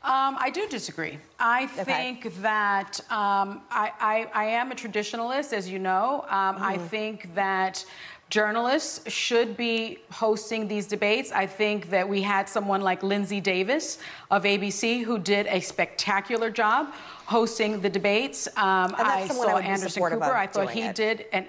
Um, 0.02 0.36
I 0.40 0.48
do 0.50 0.66
disagree. 0.66 1.18
I 1.38 1.66
think 1.66 2.34
that 2.40 3.00
um, 3.10 3.60
I, 3.70 3.92
I, 4.00 4.30
I 4.32 4.44
am 4.46 4.72
a 4.72 4.74
traditionalist, 4.74 5.52
as 5.52 5.68
you 5.68 5.78
know. 5.78 6.22
Um, 6.30 6.56
I 6.58 6.78
think 6.78 7.34
that 7.34 7.84
journalists 8.30 9.10
should 9.12 9.56
be 9.58 9.98
hosting 10.10 10.66
these 10.68 10.86
debates. 10.86 11.32
I 11.32 11.46
think 11.46 11.90
that 11.90 12.08
we 12.08 12.22
had 12.22 12.48
someone 12.48 12.80
like 12.80 13.02
Linsey 13.02 13.42
Davis 13.42 13.98
of 14.30 14.44
ABC 14.44 15.02
who 15.04 15.18
did 15.18 15.46
a 15.48 15.60
spectacular 15.60 16.48
job 16.50 16.94
hosting 17.26 17.80
the 17.80 17.90
debates. 17.90 18.48
Um, 18.56 18.94
And 18.94 19.06
that's 19.06 19.24
I 19.24 19.26
someone 19.28 19.48
I 19.48 19.50
saw 19.50 19.56
would 19.56 19.64
Anderson 19.64 19.90
supportive 19.90 20.20
Cooper. 20.20 20.30
of 20.30 20.36
I 20.36 20.46
thought 20.46 20.70
he 20.70 20.82
it. 20.82 20.94
did 20.94 21.26
an 21.32 21.46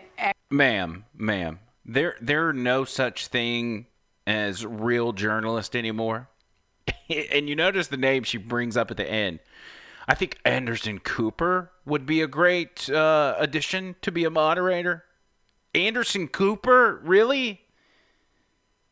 Ma'am, 0.49 1.05
ma'am, 1.15 1.59
there 1.85 2.15
there 2.19 2.49
are 2.49 2.53
no 2.53 2.83
such 2.83 3.27
thing 3.27 3.85
as 4.27 4.65
real 4.65 5.13
journalists 5.13 5.75
anymore. 5.75 6.27
and 7.31 7.49
you 7.49 7.55
notice 7.55 7.87
the 7.87 7.97
name 7.97 8.23
she 8.23 8.37
brings 8.37 8.77
up 8.77 8.91
at 8.91 8.97
the 8.97 9.09
end. 9.09 9.39
I 10.07 10.15
think 10.15 10.39
Anderson 10.45 10.99
Cooper 10.99 11.71
would 11.85 12.05
be 12.05 12.21
a 12.21 12.27
great 12.27 12.89
uh, 12.89 13.35
addition 13.37 13.95
to 14.01 14.11
be 14.11 14.23
a 14.23 14.29
moderator. 14.29 15.05
Anderson 15.73 16.27
Cooper, 16.27 16.99
really? 17.03 17.61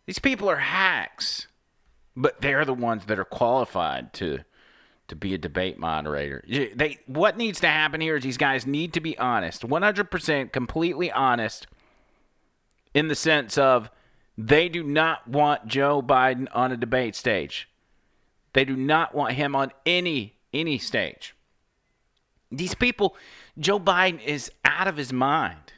These 0.05 0.19
people 0.19 0.49
are 0.49 0.57
hacks, 0.57 1.47
but 2.15 2.41
they're 2.41 2.65
the 2.65 2.73
ones 2.73 3.05
that 3.05 3.19
are 3.19 3.25
qualified 3.25 4.13
to 4.13 4.39
to 5.07 5.15
be 5.15 5.33
a 5.33 5.37
debate 5.39 5.79
moderator. 5.79 6.43
They 6.47 6.99
what 7.07 7.35
needs 7.35 7.59
to 7.61 7.67
happen 7.67 7.99
here 7.99 8.15
is 8.15 8.23
these 8.23 8.37
guys 8.37 8.67
need 8.67 8.93
to 8.93 9.01
be 9.01 9.17
honest, 9.17 9.63
100% 9.63 10.51
completely 10.51 11.11
honest 11.11 11.67
in 12.93 13.07
the 13.07 13.15
sense 13.15 13.57
of 13.57 13.89
they 14.37 14.69
do 14.69 14.83
not 14.83 15.27
want 15.27 15.67
Joe 15.67 16.01
Biden 16.01 16.47
on 16.53 16.71
a 16.71 16.77
debate 16.77 17.15
stage. 17.15 17.67
They 18.53 18.65
do 18.65 18.75
not 18.75 19.13
want 19.13 19.33
him 19.33 19.55
on 19.55 19.71
any 19.85 20.35
any 20.53 20.77
stage. 20.77 21.35
These 22.51 22.73
people, 22.73 23.15
Joe 23.59 23.79
Biden 23.79 24.23
is 24.23 24.51
out 24.65 24.87
of 24.87 24.97
his 24.97 25.13
mind. 25.13 25.73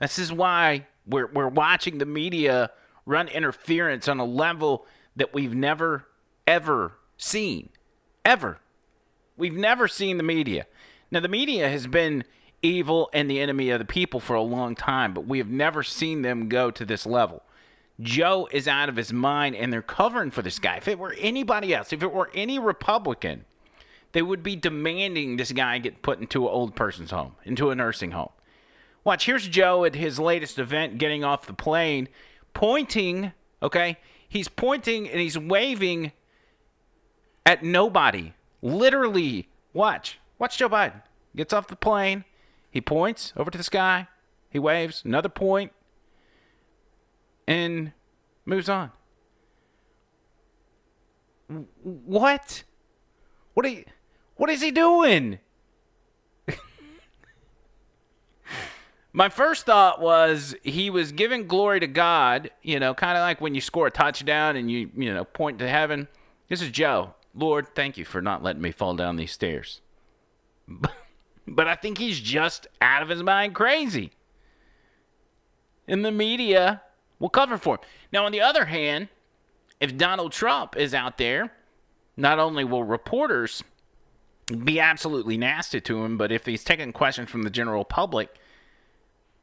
This 0.00 0.18
is 0.18 0.32
why 0.32 0.86
we're 1.06 1.30
we're 1.32 1.48
watching 1.48 1.98
the 1.98 2.06
media 2.06 2.70
run 3.06 3.28
interference 3.28 4.08
on 4.08 4.18
a 4.18 4.24
level 4.24 4.86
that 5.16 5.32
we've 5.32 5.54
never 5.54 6.06
ever 6.46 6.94
seen. 7.16 7.70
Ever. 8.24 8.58
We've 9.36 9.54
never 9.54 9.88
seen 9.88 10.16
the 10.16 10.22
media. 10.22 10.66
Now 11.10 11.20
the 11.20 11.28
media 11.28 11.68
has 11.68 11.86
been 11.86 12.24
evil 12.62 13.08
and 13.12 13.30
the 13.30 13.40
enemy 13.40 13.70
of 13.70 13.78
the 13.78 13.84
people 13.84 14.20
for 14.20 14.34
a 14.34 14.42
long 14.42 14.74
time, 14.74 15.14
but 15.14 15.26
we 15.26 15.38
have 15.38 15.48
never 15.48 15.82
seen 15.82 16.22
them 16.22 16.48
go 16.48 16.70
to 16.70 16.84
this 16.84 17.06
level. 17.06 17.42
Joe 18.00 18.48
is 18.50 18.66
out 18.66 18.88
of 18.88 18.96
his 18.96 19.12
mind 19.12 19.56
and 19.56 19.72
they're 19.72 19.82
covering 19.82 20.30
for 20.30 20.42
this 20.42 20.58
guy. 20.58 20.76
If 20.76 20.88
it 20.88 20.98
were 20.98 21.14
anybody 21.18 21.74
else, 21.74 21.92
if 21.92 22.02
it 22.02 22.12
were 22.12 22.30
any 22.34 22.58
Republican, 22.58 23.44
they 24.12 24.22
would 24.22 24.42
be 24.42 24.56
demanding 24.56 25.36
this 25.36 25.52
guy 25.52 25.78
get 25.78 26.02
put 26.02 26.18
into 26.18 26.46
an 26.46 26.52
old 26.52 26.74
person's 26.74 27.10
home, 27.10 27.36
into 27.44 27.70
a 27.70 27.74
nursing 27.74 28.12
home. 28.12 28.30
Watch, 29.04 29.26
here's 29.26 29.48
Joe 29.48 29.84
at 29.84 29.94
his 29.94 30.18
latest 30.18 30.58
event 30.58 30.98
getting 30.98 31.24
off 31.24 31.46
the 31.46 31.52
plane, 31.52 32.08
pointing, 32.52 33.32
okay? 33.62 33.98
He's 34.28 34.48
pointing 34.48 35.08
and 35.08 35.20
he's 35.20 35.38
waving 35.38 36.12
at 37.46 37.62
nobody. 37.62 38.34
Literally, 38.62 39.48
watch. 39.72 40.18
Watch 40.38 40.58
Joe 40.58 40.68
Biden. 40.68 41.02
Gets 41.34 41.52
off 41.52 41.68
the 41.68 41.76
plane, 41.76 42.24
he 42.70 42.80
points 42.80 43.32
over 43.36 43.50
to 43.50 43.58
the 43.58 43.64
sky, 43.64 44.08
he 44.50 44.58
waves, 44.58 45.02
another 45.04 45.28
point, 45.28 45.72
and 47.50 47.92
moves 48.44 48.68
on. 48.68 48.92
What? 51.82 52.62
What 53.54 53.66
are 53.66 53.70
you, 53.70 53.84
what 54.36 54.48
is 54.50 54.62
he 54.62 54.70
doing? 54.70 55.40
My 59.12 59.28
first 59.28 59.66
thought 59.66 60.00
was 60.00 60.54
he 60.62 60.90
was 60.90 61.10
giving 61.10 61.48
glory 61.48 61.80
to 61.80 61.88
God, 61.88 62.52
you 62.62 62.78
know, 62.78 62.94
kind 62.94 63.18
of 63.18 63.22
like 63.22 63.40
when 63.40 63.56
you 63.56 63.60
score 63.60 63.88
a 63.88 63.90
touchdown 63.90 64.54
and 64.54 64.70
you, 64.70 64.88
you 64.96 65.12
know, 65.12 65.24
point 65.24 65.58
to 65.58 65.68
heaven. 65.68 66.06
This 66.48 66.62
is 66.62 66.70
Joe. 66.70 67.14
Lord, 67.34 67.74
thank 67.74 67.98
you 67.98 68.04
for 68.04 68.22
not 68.22 68.44
letting 68.44 68.62
me 68.62 68.70
fall 68.70 68.94
down 68.94 69.16
these 69.16 69.32
stairs. 69.32 69.80
But 71.52 71.66
I 71.66 71.74
think 71.74 71.98
he's 71.98 72.20
just 72.20 72.68
out 72.80 73.02
of 73.02 73.08
his 73.08 73.24
mind 73.24 73.56
crazy. 73.56 74.12
And 75.88 76.04
the 76.04 76.12
media 76.12 76.82
will 77.20 77.28
cover 77.28 77.56
for 77.56 77.76
him. 77.76 77.80
Now, 78.12 78.26
on 78.26 78.32
the 78.32 78.40
other 78.40 78.64
hand, 78.64 79.08
if 79.78 79.96
Donald 79.96 80.32
Trump 80.32 80.76
is 80.76 80.92
out 80.92 81.18
there, 81.18 81.52
not 82.16 82.40
only 82.40 82.64
will 82.64 82.82
reporters 82.82 83.62
be 84.64 84.80
absolutely 84.80 85.38
nasty 85.38 85.80
to 85.80 86.04
him, 86.04 86.18
but 86.18 86.32
if 86.32 86.46
he's 86.46 86.64
taking 86.64 86.92
questions 86.92 87.30
from 87.30 87.44
the 87.44 87.50
general 87.50 87.84
public, 87.84 88.34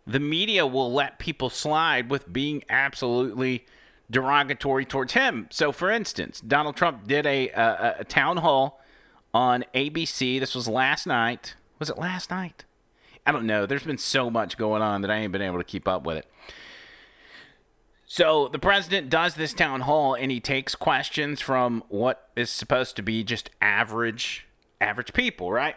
the 0.06 0.20
media 0.20 0.68
will 0.68 0.92
let 0.92 1.20
people 1.20 1.50
slide 1.50 2.10
with 2.10 2.32
being 2.32 2.64
absolutely 2.70 3.66
derogatory 4.10 4.86
towards 4.86 5.14
him. 5.14 5.48
So, 5.50 5.72
for 5.72 5.90
instance, 5.90 6.42
Donald 6.42 6.76
Trump 6.76 7.08
did 7.08 7.26
a, 7.26 7.50
a, 7.50 7.96
a 8.00 8.04
town 8.04 8.38
hall 8.38 8.82
on 9.34 9.66
ABC. 9.74 10.40
This 10.40 10.56
was 10.56 10.68
last 10.68 11.08
night. 11.08 11.56
Was 11.80 11.90
it 11.90 11.98
last 11.98 12.30
night? 12.30 12.66
I 13.26 13.32
don't 13.32 13.46
know. 13.46 13.66
There's 13.66 13.84
been 13.84 13.98
so 13.98 14.30
much 14.30 14.58
going 14.58 14.82
on 14.82 15.02
that 15.02 15.12
I 15.12 15.18
ain't 15.18 15.34
been 15.34 15.42
able 15.42 15.58
to 15.58 15.64
keep 15.64 15.88
up 15.88 16.06
with 16.06 16.18
it. 16.18 16.28
So 18.10 18.48
the 18.48 18.58
president 18.58 19.10
does 19.10 19.36
this 19.36 19.54
town 19.54 19.82
hall 19.82 20.16
and 20.16 20.32
he 20.32 20.40
takes 20.40 20.76
questions 20.76 21.42
from 21.42 21.84
what 21.90 22.30
is 22.38 22.50
supposed 22.50 22.96
to 22.96 23.02
be 23.02 23.24
just 23.24 23.50
average 23.62 24.48
average 24.80 25.12
people, 25.14 25.52
right? 25.52 25.76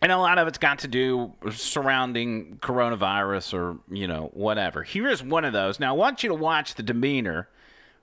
And 0.00 0.12
a 0.12 0.16
lot 0.18 0.38
of 0.38 0.46
it's 0.46 0.58
got 0.58 0.78
to 0.80 0.88
do 0.88 1.32
surrounding 1.50 2.58
coronavirus 2.62 3.52
or, 3.52 3.78
you 3.90 4.06
know, 4.06 4.30
whatever. 4.32 4.84
Here 4.84 5.08
is 5.08 5.20
one 5.20 5.44
of 5.44 5.52
those. 5.52 5.80
Now 5.80 5.92
I 5.92 5.98
want 5.98 6.22
you 6.22 6.28
to 6.28 6.36
watch 6.36 6.76
the 6.76 6.84
demeanor 6.84 7.48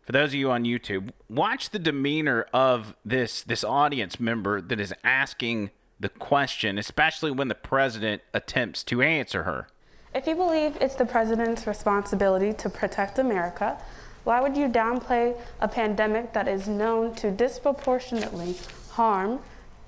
for 0.05 0.11
those 0.11 0.29
of 0.29 0.35
you 0.35 0.51
on 0.51 0.65
YouTube, 0.65 1.09
watch 1.29 1.71
the 1.71 1.79
demeanor 1.79 2.45
of 2.53 2.95
this 3.03 3.41
this 3.41 3.63
audience 3.63 4.19
member 4.19 4.61
that 4.61 4.79
is 4.79 4.93
asking 5.03 5.71
the 5.99 6.09
question, 6.09 6.77
especially 6.77 7.31
when 7.31 7.47
the 7.47 7.55
president 7.55 8.21
attempts 8.33 8.83
to 8.83 9.01
answer 9.01 9.43
her. 9.43 9.67
If 10.15 10.27
you 10.27 10.35
believe 10.35 10.77
it's 10.79 10.95
the 10.95 11.03
president's 11.05 11.67
responsibility 11.67 12.53
to 12.53 12.69
protect 12.69 13.19
America, 13.19 13.77
why 14.23 14.39
would 14.39 14.55
you 14.55 14.69
downplay 14.69 15.37
a 15.59 15.67
pandemic 15.67 16.31
that 16.31 16.47
is 16.47 16.69
known 16.69 17.13
to 17.15 17.29
disproportionately 17.31 18.55
harm 18.91 19.41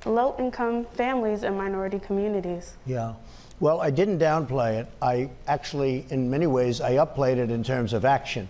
low 0.05 0.35
income 0.37 0.83
families 0.83 1.43
and 1.43 1.57
minority 1.57 1.97
communities? 1.99 2.75
Yeah. 2.85 3.13
Well, 3.61 3.79
I 3.79 3.89
didn't 3.89 4.19
downplay 4.19 4.81
it. 4.81 4.87
I 5.01 5.29
actually, 5.47 6.05
in 6.09 6.29
many 6.29 6.45
ways, 6.45 6.81
I 6.81 6.97
upplayed 6.97 7.37
it 7.37 7.49
in 7.49 7.63
terms 7.63 7.93
of 7.93 8.03
action. 8.03 8.49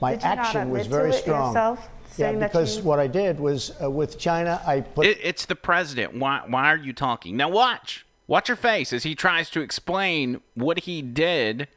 My 0.00 0.12
Did 0.12 0.22
you 0.22 0.28
not 0.28 0.38
action 0.38 0.70
was 0.70 0.86
admit 0.86 0.96
very 1.00 1.10
to 1.10 1.16
it 1.18 1.22
strong. 1.22 1.48
yourself, 1.48 1.88
yeah, 2.16 2.32
because 2.32 2.76
you- 2.76 2.82
what 2.84 3.00
I 3.00 3.08
did 3.08 3.40
was 3.40 3.72
uh, 3.82 3.90
with 3.90 4.16
China, 4.16 4.62
I 4.64 4.82
put 4.82 5.06
It, 5.06 5.18
it's 5.20 5.44
the 5.46 5.56
president. 5.56 6.14
Why 6.14 6.42
why 6.46 6.66
are 6.68 6.76
you 6.76 6.92
talking? 6.92 7.36
Now 7.36 7.48
watch. 7.48 8.05
Watch 8.28 8.48
your 8.48 8.56
face 8.56 8.92
as 8.92 9.04
he 9.04 9.14
tries 9.14 9.50
to 9.50 9.60
explain 9.60 10.40
what 10.54 10.80
he 10.80 11.00
did 11.00 11.68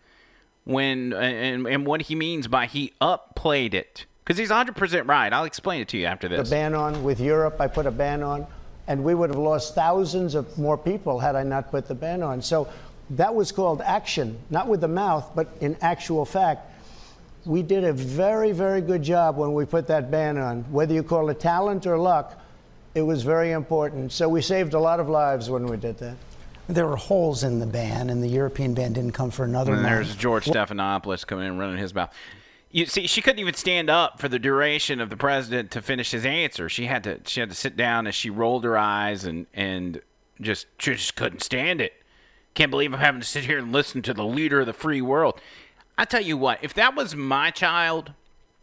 when 0.64 1.14
and, 1.14 1.68
and 1.68 1.86
what 1.86 2.04
he 2.04 2.16
means 2.16 2.48
by 2.48 2.66
he 2.66 2.94
upplayed 3.00 3.74
it. 3.74 4.06
Because 4.24 4.38
he's 4.38 4.50
100% 4.50 5.08
right. 5.08 5.32
I'll 5.34 5.46
explain 5.46 5.82
it 5.82 5.88
to 5.90 5.98
you 5.98 6.06
after 6.06 6.28
this. 6.28 6.50
The 6.50 6.56
ban 6.56 6.76
on. 6.76 7.04
With 7.04 7.20
Europe, 7.20 7.60
I 7.60 7.68
put 7.68 7.86
a 7.88 7.92
ban 7.92 8.22
on, 8.22 8.46
and 8.88 9.04
we 9.04 9.16
would 9.16 9.30
have 9.30 9.40
lost 9.40 9.74
thousands 9.74 10.36
of 10.36 10.56
more 10.58 10.78
people 10.78 11.20
had 11.20 11.36
I 11.36 11.44
not 11.44 11.72
put 11.72 11.88
the 11.88 11.96
ban 11.96 12.22
on. 12.22 12.42
So 12.42 12.68
that 13.12 13.34
was 13.34 13.52
called 13.52 13.82
action, 13.82 14.38
not 14.52 14.68
with 14.68 14.82
the 14.82 14.88
mouth, 14.88 15.32
but 15.36 15.48
in 15.62 15.76
actual 15.82 16.26
fact. 16.26 16.66
We 17.46 17.64
did 17.64 17.84
a 17.84 17.94
very, 17.94 18.52
very 18.52 18.82
good 18.82 19.02
job 19.02 19.38
when 19.38 19.54
we 19.54 19.66
put 19.66 19.88
that 19.88 20.12
ban 20.12 20.38
on. 20.38 20.64
Whether 20.72 20.94
you 20.94 21.02
call 21.02 21.30
it 21.30 21.40
talent 21.40 21.88
or 21.88 21.98
luck, 21.98 22.40
it 22.94 23.02
was 23.02 23.24
very 23.24 23.54
important. 23.54 24.12
So 24.12 24.30
we 24.30 24.42
saved 24.42 24.74
a 24.74 24.80
lot 24.80 25.00
of 25.00 25.10
lives 25.10 25.50
when 25.50 25.66
we 25.66 25.78
did 25.78 25.98
that. 26.00 26.16
There 26.70 26.86
were 26.86 26.98
holes 26.98 27.44
in 27.44 27.58
the 27.58 27.66
ban, 27.66 28.12
and 28.12 28.22
the 28.22 28.28
European 28.28 28.76
ban 28.76 28.94
didn't 28.94 29.14
come 29.14 29.32
for 29.32 29.44
another 29.44 29.74
And 29.74 29.82
month. 29.82 29.92
there's 29.92 30.16
George 30.16 30.46
Stephanopoulos 30.46 31.26
coming 31.26 31.48
in 31.48 31.58
running 31.58 31.78
his 31.78 31.96
mouth. 31.96 32.14
You 32.70 32.86
see, 32.86 33.08
she 33.08 33.24
couldn't 33.24 33.40
even 33.40 33.56
stand 33.56 33.90
up 33.90 34.20
for 34.20 34.30
the 34.30 34.38
duration 34.38 35.02
of 35.02 35.10
the 35.10 35.18
president 35.18 35.72
to 35.72 35.82
finish 35.82 36.12
his 36.12 36.28
answer. 36.28 36.70
She 36.70 36.86
had 36.86 37.04
to 37.06 37.20
she 37.26 37.40
had 37.40 37.50
to 37.50 37.56
sit 37.56 37.76
down 37.76 38.06
as 38.06 38.14
she 38.14 38.30
rolled 38.30 38.64
her 38.66 38.78
eyes 38.78 39.26
and 39.26 39.48
and 39.56 40.00
just 40.40 40.68
she 40.78 40.94
just 40.94 41.16
couldn't 41.16 41.42
stand 41.42 41.82
it. 41.82 41.94
Can't 42.54 42.70
believe 42.70 42.94
I'm 42.94 43.00
having 43.00 43.22
to 43.22 43.28
sit 43.28 43.46
here 43.46 43.58
and 43.58 43.72
listen 43.72 44.04
to 44.04 44.14
the 44.14 44.24
leader 44.24 44.60
of 44.60 44.68
the 44.68 44.74
free 44.74 45.02
world. 45.02 45.42
I 45.98 46.06
tell 46.06 46.22
you 46.22 46.38
what, 46.38 46.60
if 46.62 46.76
that 46.76 46.96
was 46.96 47.16
my 47.16 47.50
child 47.50 48.14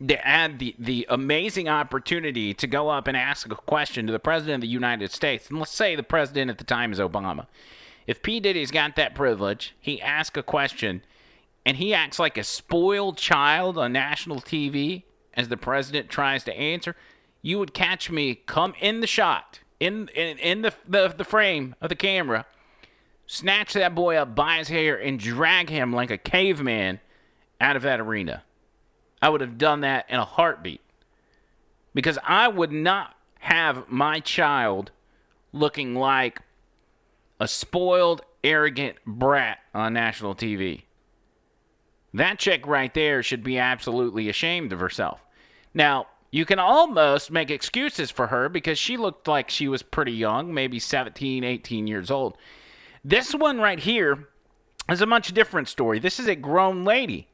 that 0.01 0.21
had 0.21 0.61
the, 0.61 0.77
the 0.79 1.07
amazing 1.09 1.69
opportunity 1.69 2.55
to 2.55 2.67
go 2.69 2.89
up 2.89 3.09
and 3.09 3.17
ask 3.17 3.51
a 3.51 3.57
question 3.57 4.07
to 4.07 4.13
the 4.13 4.19
president 4.21 4.57
of 4.57 4.61
the 4.61 4.69
United 4.69 5.11
States, 5.11 5.49
and 5.51 5.59
let's 5.59 5.73
say 5.73 5.97
the 5.97 6.03
president 6.03 6.51
at 6.51 6.59
the 6.59 6.65
time 6.65 6.93
is 6.93 6.99
Obama. 7.01 7.47
If 8.07 8.23
P. 8.23 8.41
Diddy's 8.41 8.71
got 8.71 8.97
that 8.97 9.15
privilege, 9.15 9.75
he 9.81 10.01
asks 10.01 10.39
a 10.39 10.43
question 10.43 11.03
and 11.65 11.77
he 11.79 11.93
acts 11.93 12.19
like 12.19 12.39
a 12.39 12.45
spoiled 12.45 13.19
child 13.19 13.77
on 13.77 13.93
national 13.93 14.41
TV 14.41 15.03
as 15.35 15.49
the 15.49 15.57
president 15.57 16.09
tries 16.09 16.45
to 16.45 16.57
answer, 16.57 16.95
you 17.43 17.59
would 17.59 17.75
catch 17.75 18.11
me 18.11 18.37
come 18.47 18.75
in 18.81 19.01
the 19.01 19.07
shot, 19.07 19.61
in 19.81 20.09
in, 20.15 20.39
in 20.39 20.63
the, 20.63 20.73
the 20.89 21.09
the 21.09 21.25
frame 21.25 21.75
of 21.81 21.89
the 21.89 21.97
camera, 21.97 22.47
snatch 23.27 23.73
that 23.75 23.95
boy 23.95 24.17
up 24.17 24.35
by 24.35 24.59
his 24.59 24.69
hair 24.69 24.97
and 24.97 25.19
drag 25.19 25.69
him 25.69 25.93
like 25.93 26.11
a 26.11 26.19
caveman 26.19 27.01
out 27.61 27.77
of 27.77 27.83
that 27.83 28.01
arena. 28.01 28.43
I 29.21 29.29
would 29.29 29.41
have 29.41 29.59
done 29.59 29.81
that 29.81 30.07
in 30.09 30.17
a 30.17 30.25
heartbeat. 30.25 30.81
Because 31.95 32.19
I 32.25 32.49
would 32.49 32.73
not 32.73 33.15
have 33.41 33.89
my 33.89 34.21
child 34.21 34.91
looking 35.53 35.95
like 35.95 36.41
a 37.39 37.49
spoiled, 37.49 38.23
arrogant 38.43 38.97
brat 39.07 39.59
on 39.75 39.93
national 39.93 40.35
TV. 40.35 40.83
That 42.15 42.39
chick 42.39 42.67
right 42.67 42.93
there 42.95 43.23
should 43.23 43.43
be 43.43 43.59
absolutely 43.59 44.29
ashamed 44.29 44.73
of 44.73 44.81
herself. 44.81 45.21
Now, 45.75 46.07
you 46.31 46.45
can 46.45 46.59
almost 46.59 47.31
make 47.31 47.51
excuses 47.51 48.11
for 48.11 48.29
her 48.29 48.49
because 48.49 48.79
she 48.79 48.97
looked 48.97 49.29
like 49.29 49.51
she 49.51 49.69
was 49.69 49.83
pretty 49.83 50.13
young, 50.13 50.53
maybe 50.53 50.79
17, 50.79 51.45
18 51.45 51.87
years 51.87 52.11
old. 52.11 52.37
This 53.05 53.35
one 53.35 53.59
right 53.59 53.79
here 53.79 54.29
is 54.91 55.01
a 55.01 55.07
much 55.07 55.33
different 55.33 55.69
story. 55.69 55.99
This 55.99 56.19
is 56.19 56.27
a 56.27 56.35
grown 56.35 56.85
lady 56.85 57.29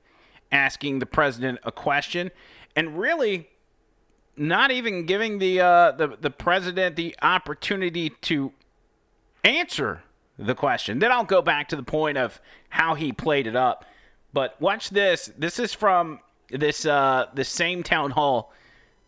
asking 0.50 0.98
the 0.98 1.06
president 1.06 1.58
a 1.62 1.72
question 1.72 2.30
and 2.76 2.98
really 2.98 3.48
not 4.36 4.70
even 4.70 5.06
giving 5.06 5.38
the 5.38 5.60
uh, 5.60 5.92
the 5.92 6.16
the 6.20 6.30
president 6.30 6.96
the 6.96 7.14
opportunity 7.22 8.10
to 8.22 8.52
answer 9.44 10.02
the 10.38 10.54
question. 10.54 10.98
Then 10.98 11.12
I'll 11.12 11.24
go 11.24 11.42
back 11.42 11.68
to 11.68 11.76
the 11.76 11.82
point 11.82 12.18
of 12.18 12.40
how 12.68 12.94
he 12.94 13.12
played 13.12 13.46
it 13.46 13.56
up. 13.56 13.84
But 14.32 14.60
watch 14.60 14.90
this. 14.90 15.30
This 15.36 15.58
is 15.58 15.74
from 15.74 16.20
this 16.50 16.86
uh, 16.86 17.26
the 17.34 17.44
same 17.44 17.82
town 17.82 18.10
hall. 18.10 18.52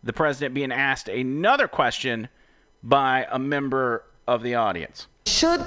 The 0.03 0.13
president 0.13 0.53
being 0.53 0.71
asked 0.71 1.09
another 1.09 1.67
question 1.67 2.27
by 2.83 3.27
a 3.31 3.39
member 3.39 4.03
of 4.27 4.43
the 4.43 4.55
audience. 4.55 5.07
Should 5.25 5.65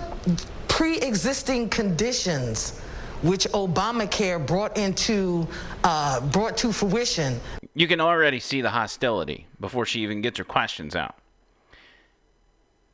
pre-existing 0.68 1.70
conditions, 1.70 2.78
which 3.22 3.46
Obamacare 3.48 4.44
brought 4.44 4.78
into 4.78 5.48
uh, 5.82 6.20
brought 6.28 6.56
to 6.58 6.72
fruition, 6.72 7.40
You 7.74 7.88
can 7.88 8.00
already 8.00 8.38
see 8.38 8.60
the 8.60 8.70
hostility 8.70 9.46
before 9.60 9.86
she 9.86 10.00
even 10.02 10.20
gets 10.20 10.38
her 10.38 10.44
questions 10.44 10.94
out. 10.94 11.16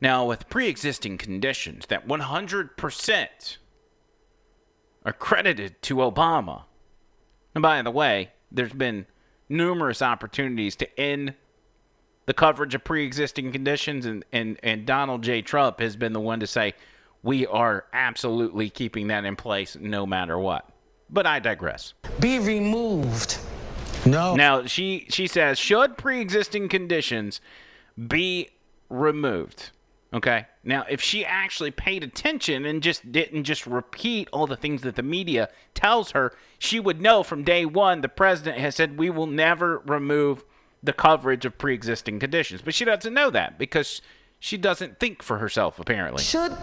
Now, 0.01 0.25
with 0.25 0.49
pre 0.49 0.67
existing 0.67 1.17
conditions 1.17 1.85
that 1.87 2.07
100% 2.07 3.57
are 5.05 5.13
credited 5.13 5.81
to 5.83 5.95
Obama, 5.95 6.63
and 7.53 7.61
by 7.61 7.81
the 7.81 7.91
way, 7.91 8.31
there's 8.51 8.73
been 8.73 9.05
numerous 9.47 10.01
opportunities 10.01 10.75
to 10.77 10.99
end 10.99 11.33
the 12.25 12.33
coverage 12.33 12.75
of 12.75 12.83
pre 12.83 13.05
existing 13.05 13.51
conditions, 13.51 14.05
and, 14.05 14.25
and, 14.31 14.59
and 14.63 14.85
Donald 14.85 15.23
J. 15.23 15.41
Trump 15.41 15.79
has 15.79 15.95
been 15.95 16.13
the 16.13 16.19
one 16.19 16.39
to 16.39 16.47
say, 16.47 16.73
we 17.23 17.47
are 17.47 17.85
absolutely 17.91 18.69
keeping 18.69 19.07
that 19.07 19.25
in 19.25 19.35
place 19.35 19.75
no 19.79 20.05
matter 20.05 20.37
what. 20.37 20.69
But 21.09 21.25
I 21.25 21.39
digress. 21.39 21.93
be 22.19 22.39
removed. 22.39 23.37
No. 24.05 24.35
Now 24.35 24.65
she 24.65 25.07
she 25.09 25.25
says 25.25 25.57
should 25.57 25.97
pre-existing 25.97 26.69
conditions 26.69 27.41
be 28.07 28.49
removed. 28.89 29.71
Okay. 30.15 30.45
Now 30.63 30.85
if 30.89 31.01
she 31.01 31.25
actually 31.25 31.71
paid 31.71 32.01
attention 32.01 32.65
and 32.65 32.81
just 32.81 33.11
didn't 33.11 33.43
just 33.43 33.67
repeat 33.67 34.29
all 34.31 34.47
the 34.47 34.55
things 34.55 34.81
that 34.83 34.95
the 34.95 35.03
media 35.03 35.49
tells 35.73 36.11
her, 36.11 36.31
she 36.57 36.79
would 36.79 37.01
know 37.01 37.21
from 37.21 37.43
day 37.43 37.65
one 37.65 37.99
the 37.99 38.07
president 38.07 38.57
has 38.57 38.75
said 38.75 38.97
we 38.97 39.09
will 39.09 39.27
never 39.27 39.79
remove 39.79 40.45
the 40.81 40.93
coverage 40.93 41.45
of 41.45 41.57
pre-existing 41.57 42.19
conditions. 42.19 42.61
But 42.61 42.73
she 42.73 42.85
doesn't 42.85 43.13
know 43.13 43.29
that 43.31 43.59
because 43.59 44.01
she 44.39 44.55
doesn't 44.55 44.99
think 44.99 45.21
for 45.21 45.37
herself 45.37 45.79
apparently. 45.79 46.23
Should 46.23 46.55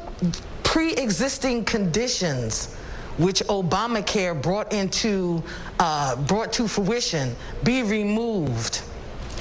pre-existing 0.64 1.66
conditions, 1.66 2.74
which 3.18 3.42
Obamacare 3.42 4.40
brought 4.40 4.72
into 4.72 5.42
uh, 5.78 6.16
brought 6.24 6.55
to 6.55 6.66
fruition, 6.66 7.36
be 7.64 7.82
removed? 7.82 8.80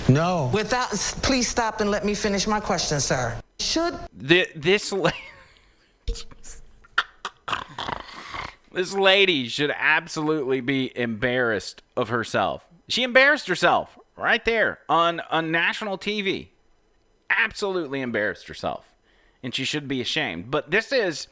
No. 0.09 0.49
Without, 0.53 0.89
please 1.21 1.47
stop 1.47 1.81
and 1.81 1.89
let 1.91 2.03
me 2.05 2.13
finish 2.13 2.47
my 2.47 2.59
question, 2.59 2.99
sir. 2.99 3.39
Should 3.59 3.97
Th- 4.27 4.51
this 4.55 4.91
la- 4.91 5.11
this 8.73 8.93
lady 8.93 9.47
should 9.47 9.71
absolutely 9.75 10.61
be 10.61 10.91
embarrassed 10.97 11.81
of 11.95 12.09
herself. 12.09 12.65
She 12.87 13.03
embarrassed 13.03 13.47
herself 13.47 13.97
right 14.17 14.43
there 14.43 14.79
on 14.89 15.19
on 15.29 15.51
national 15.51 15.97
TV. 15.97 16.47
Absolutely 17.29 18.01
embarrassed 18.01 18.47
herself, 18.47 18.85
and 19.43 19.53
she 19.55 19.63
should 19.63 19.87
be 19.87 20.01
ashamed. 20.01 20.51
But 20.51 20.71
this 20.71 20.91
is 20.91 21.27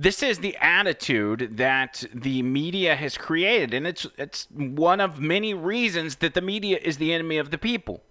this 0.00 0.22
is 0.22 0.38
the 0.38 0.56
attitude 0.56 1.58
that 1.58 2.04
the 2.14 2.42
media 2.42 2.96
has 2.96 3.18
created, 3.18 3.74
and 3.74 3.86
it's 3.86 4.06
it's 4.16 4.48
one 4.50 4.98
of 4.98 5.20
many 5.20 5.52
reasons 5.52 6.16
that 6.16 6.32
the 6.32 6.40
media 6.40 6.78
is 6.82 6.96
the 6.96 7.12
enemy 7.12 7.36
of 7.36 7.50
the 7.50 7.58
people. 7.58 8.02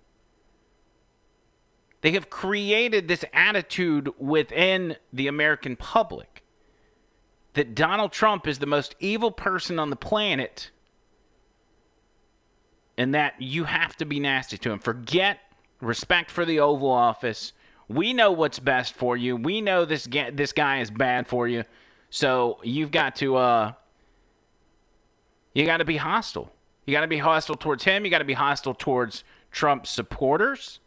They 2.01 2.11
have 2.11 2.29
created 2.29 3.07
this 3.07 3.25
attitude 3.33 4.09
within 4.19 4.97
the 5.11 5.25
American 5.25 5.75
public 5.75 6.43
that 7.53 7.73
Donald 7.73 8.11
Trump 8.11 8.47
is 8.47 8.59
the 8.59 8.67
most 8.67 8.95
evil 8.99 9.31
person 9.31 9.79
on 9.79 9.89
the 9.89 9.95
planet 9.95 10.69
and 12.99 13.15
that 13.15 13.41
you 13.41 13.63
have 13.63 13.95
to 13.95 14.05
be 14.05 14.19
nasty 14.19 14.59
to 14.59 14.71
him. 14.71 14.77
Forget 14.77 15.39
respect 15.81 16.29
for 16.29 16.45
the 16.45 16.59
Oval 16.59 16.91
Office. 16.91 17.51
We 17.89 18.13
know 18.13 18.31
what's 18.31 18.59
best 18.59 18.93
for 18.93 19.17
you. 19.17 19.35
We 19.35 19.61
know 19.61 19.83
this 19.83 20.07
ga- 20.07 20.29
this 20.31 20.53
guy 20.53 20.79
is 20.79 20.91
bad 20.91 21.27
for 21.27 21.47
you. 21.47 21.63
So 22.11 22.59
you've 22.63 22.91
got 22.91 23.15
to 23.17 23.35
uh 23.35 23.73
you 25.53 25.65
got 25.65 25.77
to 25.77 25.85
be 25.85 25.97
hostile. 25.97 26.51
You 26.85 26.93
got 26.93 27.01
to 27.01 27.07
be 27.07 27.17
hostile 27.17 27.55
towards 27.55 27.83
him. 27.83 28.05
You 28.05 28.11
got 28.11 28.19
to 28.19 28.25
be 28.25 28.33
hostile 28.33 28.75
towards 28.75 29.23
Trump 29.51 29.87
supporters. 29.87 30.79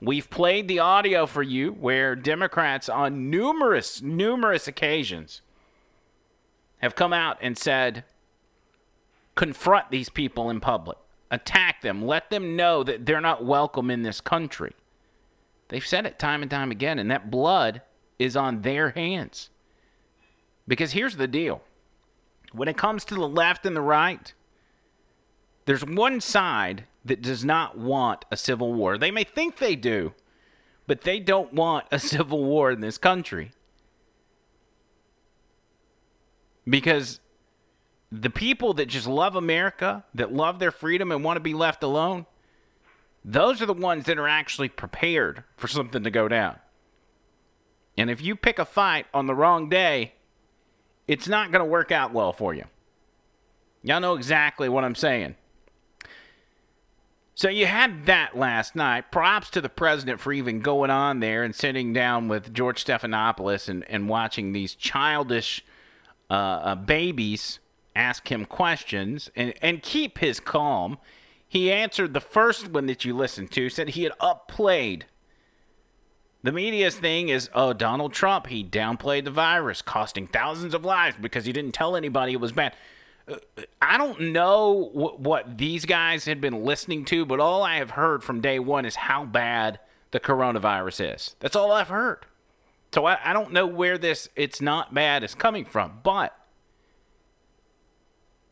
We've 0.00 0.28
played 0.28 0.68
the 0.68 0.80
audio 0.80 1.26
for 1.26 1.42
you 1.42 1.72
where 1.72 2.14
Democrats 2.14 2.88
on 2.88 3.30
numerous 3.30 4.02
numerous 4.02 4.68
occasions 4.68 5.42
have 6.78 6.94
come 6.94 7.12
out 7.12 7.38
and 7.40 7.56
said 7.56 8.04
confront 9.34 9.90
these 9.90 10.08
people 10.08 10.50
in 10.50 10.60
public. 10.60 10.98
Attack 11.30 11.82
them. 11.82 12.04
Let 12.04 12.30
them 12.30 12.56
know 12.56 12.82
that 12.82 13.06
they're 13.06 13.20
not 13.20 13.44
welcome 13.44 13.90
in 13.90 14.02
this 14.02 14.20
country. 14.20 14.74
They've 15.68 15.86
said 15.86 16.06
it 16.06 16.18
time 16.18 16.42
and 16.42 16.50
time 16.50 16.70
again, 16.70 16.98
and 16.98 17.10
that 17.10 17.30
blood 17.30 17.82
is 18.18 18.36
on 18.36 18.62
their 18.62 18.90
hands. 18.90 19.50
Because 20.66 20.92
here's 20.92 21.16
the 21.16 21.28
deal 21.28 21.62
when 22.52 22.68
it 22.68 22.76
comes 22.76 23.04
to 23.06 23.14
the 23.14 23.28
left 23.28 23.66
and 23.66 23.76
the 23.76 23.80
right, 23.80 24.32
there's 25.66 25.84
one 25.84 26.20
side 26.20 26.84
that 27.04 27.22
does 27.22 27.44
not 27.44 27.76
want 27.76 28.24
a 28.30 28.36
civil 28.36 28.72
war. 28.72 28.96
They 28.96 29.10
may 29.10 29.24
think 29.24 29.58
they 29.58 29.76
do, 29.76 30.14
but 30.86 31.02
they 31.02 31.20
don't 31.20 31.52
want 31.52 31.86
a 31.90 31.98
civil 31.98 32.44
war 32.44 32.70
in 32.70 32.80
this 32.80 32.98
country. 32.98 33.52
Because 36.66 37.20
the 38.10 38.30
people 38.30 38.74
that 38.74 38.86
just 38.86 39.06
love 39.06 39.36
America, 39.36 40.04
that 40.14 40.32
love 40.32 40.58
their 40.58 40.70
freedom 40.70 41.12
and 41.12 41.22
want 41.22 41.36
to 41.36 41.42
be 41.42 41.54
left 41.54 41.82
alone, 41.82 42.26
those 43.24 43.60
are 43.60 43.66
the 43.66 43.74
ones 43.74 44.04
that 44.04 44.18
are 44.18 44.28
actually 44.28 44.68
prepared 44.68 45.44
for 45.56 45.68
something 45.68 46.02
to 46.02 46.10
go 46.10 46.28
down. 46.28 46.58
And 47.96 48.10
if 48.10 48.22
you 48.22 48.36
pick 48.36 48.58
a 48.58 48.64
fight 48.64 49.06
on 49.12 49.26
the 49.26 49.34
wrong 49.34 49.68
day, 49.68 50.14
it's 51.06 51.28
not 51.28 51.50
going 51.50 51.64
to 51.64 51.70
work 51.70 51.90
out 51.90 52.12
well 52.12 52.32
for 52.32 52.54
you. 52.54 52.64
Y'all 53.82 54.00
know 54.00 54.14
exactly 54.14 54.68
what 54.68 54.84
I'm 54.84 54.94
saying. 54.94 55.34
So 57.34 57.48
you 57.48 57.66
had 57.66 58.06
that 58.06 58.36
last 58.36 58.74
night. 58.74 59.12
Props 59.12 59.50
to 59.50 59.60
the 59.60 59.68
president 59.68 60.20
for 60.20 60.32
even 60.32 60.60
going 60.60 60.90
on 60.90 61.20
there 61.20 61.44
and 61.44 61.54
sitting 61.54 61.92
down 61.92 62.26
with 62.26 62.52
George 62.52 62.84
Stephanopoulos 62.84 63.68
and, 63.68 63.84
and 63.88 64.08
watching 64.08 64.52
these 64.52 64.74
childish 64.74 65.64
uh, 66.28 66.32
uh, 66.32 66.74
babies 66.74 67.60
ask 67.94 68.30
him 68.30 68.44
questions 68.44 69.30
and, 69.36 69.54
and 69.62 69.82
keep 69.82 70.18
his 70.18 70.40
calm. 70.40 70.98
He 71.48 71.72
answered 71.72 72.12
the 72.12 72.20
first 72.20 72.68
one 72.68 72.86
that 72.86 73.04
you 73.04 73.16
listened 73.16 73.50
to, 73.52 73.70
said 73.70 73.90
he 73.90 74.02
had 74.02 74.12
upplayed. 74.20 75.06
The 76.42 76.52
media's 76.52 76.96
thing 76.96 77.30
is, 77.30 77.48
oh, 77.54 77.72
Donald 77.72 78.12
Trump, 78.12 78.46
he 78.46 78.62
downplayed 78.62 79.24
the 79.24 79.30
virus, 79.30 79.82
costing 79.82 80.26
thousands 80.26 80.74
of 80.74 80.84
lives 80.84 81.16
because 81.20 81.46
he 81.46 81.52
didn't 81.52 81.72
tell 81.72 81.96
anybody 81.96 82.34
it 82.34 82.40
was 82.40 82.52
bad. 82.52 82.74
Uh, 83.26 83.36
I 83.82 83.98
don't 83.98 84.32
know 84.32 84.84
wh- 84.92 85.18
what 85.20 85.58
these 85.58 85.84
guys 85.84 86.26
had 86.26 86.40
been 86.40 86.64
listening 86.64 87.04
to, 87.06 87.24
but 87.26 87.40
all 87.40 87.62
I 87.62 87.76
have 87.76 87.90
heard 87.90 88.22
from 88.22 88.40
day 88.40 88.58
one 88.58 88.84
is 88.84 88.94
how 88.94 89.24
bad 89.24 89.80
the 90.10 90.20
coronavirus 90.20 91.14
is. 91.14 91.34
That's 91.40 91.56
all 91.56 91.72
I've 91.72 91.88
heard. 91.88 92.24
So 92.92 93.04
I, 93.06 93.18
I 93.22 93.32
don't 93.32 93.52
know 93.52 93.66
where 93.66 93.98
this 93.98 94.28
it's 94.36 94.60
not 94.60 94.94
bad 94.94 95.24
is 95.24 95.34
coming 95.34 95.64
from, 95.64 96.00
but 96.02 96.37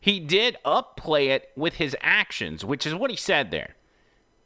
he 0.06 0.20
did 0.20 0.56
upplay 0.64 1.30
it 1.30 1.50
with 1.56 1.74
his 1.74 1.96
actions, 2.00 2.64
which 2.64 2.86
is 2.86 2.94
what 2.94 3.10
he 3.10 3.16
said 3.16 3.50
there. 3.50 3.74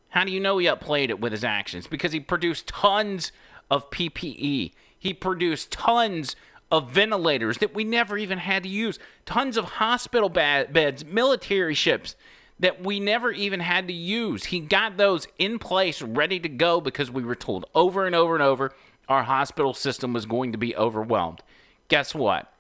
How 0.09 0.25
do 0.25 0.33
you 0.33 0.41
know 0.41 0.57
he 0.57 0.67
upplayed 0.67 1.11
it 1.11 1.21
with 1.21 1.33
his 1.33 1.45
actions? 1.45 1.87
Because 1.87 2.13
he 2.13 2.21
produced 2.21 2.69
tons 2.69 3.31
of 3.71 3.91
PPE. 3.91 4.73
He 4.99 5.13
produced 5.13 5.71
tons 5.71 6.35
of 6.71 6.91
ventilators 6.91 7.59
that 7.59 7.75
we 7.75 7.85
never 7.85 8.17
even 8.17 8.39
had 8.39 8.63
to 8.63 8.71
use, 8.71 8.99
tons 9.27 9.59
of 9.59 9.67
hospital 9.67 10.31
beds, 10.31 11.05
military 11.05 11.75
ships 11.75 12.17
that 12.59 12.83
we 12.83 12.99
never 12.99 13.31
even 13.31 13.61
had 13.61 13.87
to 13.89 13.93
use. 13.93 14.47
He 14.47 14.61
got 14.61 14.97
those 14.97 15.29
in 15.39 15.59
place, 15.59 16.01
ready 16.01 16.41
to 16.41 16.49
go, 16.49 16.81
because 16.81 17.11
we 17.11 17.23
were 17.23 17.35
told 17.35 17.67
over 17.75 18.07
and 18.07 18.15
over 18.15 18.33
and 18.33 18.43
over 18.43 18.73
our 19.11 19.25
hospital 19.25 19.75
system 19.75 20.15
was 20.15 20.25
going 20.25 20.53
to 20.53 20.59
be 20.59 20.75
overwhelmed. 20.75 21.43
Guess 21.89 22.15
what? 22.15 22.51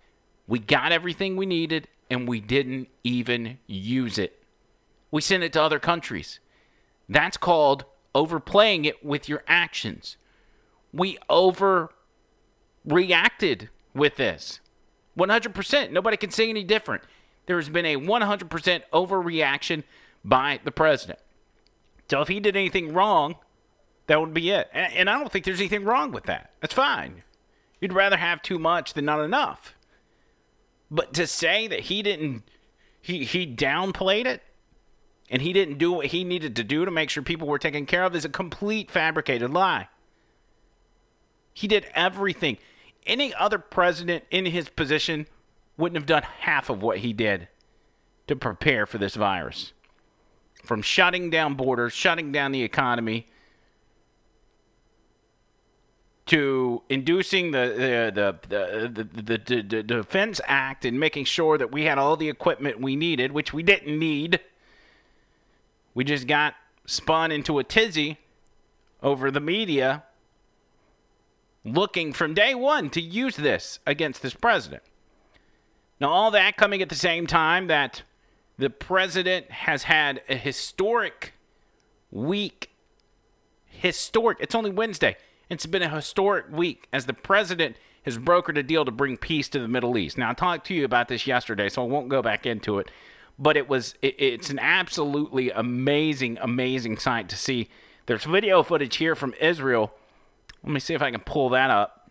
We 0.46 0.58
got 0.58 0.92
everything 0.92 1.38
we 1.38 1.46
needed 1.46 1.88
and 2.10 2.28
we 2.28 2.40
didn't 2.40 2.88
even 3.04 3.58
use 3.66 4.18
it. 4.18 4.42
We 5.10 5.22
sent 5.22 5.42
it 5.42 5.52
to 5.54 5.62
other 5.62 5.78
countries. 5.78 6.40
That's 7.08 7.36
called 7.36 7.84
overplaying 8.14 8.84
it 8.84 9.04
with 9.04 9.28
your 9.28 9.42
actions. 9.46 10.16
We 10.92 11.18
overreacted 11.28 13.68
with 13.94 14.16
this. 14.16 14.60
100%. 15.16 15.90
Nobody 15.90 16.16
can 16.16 16.30
say 16.30 16.48
any 16.48 16.64
different. 16.64 17.02
There 17.46 17.56
has 17.56 17.68
been 17.68 17.86
a 17.86 17.96
100% 17.96 18.82
overreaction 18.92 19.82
by 20.24 20.60
the 20.64 20.70
president. 20.70 21.18
So 22.08 22.20
if 22.20 22.28
he 22.28 22.40
did 22.40 22.56
anything 22.56 22.92
wrong, 22.92 23.36
that 24.06 24.20
would 24.20 24.34
be 24.34 24.50
it. 24.50 24.68
And, 24.72 25.08
I 25.08 25.18
don't 25.18 25.30
think 25.30 25.44
there's 25.44 25.60
anything 25.60 25.84
wrong 25.84 26.10
with 26.10 26.24
that. 26.24 26.50
That's 26.60 26.74
fine. 26.74 27.22
You'd 27.80 27.92
rather 27.92 28.16
have 28.16 28.42
too 28.42 28.58
much 28.58 28.94
than 28.94 29.04
not 29.04 29.20
enough. 29.20 29.74
But 30.90 31.14
to 31.14 31.26
say 31.26 31.68
that 31.68 31.80
he 31.80 32.02
didn't, 32.02 32.42
he, 33.00 33.24
he 33.24 33.46
downplayed 33.46 34.26
it 34.26 34.42
and 35.30 35.40
he 35.40 35.52
didn't 35.52 35.78
do 35.78 35.92
what 35.92 36.06
he 36.06 36.24
needed 36.24 36.56
to 36.56 36.64
do 36.64 36.84
to 36.84 36.90
make 36.90 37.10
sure 37.10 37.22
people 37.22 37.46
were 37.46 37.58
taken 37.58 37.86
care 37.86 38.04
of 38.04 38.16
is 38.16 38.24
a 38.24 38.28
complete 38.28 38.90
fabricated 38.90 39.50
lie. 39.50 39.88
He 41.54 41.68
did 41.68 41.86
everything. 41.94 42.58
Any 43.06 43.32
other 43.34 43.58
president 43.58 44.24
in 44.30 44.46
his 44.46 44.68
position 44.68 45.26
wouldn't 45.76 45.96
have 45.96 46.06
done 46.06 46.22
half 46.22 46.68
of 46.68 46.82
what 46.82 46.98
he 46.98 47.12
did 47.12 47.48
to 48.26 48.36
prepare 48.36 48.86
for 48.86 48.98
this 48.98 49.14
virus. 49.14 49.72
From 50.64 50.82
shutting 50.82 51.30
down 51.30 51.54
borders, 51.54 51.92
shutting 51.92 52.32
down 52.32 52.52
the 52.52 52.62
economy, 52.62 53.26
to 56.30 56.80
inducing 56.88 57.50
the 57.50 58.12
the 58.14 58.38
the, 58.48 59.42
the, 59.42 59.62
the, 59.62 59.82
Defense 59.82 60.40
Act 60.46 60.84
and 60.84 60.98
making 60.98 61.24
sure 61.24 61.58
that 61.58 61.72
we 61.72 61.82
had 61.82 61.98
all 61.98 62.16
the 62.16 62.28
equipment 62.28 62.80
we 62.80 62.94
needed, 62.94 63.32
which 63.32 63.52
we 63.52 63.64
didn't 63.64 63.98
need. 63.98 64.38
We 65.92 66.04
just 66.04 66.28
got 66.28 66.54
spun 66.86 67.32
into 67.32 67.58
a 67.58 67.64
tizzy 67.64 68.18
over 69.02 69.32
the 69.32 69.40
media 69.40 70.04
looking 71.64 72.12
from 72.12 72.32
day 72.32 72.54
one 72.54 72.90
to 72.90 73.00
use 73.00 73.34
this 73.34 73.80
against 73.84 74.22
this 74.22 74.34
president. 74.34 74.84
Now, 75.98 76.10
all 76.10 76.30
that 76.30 76.56
coming 76.56 76.80
at 76.80 76.88
the 76.88 76.94
same 76.94 77.26
time 77.26 77.66
that 77.66 78.02
the 78.56 78.70
president 78.70 79.50
has 79.50 79.82
had 79.82 80.22
a 80.28 80.36
historic 80.36 81.32
week. 82.12 82.70
Historic. 83.66 84.38
It's 84.40 84.54
only 84.54 84.70
Wednesday. 84.70 85.16
It's 85.50 85.66
been 85.66 85.82
a 85.82 85.88
historic 85.88 86.46
week 86.52 86.86
as 86.92 87.06
the 87.06 87.12
president 87.12 87.76
has 88.04 88.16
brokered 88.16 88.56
a 88.56 88.62
deal 88.62 88.84
to 88.84 88.92
bring 88.92 89.16
peace 89.16 89.48
to 89.48 89.58
the 89.58 89.66
Middle 89.66 89.98
East. 89.98 90.16
Now, 90.16 90.30
I 90.30 90.32
talked 90.32 90.64
to 90.68 90.74
you 90.74 90.84
about 90.84 91.08
this 91.08 91.26
yesterday, 91.26 91.68
so 91.68 91.82
I 91.82 91.86
won't 91.86 92.08
go 92.08 92.22
back 92.22 92.46
into 92.46 92.78
it. 92.78 92.88
But 93.36 93.56
it 93.56 93.68
was 93.68 93.96
it, 94.00 94.14
it's 94.18 94.50
an 94.50 94.60
absolutely 94.60 95.50
amazing, 95.50 96.38
amazing 96.40 96.98
sight 96.98 97.28
to 97.30 97.36
see. 97.36 97.68
There's 98.06 98.24
video 98.24 98.62
footage 98.62 98.96
here 98.96 99.16
from 99.16 99.34
Israel. 99.40 99.92
Let 100.62 100.72
me 100.72 100.78
see 100.80 100.94
if 100.94 101.02
I 101.02 101.10
can 101.10 101.20
pull 101.20 101.48
that 101.50 101.70
up. 101.70 102.10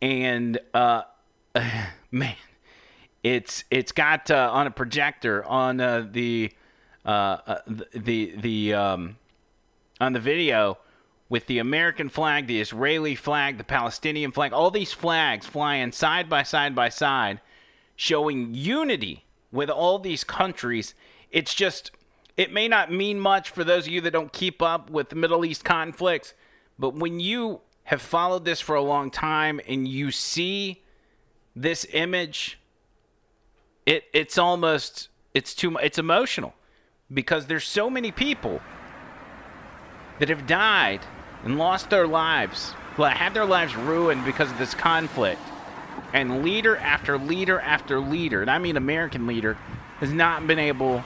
And 0.00 0.60
uh, 0.72 1.02
man, 2.12 2.36
it's 3.24 3.64
it's 3.70 3.90
got 3.90 4.30
uh, 4.30 4.50
on 4.52 4.68
a 4.68 4.70
projector 4.70 5.44
on 5.44 5.80
uh, 5.80 6.06
the 6.08 6.52
uh, 7.04 7.08
uh, 7.08 7.58
the 7.66 8.34
the 8.36 8.74
um, 8.74 9.16
on 10.00 10.12
the 10.12 10.20
video 10.20 10.78
with 11.32 11.46
the 11.46 11.58
American 11.58 12.10
flag, 12.10 12.46
the 12.46 12.60
Israeli 12.60 13.14
flag, 13.14 13.56
the 13.56 13.64
Palestinian 13.64 14.32
flag, 14.32 14.52
all 14.52 14.70
these 14.70 14.92
flags 14.92 15.46
flying 15.46 15.90
side 15.90 16.28
by 16.28 16.42
side 16.42 16.74
by 16.74 16.90
side, 16.90 17.40
showing 17.96 18.54
unity 18.54 19.24
with 19.50 19.70
all 19.70 19.98
these 19.98 20.24
countries. 20.24 20.92
It's 21.30 21.54
just, 21.54 21.90
it 22.36 22.52
may 22.52 22.68
not 22.68 22.92
mean 22.92 23.18
much 23.18 23.48
for 23.48 23.64
those 23.64 23.86
of 23.86 23.94
you 23.94 24.02
that 24.02 24.10
don't 24.10 24.30
keep 24.30 24.60
up 24.60 24.90
with 24.90 25.08
the 25.08 25.16
Middle 25.16 25.42
East 25.42 25.64
conflicts, 25.64 26.34
but 26.78 26.92
when 26.92 27.18
you 27.18 27.62
have 27.84 28.02
followed 28.02 28.44
this 28.44 28.60
for 28.60 28.76
a 28.76 28.82
long 28.82 29.10
time 29.10 29.58
and 29.66 29.88
you 29.88 30.10
see 30.10 30.82
this 31.56 31.86
image, 31.94 32.60
it 33.86 34.04
it's 34.12 34.36
almost 34.36 35.08
it's 35.32 35.54
too 35.54 35.78
it's 35.78 35.98
emotional 35.98 36.52
because 37.10 37.46
there's 37.46 37.64
so 37.64 37.88
many 37.88 38.12
people 38.12 38.60
that 40.18 40.28
have 40.28 40.46
died 40.46 41.00
and 41.44 41.58
lost 41.58 41.90
their 41.90 42.06
lives, 42.06 42.72
had 42.96 43.34
their 43.34 43.44
lives 43.44 43.76
ruined 43.76 44.24
because 44.24 44.50
of 44.50 44.58
this 44.58 44.74
conflict. 44.74 45.40
And 46.12 46.42
leader 46.42 46.76
after 46.76 47.16
leader 47.18 47.58
after 47.60 47.98
leader, 47.98 48.42
and 48.42 48.50
I 48.50 48.58
mean 48.58 48.76
American 48.76 49.26
leader, 49.26 49.56
has 49.98 50.12
not 50.12 50.46
been 50.46 50.58
able 50.58 51.02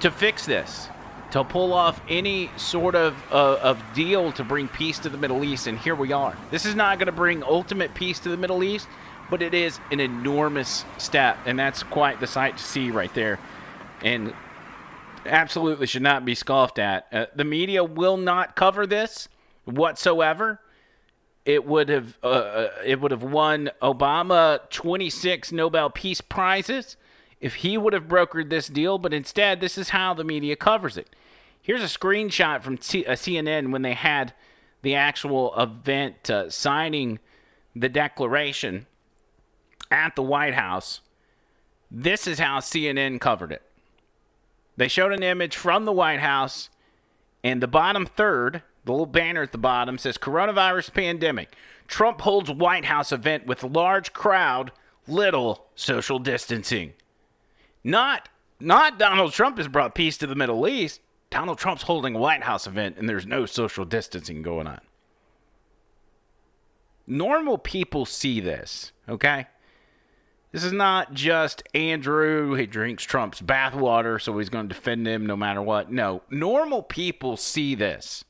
to 0.00 0.10
fix 0.10 0.46
this, 0.46 0.88
to 1.30 1.44
pull 1.44 1.72
off 1.72 2.00
any 2.08 2.50
sort 2.56 2.94
of, 2.94 3.14
uh, 3.30 3.58
of 3.62 3.82
deal 3.94 4.32
to 4.32 4.44
bring 4.44 4.68
peace 4.68 4.98
to 5.00 5.08
the 5.08 5.18
Middle 5.18 5.44
East. 5.44 5.66
And 5.66 5.78
here 5.78 5.94
we 5.94 6.12
are. 6.12 6.36
This 6.50 6.64
is 6.64 6.74
not 6.74 6.98
going 6.98 7.06
to 7.06 7.12
bring 7.12 7.42
ultimate 7.42 7.94
peace 7.94 8.18
to 8.20 8.28
the 8.28 8.36
Middle 8.36 8.64
East, 8.64 8.88
but 9.30 9.42
it 9.42 9.54
is 9.54 9.78
an 9.92 10.00
enormous 10.00 10.84
step. 10.96 11.38
And 11.44 11.58
that's 11.58 11.82
quite 11.82 12.20
the 12.20 12.26
sight 12.26 12.56
to 12.56 12.64
see 12.64 12.90
right 12.90 13.12
there. 13.14 13.38
And 14.02 14.32
absolutely 15.28 15.86
should 15.86 16.02
not 16.02 16.24
be 16.24 16.34
scoffed 16.34 16.78
at. 16.78 17.06
Uh, 17.12 17.26
the 17.34 17.44
media 17.44 17.84
will 17.84 18.16
not 18.16 18.56
cover 18.56 18.86
this 18.86 19.28
whatsoever. 19.64 20.60
It 21.44 21.64
would 21.64 21.88
have 21.88 22.18
uh, 22.22 22.26
uh 22.26 22.68
it 22.84 23.00
would 23.00 23.10
have 23.10 23.22
won 23.22 23.70
Obama 23.80 24.68
26 24.70 25.52
Nobel 25.52 25.90
Peace 25.90 26.20
Prizes 26.20 26.96
if 27.40 27.56
he 27.56 27.78
would 27.78 27.92
have 27.92 28.04
brokered 28.08 28.50
this 28.50 28.68
deal, 28.68 28.98
but 28.98 29.14
instead 29.14 29.60
this 29.60 29.78
is 29.78 29.90
how 29.90 30.12
the 30.14 30.24
media 30.24 30.56
covers 30.56 30.96
it. 30.96 31.14
Here's 31.62 31.82
a 31.82 31.98
screenshot 31.98 32.62
from 32.62 32.78
C- 32.80 33.04
uh, 33.04 33.12
CNN 33.12 33.70
when 33.70 33.82
they 33.82 33.94
had 33.94 34.32
the 34.82 34.94
actual 34.94 35.54
event 35.58 36.30
uh, 36.30 36.50
signing 36.50 37.18
the 37.74 37.88
declaration 37.88 38.86
at 39.90 40.16
the 40.16 40.22
White 40.22 40.54
House. 40.54 41.00
This 41.90 42.26
is 42.26 42.38
how 42.38 42.58
CNN 42.58 43.20
covered 43.20 43.52
it. 43.52 43.62
They 44.78 44.86
showed 44.86 45.12
an 45.12 45.24
image 45.24 45.56
from 45.56 45.84
the 45.84 45.92
White 45.92 46.20
House, 46.20 46.70
and 47.42 47.60
the 47.60 47.66
bottom 47.66 48.06
third, 48.06 48.62
the 48.84 48.92
little 48.92 49.06
banner 49.06 49.42
at 49.42 49.50
the 49.50 49.58
bottom, 49.58 49.98
says 49.98 50.16
Coronavirus 50.16 50.94
Pandemic. 50.94 51.52
Trump 51.88 52.20
holds 52.20 52.48
White 52.48 52.84
House 52.84 53.10
event 53.10 53.44
with 53.44 53.64
large 53.64 54.12
crowd, 54.12 54.70
little 55.08 55.66
social 55.74 56.20
distancing. 56.20 56.92
Not, 57.82 58.28
not 58.60 59.00
Donald 59.00 59.32
Trump 59.32 59.58
has 59.58 59.66
brought 59.66 59.96
peace 59.96 60.16
to 60.18 60.28
the 60.28 60.36
Middle 60.36 60.68
East. 60.68 61.00
Donald 61.28 61.58
Trump's 61.58 61.82
holding 61.82 62.14
a 62.14 62.20
White 62.20 62.44
House 62.44 62.68
event, 62.68 62.98
and 62.98 63.08
there's 63.08 63.26
no 63.26 63.46
social 63.46 63.84
distancing 63.84 64.42
going 64.42 64.68
on. 64.68 64.80
Normal 67.04 67.58
people 67.58 68.06
see 68.06 68.38
this, 68.38 68.92
okay? 69.08 69.48
This 70.50 70.64
is 70.64 70.72
not 70.72 71.12
just 71.12 71.62
Andrew, 71.74 72.54
he 72.54 72.66
drinks 72.66 73.04
Trump's 73.04 73.42
bathwater, 73.42 74.20
so 74.20 74.38
he's 74.38 74.48
going 74.48 74.68
to 74.68 74.74
defend 74.74 75.06
him 75.06 75.26
no 75.26 75.36
matter 75.36 75.60
what. 75.60 75.92
No, 75.92 76.22
normal 76.30 76.82
people 76.82 77.36
see 77.36 77.74
this. 77.74 78.24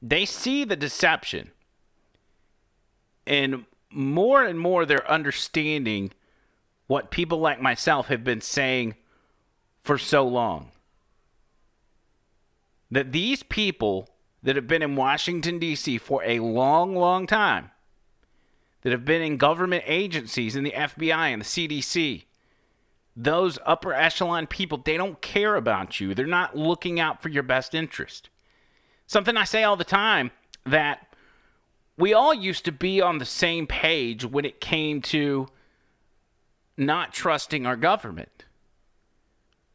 They 0.00 0.24
see 0.24 0.64
the 0.64 0.76
deception. 0.76 1.50
And 3.26 3.66
more 3.90 4.42
and 4.42 4.58
more 4.58 4.86
they're 4.86 5.10
understanding 5.10 6.12
what 6.86 7.10
people 7.10 7.38
like 7.38 7.60
myself 7.60 8.06
have 8.08 8.24
been 8.24 8.40
saying 8.40 8.94
for 9.82 9.98
so 9.98 10.26
long. 10.26 10.70
That 12.90 13.12
these 13.12 13.42
people 13.42 14.08
that 14.42 14.56
have 14.56 14.66
been 14.66 14.82
in 14.82 14.96
Washington, 14.96 15.58
D.C. 15.58 15.98
for 15.98 16.22
a 16.24 16.40
long, 16.40 16.96
long 16.96 17.26
time 17.26 17.70
that 18.82 18.92
have 18.92 19.04
been 19.04 19.22
in 19.22 19.36
government 19.36 19.84
agencies, 19.86 20.56
in 20.56 20.64
the 20.64 20.72
FBI 20.72 21.32
and 21.32 21.42
the 21.42 21.46
CDC, 21.46 22.24
those 23.16 23.58
upper 23.66 23.92
echelon 23.92 24.46
people, 24.46 24.78
they 24.78 24.96
don't 24.96 25.20
care 25.20 25.56
about 25.56 26.00
you. 26.00 26.14
They're 26.14 26.26
not 26.26 26.56
looking 26.56 27.00
out 27.00 27.20
for 27.20 27.28
your 27.28 27.42
best 27.42 27.74
interest. 27.74 28.30
Something 29.06 29.36
I 29.36 29.44
say 29.44 29.64
all 29.64 29.76
the 29.76 29.84
time 29.84 30.30
that 30.64 31.08
we 31.96 32.14
all 32.14 32.32
used 32.32 32.64
to 32.66 32.72
be 32.72 33.00
on 33.00 33.18
the 33.18 33.24
same 33.24 33.66
page 33.66 34.24
when 34.24 34.44
it 34.44 34.60
came 34.60 35.02
to 35.02 35.48
not 36.76 37.12
trusting 37.12 37.66
our 37.66 37.76
government. 37.76 38.44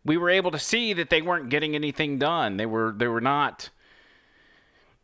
We 0.06 0.16
were 0.16 0.30
able 0.30 0.52
to 0.52 0.60
see 0.60 0.94
that 0.94 1.10
they 1.10 1.22
weren't 1.22 1.50
getting 1.50 1.76
anything 1.76 2.18
done. 2.18 2.58
They 2.58 2.66
were 2.66 2.94
they 2.96 3.08
were 3.08 3.22
not 3.22 3.70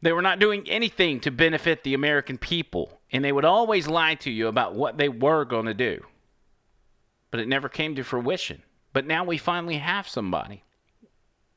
they 0.01 0.13
were 0.13 0.21
not 0.21 0.39
doing 0.39 0.67
anything 0.69 1.19
to 1.21 1.31
benefit 1.31 1.83
the 1.83 1.93
American 1.93 2.37
people, 2.37 2.99
and 3.11 3.23
they 3.23 3.31
would 3.31 3.45
always 3.45 3.87
lie 3.87 4.15
to 4.15 4.31
you 4.31 4.47
about 4.47 4.75
what 4.75 4.97
they 4.97 5.09
were 5.09 5.45
going 5.45 5.65
to 5.65 5.73
do. 5.73 6.03
But 7.31 7.41
it 7.41 7.47
never 7.47 7.69
came 7.69 7.95
to 7.95 8.03
fruition. 8.03 8.63
But 8.93 9.05
now 9.05 9.23
we 9.23 9.37
finally 9.37 9.77
have 9.77 10.07
somebody 10.07 10.63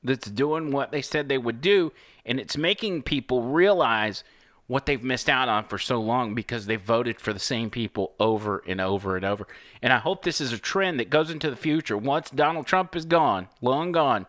that's 0.03 0.29
doing 0.29 0.73
what 0.73 0.91
they 0.91 1.03
said 1.03 1.29
they 1.29 1.39
would 1.39 1.61
do, 1.61 1.93
and 2.27 2.41
it's 2.41 2.57
making 2.57 3.03
people 3.03 3.43
realize 3.43 4.25
what 4.67 4.87
they've 4.87 5.03
missed 5.03 5.29
out 5.29 5.49
on 5.49 5.65
for 5.65 5.79
so 5.79 6.01
long 6.01 6.35
because 6.35 6.67
they 6.67 6.77
voted 6.77 7.21
for 7.21 7.33
the 7.33 7.39
same 7.39 7.71
people 7.71 8.15
over 8.19 8.63
and 8.67 8.81
over 8.81 9.17
and 9.17 9.25
over. 9.25 9.47
And 9.81 9.93
I 9.93 9.99
hope 9.99 10.23
this 10.23 10.41
is 10.41 10.53
a 10.53 10.59
trend 10.59 10.99
that 10.99 11.11
goes 11.11 11.31
into 11.31 11.51
the 11.51 11.57
future. 11.57 11.97
Once 11.97 12.31
Donald 12.31 12.67
Trump 12.67 12.97
is 12.97 13.05
gone, 13.05 13.49
long 13.61 13.93
gone, 13.93 14.27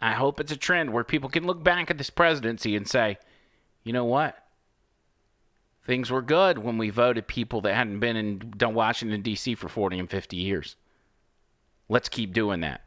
I 0.00 0.12
hope 0.12 0.40
it's 0.40 0.52
a 0.52 0.56
trend 0.56 0.92
where 0.92 1.04
people 1.04 1.28
can 1.30 1.46
look 1.46 1.62
back 1.62 1.90
at 1.90 1.98
this 1.98 2.10
presidency 2.10 2.76
and 2.76 2.86
say, 2.86 3.18
you 3.86 3.92
know 3.92 4.04
what? 4.04 4.36
Things 5.86 6.10
were 6.10 6.20
good 6.20 6.58
when 6.58 6.76
we 6.76 6.90
voted 6.90 7.28
people 7.28 7.60
that 7.60 7.74
hadn't 7.74 8.00
been 8.00 8.16
in 8.16 8.74
Washington, 8.74 9.22
D.C. 9.22 9.54
for 9.54 9.68
40 9.68 10.00
and 10.00 10.10
50 10.10 10.36
years. 10.36 10.74
Let's 11.88 12.08
keep 12.08 12.32
doing 12.32 12.62
that. 12.62 12.80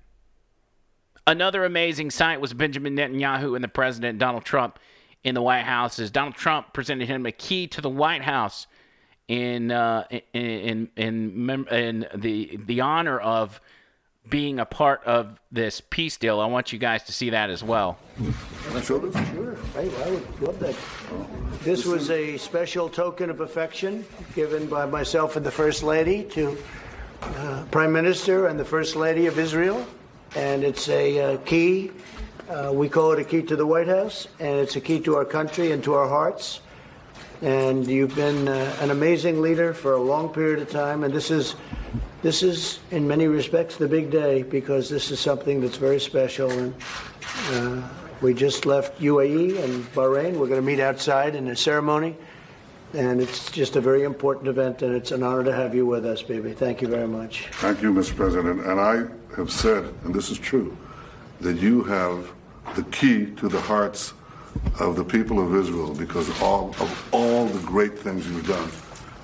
Another 1.25 1.63
amazing 1.63 2.11
sight 2.11 2.41
was 2.41 2.53
Benjamin 2.53 2.97
Netanyahu 2.97 3.55
and 3.55 3.63
the 3.63 3.69
president, 3.69 4.19
Donald 4.19 4.43
Trump, 4.43 4.77
in 5.23 5.35
the 5.35 5.41
White 5.41 5.63
House 5.63 5.99
as 5.99 6.11
Donald 6.11 6.35
Trump 6.35 6.73
presented 6.73 7.07
him 7.07 7.25
a 7.25 7.31
key 7.31 7.65
to 7.67 7.79
the 7.79 7.89
White 7.89 8.23
House 8.23 8.67
in 9.29 9.71
uh, 9.71 10.05
in, 10.33 10.89
in 10.97 11.37
in 11.37 11.67
in 11.71 12.07
the 12.13 12.59
the 12.65 12.81
honor 12.81 13.19
of 13.19 13.61
being 14.27 14.59
a 14.59 14.65
part 14.65 15.03
of 15.05 15.39
this 15.51 15.81
peace 15.81 16.17
deal. 16.17 16.39
I 16.39 16.45
want 16.45 16.71
you 16.71 16.79
guys 16.79 17.03
to 17.03 17.13
see 17.13 17.31
that 17.31 17.49
as 17.49 17.63
well. 17.63 17.97
Sure. 18.83 19.57
I 19.75 20.09
would 20.09 20.41
love 20.41 20.59
that. 20.59 20.75
This 21.63 21.85
was 21.85 22.09
a 22.09 22.37
special 22.37 22.89
token 22.89 23.29
of 23.29 23.41
affection 23.41 24.05
given 24.35 24.67
by 24.67 24.85
myself 24.85 25.35
and 25.35 25.45
the 25.45 25.51
First 25.51 25.83
Lady 25.83 26.23
to 26.25 26.57
uh, 27.21 27.63
Prime 27.71 27.91
Minister 27.91 28.47
and 28.47 28.59
the 28.59 28.65
First 28.65 28.95
Lady 28.95 29.25
of 29.27 29.39
Israel. 29.39 29.85
And 30.35 30.63
it's 30.63 30.89
a 30.89 31.19
uh, 31.19 31.37
key. 31.37 31.91
Uh, 32.49 32.71
we 32.73 32.89
call 32.89 33.11
it 33.11 33.19
a 33.19 33.23
key 33.23 33.41
to 33.43 33.55
the 33.55 33.65
White 33.65 33.87
House, 33.87 34.27
and 34.39 34.59
it's 34.59 34.75
a 34.75 34.81
key 34.81 34.99
to 35.01 35.15
our 35.15 35.25
country 35.25 35.71
and 35.71 35.83
to 35.83 35.93
our 35.93 36.07
hearts. 36.07 36.61
And 37.41 37.87
you've 37.87 38.15
been 38.15 38.47
uh, 38.47 38.75
an 38.81 38.91
amazing 38.91 39.41
leader 39.41 39.73
for 39.73 39.93
a 39.93 40.01
long 40.01 40.29
period 40.29 40.59
of 40.59 40.69
time, 40.69 41.03
and 41.03 41.13
this 41.13 41.31
is 41.31 41.55
this 42.21 42.43
is, 42.43 42.79
in 42.91 43.07
many 43.07 43.27
respects, 43.27 43.77
the 43.77 43.87
big 43.87 44.11
day 44.11 44.43
because 44.43 44.89
this 44.89 45.11
is 45.11 45.19
something 45.19 45.61
that's 45.61 45.77
very 45.77 45.99
special. 45.99 46.51
And 46.51 46.73
uh, 47.51 47.81
we 48.21 48.33
just 48.33 48.65
left 48.65 48.99
UAE 48.99 49.63
and 49.63 49.85
Bahrain. 49.93 50.33
We're 50.33 50.47
going 50.47 50.61
to 50.61 50.61
meet 50.61 50.81
outside 50.81 51.35
in 51.35 51.47
a 51.47 51.55
ceremony. 51.55 52.17
And 52.93 53.21
it's 53.21 53.51
just 53.51 53.75
a 53.75 53.81
very 53.81 54.03
important 54.03 54.47
event, 54.47 54.81
and 54.81 54.95
it's 54.95 55.11
an 55.11 55.21
honor 55.21 55.43
to 55.43 55.53
have 55.53 55.75
you 55.75 55.85
with 55.85 56.05
us, 56.05 56.23
Bibi. 56.23 56.53
Thank 56.53 56.81
you 56.81 56.87
very 56.87 57.07
much. 57.07 57.47
Thank 57.51 57.83
you, 57.83 57.93
Mr. 57.93 58.15
President. 58.15 58.65
And 58.65 58.79
I 58.79 59.05
have 59.35 59.51
said, 59.51 59.93
and 60.03 60.13
this 60.13 60.31
is 60.31 60.39
true, 60.39 60.75
that 61.39 61.57
you 61.57 61.83
have 61.83 62.31
the 62.75 62.83
key 62.85 63.27
to 63.37 63.47
the 63.47 63.61
hearts 63.61 64.13
of 64.79 64.95
the 64.95 65.03
people 65.03 65.39
of 65.39 65.55
Israel 65.55 65.93
because 65.93 66.29
all, 66.41 66.69
of 66.79 67.09
all 67.11 67.45
the 67.45 67.65
great 67.65 67.97
things 67.97 68.27
you've 68.27 68.47
done 68.47 68.69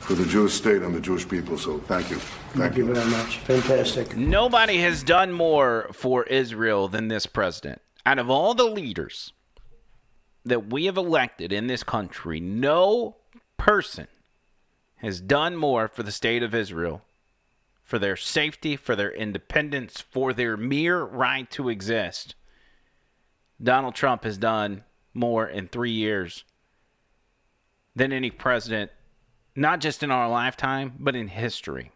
for 0.05 0.13
the 0.13 0.25
Jewish 0.25 0.53
state 0.53 0.83
and 0.83 0.93
the 0.93 0.99
Jewish 0.99 1.27
people. 1.27 1.57
So 1.57 1.79
thank 1.79 2.11
you. 2.11 2.17
Thank, 2.17 2.77
you 2.77 2.93
very 2.93 3.09
much. 3.09 3.39
Fantastic. 3.39 4.15
Nobody 4.15 4.77
has 4.77 5.01
done 5.03 5.31
more 5.31 5.89
for 5.93 6.23
Israel 6.25 6.87
than 6.87 7.07
this 7.07 7.25
president. 7.25 7.81
Out 8.05 8.19
of 8.19 8.29
all 8.29 8.53
the 8.53 8.65
leaders 8.65 9.33
that 10.45 10.67
we 10.67 10.85
have 10.85 10.95
elected 10.97 11.51
in 11.51 11.65
this 11.65 11.83
country, 11.83 12.39
no 12.39 13.15
person 13.57 14.07
has 14.97 15.19
done 15.19 15.55
more 15.55 15.87
for 15.87 16.03
the 16.03 16.11
state 16.11 16.43
of 16.43 16.53
Israel, 16.53 17.01
for 17.83 17.97
their 17.97 18.15
safety, 18.15 18.75
for 18.75 18.95
their 18.95 19.11
independence, 19.11 20.01
for 20.01 20.33
their 20.33 20.55
mere 20.55 21.01
right 21.01 21.49
to 21.49 21.67
exist. 21.67 22.35
Donald 23.61 23.95
Trump 23.95 24.23
has 24.23 24.37
done 24.37 24.83
more 25.15 25.47
in 25.47 25.67
three 25.67 25.91
years 25.91 26.43
than 27.95 28.13
any 28.13 28.29
president 28.29 28.91
not 29.55 29.79
just 29.79 30.03
in 30.03 30.11
our 30.11 30.29
lifetime, 30.29 30.93
but 30.99 31.15
in 31.15 31.27
history. 31.27 31.91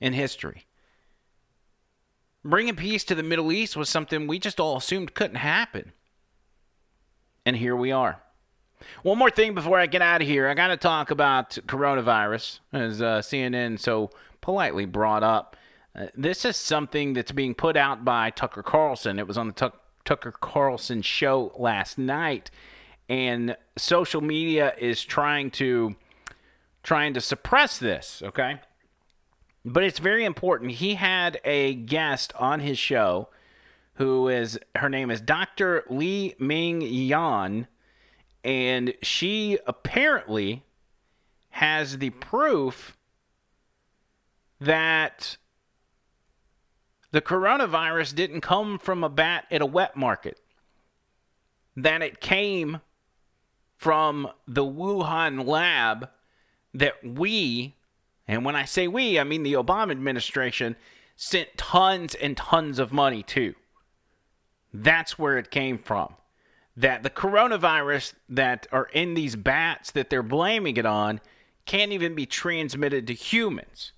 In 0.00 0.12
history. 0.12 0.66
Bringing 2.44 2.76
peace 2.76 3.04
to 3.04 3.14
the 3.14 3.22
Middle 3.22 3.52
East 3.52 3.76
was 3.76 3.88
something 3.88 4.26
we 4.26 4.38
just 4.38 4.60
all 4.60 4.76
assumed 4.76 5.14
couldn't 5.14 5.36
happen. 5.36 5.92
And 7.46 7.56
here 7.56 7.76
we 7.76 7.92
are. 7.92 8.20
One 9.02 9.18
more 9.18 9.30
thing 9.30 9.54
before 9.54 9.78
I 9.78 9.86
get 9.86 10.02
out 10.02 10.20
of 10.20 10.28
here. 10.28 10.48
I 10.48 10.54
got 10.54 10.68
to 10.68 10.76
talk 10.76 11.10
about 11.10 11.50
coronavirus, 11.66 12.60
as 12.72 13.00
uh, 13.00 13.20
CNN 13.20 13.78
so 13.78 14.10
politely 14.40 14.84
brought 14.84 15.22
up. 15.22 15.56
Uh, 15.96 16.06
this 16.14 16.44
is 16.44 16.56
something 16.56 17.12
that's 17.12 17.32
being 17.32 17.54
put 17.54 17.76
out 17.76 18.04
by 18.04 18.30
Tucker 18.30 18.62
Carlson. 18.62 19.18
It 19.18 19.26
was 19.26 19.38
on 19.38 19.46
the 19.46 19.52
Tuck- 19.52 19.80
Tucker 20.04 20.32
Carlson 20.32 21.02
show 21.02 21.52
last 21.56 21.98
night. 21.98 22.50
And 23.08 23.56
social 23.76 24.20
media 24.20 24.74
is 24.78 25.02
trying 25.02 25.50
to 25.52 25.94
trying 26.84 27.14
to 27.14 27.20
suppress 27.20 27.78
this, 27.78 28.22
okay? 28.24 28.60
But 29.64 29.82
it's 29.82 29.98
very 29.98 30.24
important. 30.24 30.72
He 30.72 30.94
had 30.94 31.40
a 31.44 31.74
guest 31.74 32.32
on 32.38 32.60
his 32.60 32.78
show 32.78 33.30
who 33.94 34.28
is 34.28 34.58
her 34.76 34.88
name 34.88 35.10
is 35.10 35.20
Dr. 35.20 35.84
Li 35.88 36.34
Meng 36.38 36.82
Yan 36.82 37.66
and 38.44 38.92
she 39.02 39.58
apparently 39.66 40.64
has 41.50 41.98
the 41.98 42.10
proof 42.10 42.96
that 44.60 45.38
the 47.10 47.22
coronavirus 47.22 48.14
didn't 48.14 48.42
come 48.42 48.78
from 48.78 49.02
a 49.02 49.08
bat 49.08 49.46
at 49.50 49.62
a 49.62 49.66
wet 49.66 49.96
market, 49.96 50.40
that 51.76 52.02
it 52.02 52.20
came 52.20 52.80
from 53.76 54.28
the 54.46 54.64
Wuhan 54.64 55.46
lab 55.46 56.10
that 56.74 56.94
we, 57.04 57.76
and 58.26 58.44
when 58.44 58.56
I 58.56 58.64
say 58.64 58.88
we, 58.88 59.18
I 59.18 59.24
mean 59.24 59.42
the 59.42 59.54
Obama 59.54 59.92
administration, 59.92 60.76
sent 61.16 61.56
tons 61.56 62.14
and 62.14 62.36
tons 62.36 62.78
of 62.78 62.92
money 62.92 63.22
to. 63.22 63.54
That's 64.72 65.18
where 65.18 65.38
it 65.38 65.50
came 65.50 65.78
from. 65.78 66.14
That 66.76 67.04
the 67.04 67.10
coronavirus 67.10 68.14
that 68.28 68.66
are 68.72 68.86
in 68.92 69.14
these 69.14 69.36
bats 69.36 69.92
that 69.92 70.10
they're 70.10 70.24
blaming 70.24 70.76
it 70.76 70.86
on 70.86 71.20
can't 71.66 71.92
even 71.92 72.14
be 72.14 72.26
transmitted 72.26 73.06
to 73.06 73.14
humans. 73.14 73.92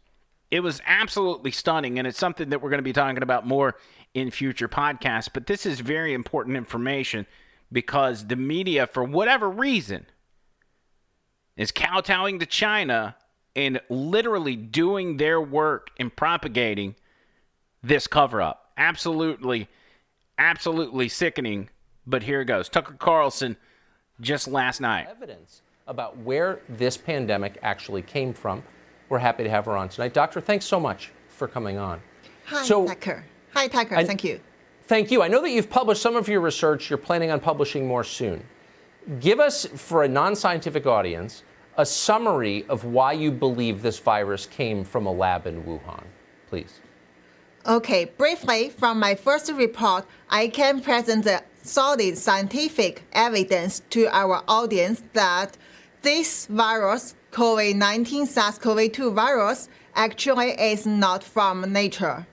It 0.51 0.61
was 0.61 0.81
absolutely 0.87 1.51
stunning, 1.51 1.99
and 1.99 2.07
it's 2.07 2.18
something 2.18 2.51
that 2.51 2.62
we're 2.62 2.70
going 2.70 2.79
to 2.79 2.85
be 2.85 2.93
talking 2.93 3.22
about 3.22 3.47
more 3.47 3.77
in 4.14 4.31
future 4.31 4.68
podcasts. 4.68 5.29
But 5.33 5.47
this 5.47 5.66
is 5.66 5.81
very 5.81 6.14
important 6.14 6.57
information 6.57 7.27
because 7.72 8.27
the 8.27 8.37
media, 8.37 8.87
for 8.87 9.03
whatever 9.03 9.51
reason, 9.51 10.07
is 11.57 11.71
kowtowing 11.73 12.39
to 12.39 12.47
China 12.47 13.17
and 13.55 13.81
literally 13.89 14.57
doing 14.57 15.17
their 15.17 15.41
work 15.41 15.91
in 15.99 16.11
propagating 16.11 16.95
this 17.83 18.07
cover 18.07 18.43
up. 18.43 18.71
Absolutely, 18.77 19.69
absolutely 20.39 21.09
sickening. 21.09 21.69
But 22.07 22.23
here 22.23 22.43
it 22.43 22.45
goes. 22.45 22.69
Tucker 22.69 22.95
Carlson 22.99 23.57
just 24.21 24.47
last 24.49 24.81
night. 24.81 25.07
Evidence 25.11 25.63
about 25.87 26.17
where 26.19 26.61
this 26.69 26.97
pandemic 26.97 27.59
actually 27.63 28.03
came 28.03 28.33
from. 28.35 28.63
We're 29.09 29.19
happy 29.19 29.45
to 29.45 29.51
have 29.51 29.65
her 29.67 29.77
on 29.77 29.89
tonight. 29.89 30.13
Doctor, 30.15 30.41
thanks 30.41 30.65
so 30.65 30.79
much 30.81 31.13
for 31.29 31.49
coming 31.49 31.79
on. 31.79 32.01
Hi, 32.47 32.65
So- 32.65 32.87
Tucker. 32.87 33.25
Hi, 33.55 33.69
Tucker. 33.69 33.97
I- 33.97 34.05
Thank 34.05 34.25
you. 34.25 34.41
Thank 34.83 35.11
you. 35.11 35.23
I 35.23 35.29
know 35.29 35.41
that 35.43 35.51
you've 35.51 35.71
published 35.71 36.03
some 36.03 36.15
of 36.17 36.29
your 36.29 36.41
research. 36.41 36.91
You're 36.91 36.99
planning 36.99 37.31
on 37.31 37.41
publishing 37.41 37.87
more 37.89 38.05
soon. 38.05 38.45
Give 39.21 39.41
us, 39.41 39.65
for 39.67 40.03
a 40.05 40.09
non 40.09 40.37
scientific 40.37 40.87
audience, 40.87 41.43
a 41.77 41.87
summary 41.87 42.64
of 42.68 42.85
why 42.85 43.12
you 43.12 43.31
believe 43.31 43.83
this 43.83 43.99
virus 43.99 44.47
came 44.47 44.85
from 44.85 45.07
a 45.07 45.12
lab 45.12 45.47
in 45.47 45.62
Wuhan, 45.64 46.05
please. 46.49 46.81
Okay, 47.66 48.05
briefly, 48.05 48.70
from 48.70 49.01
my 49.01 49.14
first 49.14 49.51
report, 49.53 50.07
I 50.31 50.49
can 50.49 50.81
present 50.81 51.24
the 51.24 51.43
solid 51.62 52.16
scientific 52.16 53.03
evidence 53.12 53.83
to 53.91 54.07
our 54.09 54.43
audience 54.47 55.03
that 55.14 55.57
this 56.03 56.47
virus, 56.47 57.14
COVID 57.33 57.74
19 57.74 58.27
SARS 58.27 58.59
CoV 58.59 58.93
2 58.93 59.11
virus, 59.11 59.68
actually 59.97 60.51
is 60.51 60.87
not 60.87 61.24
from 61.24 61.72
nature. 61.72 62.27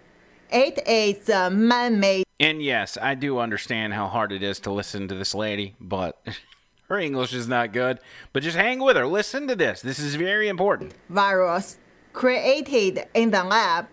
It 0.51 0.87
is 0.87 1.27
man 1.51 1.99
made 1.99 2.25
And 2.39 2.61
yes, 2.61 2.97
I 3.01 3.15
do 3.15 3.39
understand 3.39 3.93
how 3.93 4.07
hard 4.07 4.31
it 4.31 4.43
is 4.43 4.59
to 4.61 4.71
listen 4.71 5.07
to 5.07 5.15
this 5.15 5.33
lady, 5.33 5.73
but 5.81 6.23
her 6.93 6.99
English 6.99 7.33
is 7.33 7.47
not 7.47 7.73
good. 7.73 7.99
But 8.31 8.43
just 8.43 8.57
hang 8.57 8.79
with 8.79 8.95
her. 8.95 9.07
Listen 9.07 9.47
to 9.47 9.55
this. 9.55 9.81
This 9.81 9.99
is 9.99 10.15
very 10.15 10.47
important. 10.47 10.93
virus 11.09 11.77
created 12.13 13.05
in 13.13 13.31
the 13.31 13.43
lab 13.43 13.87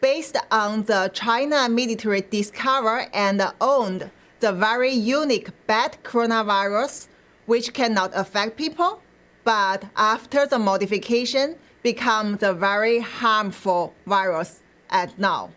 based 0.00 0.36
on 0.50 0.82
the 0.84 1.10
China 1.12 1.68
military 1.68 2.22
discovered 2.22 3.08
and 3.14 3.40
owned 3.60 4.10
the 4.40 4.52
very 4.52 4.90
unique 4.90 5.50
bat 5.66 5.98
coronavirus, 6.02 7.06
which 7.46 7.72
cannot 7.72 8.10
affect 8.14 8.56
people, 8.56 9.00
but 9.44 9.84
after 9.96 10.46
the 10.46 10.58
modification 10.58 11.56
become 11.82 12.36
the 12.36 12.52
very 12.52 12.98
harmful 12.98 13.94
virus 14.06 14.62
at 14.90 15.16
now. 15.18 15.50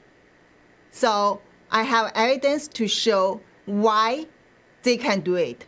So 0.92 1.42
I 1.72 1.84
have 1.84 2.12
evidence 2.14 2.68
to 2.80 2.88
show 2.88 3.42
why 3.66 4.28
they 4.84 4.98
can 4.98 5.22
do 5.22 5.36
it, 5.36 5.66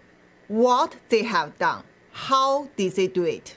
what 0.48 0.96
they 1.10 1.24
have 1.24 1.58
done, 1.58 1.84
how 2.12 2.70
did 2.78 2.94
they 2.94 3.08
do 3.08 3.24
it. 3.24 3.56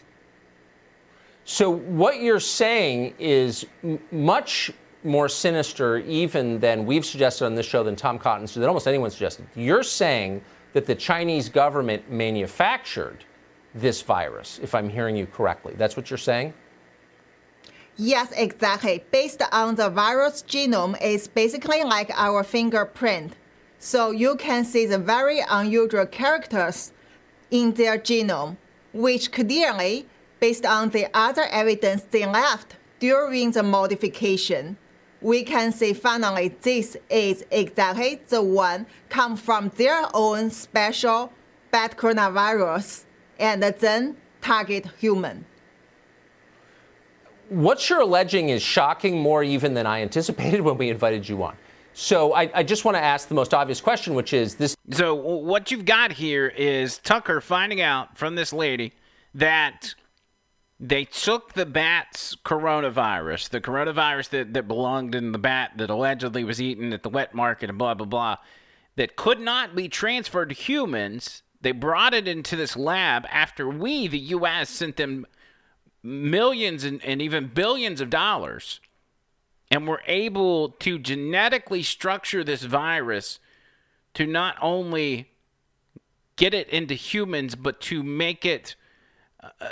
So, 1.45 1.71
what 1.71 2.21
you're 2.21 2.41
saying 2.41 3.15
is 3.19 3.67
m- 3.83 3.99
much 4.11 4.71
more 5.05 5.29
sinister 5.29 5.99
even 5.99 6.59
than 6.59 6.85
we've 6.85 7.07
suggested 7.07 7.47
on 7.47 7.55
this 7.55 7.67
show, 7.67 7.83
than 7.83 7.97
Tom 7.97 8.19
Cotton, 8.19 8.47
than 8.47 8.65
almost 8.65 8.87
anyone 8.87 9.11
suggested. 9.11 9.47
You're 9.55 9.83
saying 9.83 10.43
that 10.73 10.87
the 10.87 10.95
Chinese 10.95 11.49
government 11.49 12.11
manufactured 12.11 13.25
this 13.75 14.03
virus, 14.03 14.61
if 14.63 14.75
I'm 14.75 14.89
hearing 14.89 15.17
you 15.17 15.27
correctly. 15.27 15.75
That's 15.77 15.97
what 15.97 16.11
you're 16.11 16.19
saying? 16.19 16.53
Yes, 17.97 18.33
exactly. 18.37 19.05
Based 19.11 19.43
on 19.51 19.75
the 19.75 19.91
virus 19.91 20.45
genome, 20.47 20.97
it's 21.01 21.27
basically 21.27 21.83
like 21.83 22.11
our 22.15 22.45
fingerprint. 22.45 23.35
So 23.79 24.11
you 24.11 24.37
can 24.37 24.65
see 24.65 24.87
the 24.87 24.99
very 24.99 25.41
unusual 25.49 26.07
characters 26.07 26.93
in 27.51 27.73
their 27.75 27.99
genome, 27.99 28.57
which 28.93 29.31
clearly, 29.31 30.07
based 30.41 30.67
on 30.67 30.91
the 30.91 31.07
other 31.15 31.45
evidence 31.51 32.03
they 32.11 32.27
left 32.27 32.77
during 32.99 33.53
the 33.53 33.63
modification, 33.63 34.77
we 35.21 35.43
can 35.43 35.73
say 35.73 35.95
finally 35.95 36.49
this 36.63 36.97
is 37.09 37.45
exactly 37.51 38.21
the 38.29 38.43
one 38.43 38.87
come 39.09 39.37
from 39.37 39.71
their 39.77 40.05
own 40.15 40.51
special 40.51 41.33
bad 41.71 41.97
coronavirus 41.97 43.05
and 43.39 43.63
then 43.63 44.17
target 44.41 44.87
human. 44.99 45.45
What 47.49 47.89
you're 47.89 48.01
alleging 48.01 48.51
is 48.51 48.63
shocking 48.63 49.19
more 49.19 49.43
even 49.43 49.75
than 49.75 49.87
I 49.87 50.03
anticipated 50.03 50.61
when 50.61 50.77
we 50.77 50.91
invited 50.91 51.29
you 51.29 51.43
on. 51.43 51.57
So 52.01 52.33
I, 52.33 52.49
I 52.55 52.63
just 52.63 52.85
want 52.85 52.97
to 52.97 53.03
ask 53.03 53.27
the 53.27 53.35
most 53.35 53.53
obvious 53.53 53.81
question, 53.81 54.15
which 54.15 54.33
is 54.33 54.55
this. 54.55 54.77
So 54.93 55.17
what 55.17 55.73
you've 55.73 55.85
got 55.85 56.13
here 56.13 56.47
is 56.47 56.99
Tucker 56.99 57.41
finding 57.41 57.81
out 57.81 58.17
from 58.17 58.37
this 58.37 58.53
lady 58.53 58.93
that 59.35 59.97
they 60.79 61.05
took 61.05 61.55
the 61.55 61.67
bat's 61.67 62.37
coronavirus, 62.45 63.49
the 63.49 63.61
coronavirus 63.61 64.29
that, 64.29 64.55
that 64.55 64.69
belonged 64.69 65.17
in 65.17 65.33
the 65.33 65.39
bat 65.39 65.73
that 65.79 65.91
allegedly 65.91 66.45
was 66.45 66.63
eaten 66.63 66.93
at 66.93 67.03
the 67.03 67.09
wet 67.09 67.35
market 67.35 67.69
and 67.69 67.79
blah, 67.79 67.95
blah, 67.95 68.07
blah, 68.07 68.37
that 68.95 69.17
could 69.17 69.41
not 69.41 69.75
be 69.75 69.89
transferred 69.89 70.51
to 70.51 70.55
humans. 70.55 71.43
They 71.63 71.73
brought 71.73 72.15
it 72.15 72.29
into 72.29 72.55
this 72.55 72.77
lab 72.77 73.27
after 73.29 73.69
we, 73.69 74.07
the 74.07 74.19
U.S., 74.19 74.71
sent 74.71 74.99
them 74.99 75.27
millions 76.05 76.85
and, 76.85 77.05
and 77.05 77.21
even 77.21 77.49
billions 77.49 78.01
of 78.01 78.09
dollars 78.09 78.79
and 79.71 79.87
we're 79.87 80.01
able 80.07 80.71
to 80.71 80.99
genetically 80.99 81.83
structure 81.83 82.43
this 82.43 82.63
virus 82.63 83.39
to 84.15 84.27
not 84.27 84.57
only 84.61 85.31
get 86.37 86.55
it 86.55 86.69
into 86.71 86.95
humans, 86.95 87.55
but 87.55 87.81
to 87.83 88.03
make 88.03 88.47
it 88.47 88.77
uh, 89.43 89.71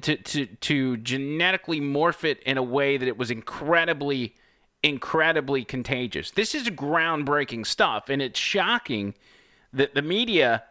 to, 0.00 0.16
to 0.16 0.46
to 0.46 0.96
genetically 0.98 1.80
morph 1.80 2.24
it 2.24 2.42
in 2.42 2.58
a 2.58 2.62
way 2.62 2.96
that 2.96 3.06
it 3.06 3.16
was 3.16 3.30
incredibly 3.30 4.34
incredibly 4.82 5.64
contagious. 5.64 6.32
This 6.32 6.54
is 6.54 6.68
groundbreaking 6.68 7.66
stuff 7.66 8.08
and 8.08 8.20
it's 8.20 8.40
shocking 8.40 9.14
that 9.72 9.94
the 9.94 10.02
media 10.02 10.64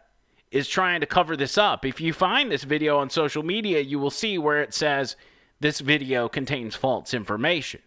is 0.50 0.68
trying 0.68 1.00
to 1.00 1.06
cover 1.06 1.34
this 1.36 1.56
up. 1.56 1.86
If 1.86 2.00
you 2.00 2.12
find 2.12 2.52
this 2.52 2.64
video 2.64 2.98
on 2.98 3.08
social 3.08 3.42
media, 3.42 3.80
you 3.80 3.98
will 3.98 4.10
see 4.10 4.36
where 4.36 4.60
it 4.62 4.74
says 4.74 5.16
this 5.60 5.80
video 5.80 6.28
contains 6.28 6.74
false 6.74 7.14
information. 7.14 7.80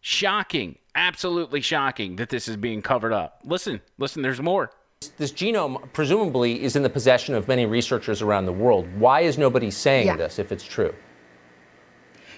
Shocking, 0.00 0.78
absolutely 0.94 1.60
shocking 1.60 2.16
that 2.16 2.28
this 2.28 2.48
is 2.48 2.56
being 2.56 2.82
covered 2.82 3.12
up. 3.12 3.40
Listen, 3.44 3.80
listen, 3.98 4.22
there's 4.22 4.40
more. 4.40 4.70
This 5.16 5.32
genome 5.32 5.92
presumably 5.92 6.62
is 6.62 6.76
in 6.76 6.82
the 6.82 6.90
possession 6.90 7.34
of 7.34 7.46
many 7.46 7.66
researchers 7.66 8.22
around 8.22 8.46
the 8.46 8.52
world. 8.52 8.86
Why 8.98 9.20
is 9.20 9.38
nobody 9.38 9.70
saying 9.70 10.06
Yeah. 10.06 10.16
this 10.16 10.38
if 10.38 10.50
it's 10.50 10.64
true? 10.64 10.94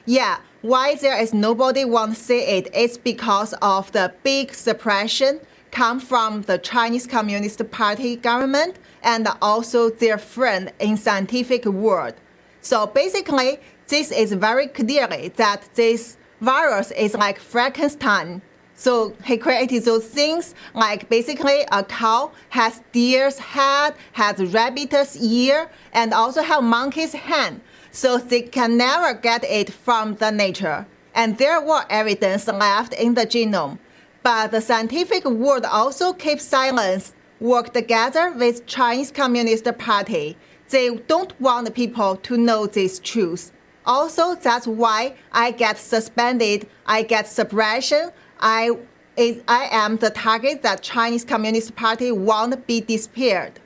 Yeah, 0.06 0.38
why 0.62 0.94
there 0.94 1.18
is 1.18 1.32
nobody 1.32 1.84
want 1.84 2.14
to 2.14 2.20
say 2.20 2.58
it? 2.58 2.68
It's 2.74 2.96
because 2.98 3.54
of 3.62 3.92
the 3.92 4.12
big 4.22 4.54
suppression 4.54 5.40
come 5.70 6.00
from 6.00 6.42
the 6.42 6.58
Chinese 6.58 7.06
Communist 7.06 7.62
Party 7.70 8.16
government 8.16 8.76
and 9.02 9.28
also 9.40 9.88
their 9.90 10.18
friend 10.18 10.72
in 10.80 10.96
scientific 10.96 11.64
world. 11.64 12.14
So 12.60 12.86
basically, 12.86 13.60
this 13.88 14.10
is 14.10 14.32
very 14.32 14.66
clearly 14.66 15.28
that 15.36 15.68
this 15.74 16.16
virus 16.40 16.90
is 16.92 17.14
like 17.14 17.38
Frankenstein. 17.38 18.42
So 18.74 19.14
he 19.24 19.36
created 19.36 19.84
those 19.84 20.06
things 20.06 20.54
like 20.74 21.10
basically 21.10 21.66
a 21.70 21.84
cow 21.84 22.32
has 22.48 22.80
deer's 22.92 23.38
head, 23.38 23.94
has 24.12 24.42
rabbit's 24.54 25.22
ear, 25.22 25.70
and 25.92 26.14
also 26.14 26.42
have 26.42 26.64
monkey's 26.64 27.12
hand. 27.12 27.60
So 27.90 28.16
they 28.16 28.42
can 28.42 28.78
never 28.78 29.12
get 29.12 29.44
it 29.44 29.70
from 29.70 30.14
the 30.14 30.30
nature. 30.30 30.86
And 31.14 31.36
there 31.36 31.60
were 31.60 31.84
evidence 31.90 32.46
left 32.46 32.94
in 32.94 33.14
the 33.14 33.26
genome. 33.26 33.78
But 34.22 34.50
the 34.50 34.60
scientific 34.60 35.24
world 35.24 35.64
also 35.64 36.12
keeps 36.12 36.44
silence, 36.44 37.14
worked 37.38 37.74
together 37.74 38.32
with 38.32 38.64
Chinese 38.66 39.10
Communist 39.10 39.66
Party. 39.76 40.36
They 40.70 40.96
don't 40.96 41.38
want 41.40 41.74
people 41.74 42.16
to 42.16 42.36
know 42.36 42.66
this 42.66 42.98
truth. 42.98 43.52
Also, 43.86 44.34
that's 44.34 44.66
why 44.66 45.14
I 45.32 45.52
get 45.52 45.78
suspended, 45.78 46.66
I 46.86 47.02
get 47.02 47.26
suppression, 47.28 48.10
I, 48.40 48.72
is, 49.16 49.42
I 49.48 49.68
am 49.70 49.96
the 49.96 50.10
target 50.10 50.62
that 50.62 50.82
Chinese 50.82 51.24
Communist 51.24 51.74
Party 51.76 52.12
want 52.12 52.66
be 52.66 52.80
disappeared. 52.80 53.58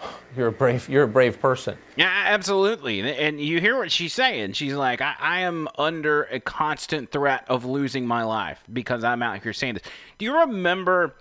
You're 0.36 0.48
a 0.48 0.52
brave. 0.52 0.88
You're 0.88 1.04
a 1.04 1.08
brave 1.08 1.40
person. 1.40 1.76
Yeah, 1.96 2.10
absolutely. 2.26 3.00
And- 3.00 3.08
And 3.08 3.40
you 3.40 3.60
hear 3.60 3.76
what 3.76 3.90
she's 3.92 4.12
saying. 4.14 4.52
She's 4.52 4.74
like, 4.74 5.00
I, 5.00 5.14
I 5.18 5.40
am 5.40 5.68
under 5.78 6.24
a 6.24 6.40
constant 6.40 7.10
threat 7.10 7.44
of 7.48 7.64
losing 7.64 8.06
my 8.06 8.24
life 8.24 8.62
because 8.72 9.04
I'm 9.04 9.22
out 9.22 9.42
here 9.42 9.52
saying 9.52 9.74
this. 9.74 9.82
Do 10.18 10.24
you 10.24 10.38
remember? 10.38 11.14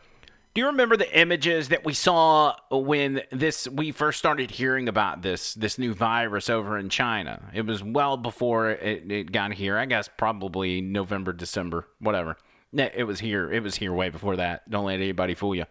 Do 0.53 0.59
you 0.59 0.67
remember 0.67 0.97
the 0.97 1.17
images 1.17 1.69
that 1.69 1.85
we 1.85 1.93
saw 1.93 2.55
when 2.69 3.21
this 3.31 3.69
we 3.69 3.91
first 3.91 4.19
started 4.19 4.51
hearing 4.51 4.89
about 4.89 5.21
this 5.21 5.53
this 5.53 5.77
new 5.77 5.93
virus 5.93 6.49
over 6.49 6.77
in 6.77 6.89
China? 6.89 7.49
It 7.53 7.65
was 7.65 7.81
well 7.81 8.17
before 8.17 8.71
it, 8.71 9.09
it 9.09 9.31
got 9.31 9.53
here. 9.53 9.77
I 9.77 9.85
guess 9.85 10.09
probably 10.17 10.81
November, 10.81 11.31
December, 11.31 11.87
whatever. 11.99 12.35
It 12.73 13.05
was 13.05 13.19
here. 13.19 13.51
It 13.51 13.63
was 13.63 13.75
here 13.75 13.93
way 13.93 14.09
before 14.09 14.35
that. 14.37 14.69
Don't 14.69 14.85
let 14.85 14.95
anybody 14.95 15.35
fool 15.35 15.55
you. 15.55 15.65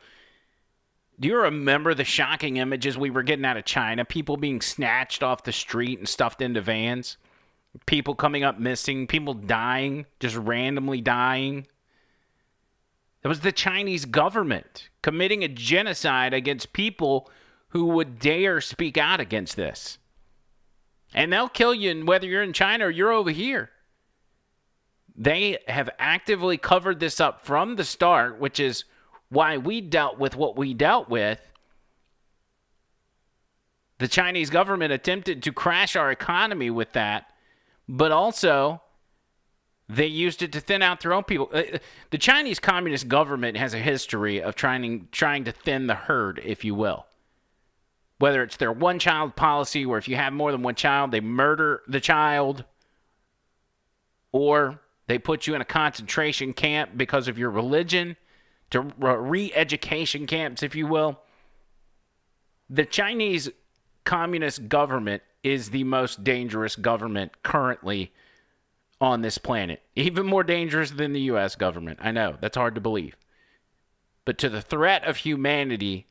Do 1.18 1.28
you 1.28 1.36
remember 1.36 1.92
the 1.92 2.04
shocking 2.04 2.56
images 2.56 2.96
we 2.96 3.10
were 3.10 3.22
getting 3.22 3.44
out 3.44 3.58
of 3.58 3.66
China? 3.66 4.06
People 4.06 4.38
being 4.38 4.62
snatched 4.62 5.22
off 5.22 5.44
the 5.44 5.52
street 5.52 5.98
and 5.98 6.08
stuffed 6.08 6.40
into 6.40 6.62
vans. 6.62 7.18
People 7.84 8.14
coming 8.14 8.44
up 8.44 8.58
missing. 8.58 9.06
People 9.06 9.34
dying, 9.34 10.06
just 10.20 10.36
randomly 10.36 11.02
dying. 11.02 11.66
It 13.22 13.28
was 13.28 13.40
the 13.40 13.52
Chinese 13.52 14.06
government 14.06 14.88
committing 15.02 15.44
a 15.44 15.48
genocide 15.48 16.32
against 16.32 16.72
people 16.72 17.30
who 17.68 17.86
would 17.86 18.18
dare 18.18 18.60
speak 18.60 18.96
out 18.96 19.20
against 19.20 19.56
this. 19.56 19.98
And 21.12 21.32
they'll 21.32 21.48
kill 21.48 21.74
you 21.74 22.04
whether 22.06 22.26
you're 22.26 22.42
in 22.42 22.52
China 22.52 22.86
or 22.86 22.90
you're 22.90 23.12
over 23.12 23.30
here. 23.30 23.70
They 25.16 25.58
have 25.68 25.90
actively 25.98 26.56
covered 26.56 27.00
this 27.00 27.20
up 27.20 27.44
from 27.44 27.76
the 27.76 27.84
start, 27.84 28.38
which 28.38 28.58
is 28.58 28.84
why 29.28 29.58
we 29.58 29.80
dealt 29.80 30.18
with 30.18 30.36
what 30.36 30.56
we 30.56 30.72
dealt 30.72 31.08
with. 31.08 31.40
The 33.98 34.08
Chinese 34.08 34.48
government 34.48 34.92
attempted 34.92 35.42
to 35.42 35.52
crash 35.52 35.94
our 35.94 36.10
economy 36.10 36.70
with 36.70 36.92
that, 36.92 37.26
but 37.86 38.12
also 38.12 38.80
they 39.93 40.07
used 40.07 40.43
it 40.43 40.53
to 40.53 40.61
thin 40.61 40.82
out 40.82 41.01
their 41.01 41.12
own 41.12 41.24
people. 41.24 41.51
Uh, 41.53 41.78
The 42.11 42.18
Chinese 42.18 42.61
Communist 42.61 43.09
government 43.09 43.57
has 43.57 43.74
a 43.74 43.78
history 43.78 44.41
of 44.41 44.55
trying 44.55 45.09
trying 45.11 45.45
to 45.45 45.53
thin 45.53 45.86
the 45.88 45.95
herd, 45.95 46.41
if 46.45 46.64
you 46.64 46.74
will. 46.74 47.07
Whether 48.18 48.43
it's 48.43 48.57
their 48.57 48.72
one 48.72 48.99
child 48.99 49.34
policy, 49.34 49.86
where 49.86 49.99
if 49.99 50.07
you 50.07 50.16
have 50.16 50.32
more 50.32 50.53
than 50.53 50.62
one 50.62 50.74
child, 50.74 51.11
they 51.11 51.20
murder 51.20 51.82
the 51.88 52.01
child, 52.01 52.64
or 54.30 54.78
they 55.07 55.18
put 55.18 55.47
you 55.47 55.55
in 55.55 55.61
a 55.61 55.64
concentration 55.64 56.53
camp 56.53 56.91
because 56.97 57.26
of 57.26 57.38
your 57.38 57.51
religion, 57.51 58.16
to 58.70 58.82
re 58.99 59.53
education 59.55 60.26
camps, 60.26 60.62
if 60.62 60.76
you 60.76 60.86
will. 60.86 61.18
The 62.68 62.84
Chinese 62.84 63.51
Communist 64.05 64.68
government 64.68 65.22
is 65.43 65.70
the 65.70 65.84
most 65.84 66.22
dangerous 66.22 66.76
government 66.76 67.43
currently 67.43 68.12
on 69.01 69.22
this 69.22 69.38
planet. 69.38 69.82
Even 69.96 70.26
more 70.26 70.42
dangerous 70.44 70.90
than 70.90 71.12
the 71.12 71.20
U.S. 71.22 71.57
government. 71.57 71.98
I 72.03 72.11
know, 72.11 72.36
that's 72.40 72.57
hard 72.57 72.74
to 72.74 72.80
believe. 72.80 73.16
But 74.24 74.38
to 74.38 74.48
the 74.48 74.61
threat 74.61 75.05
of 75.05 75.16
humanity, 75.18 76.07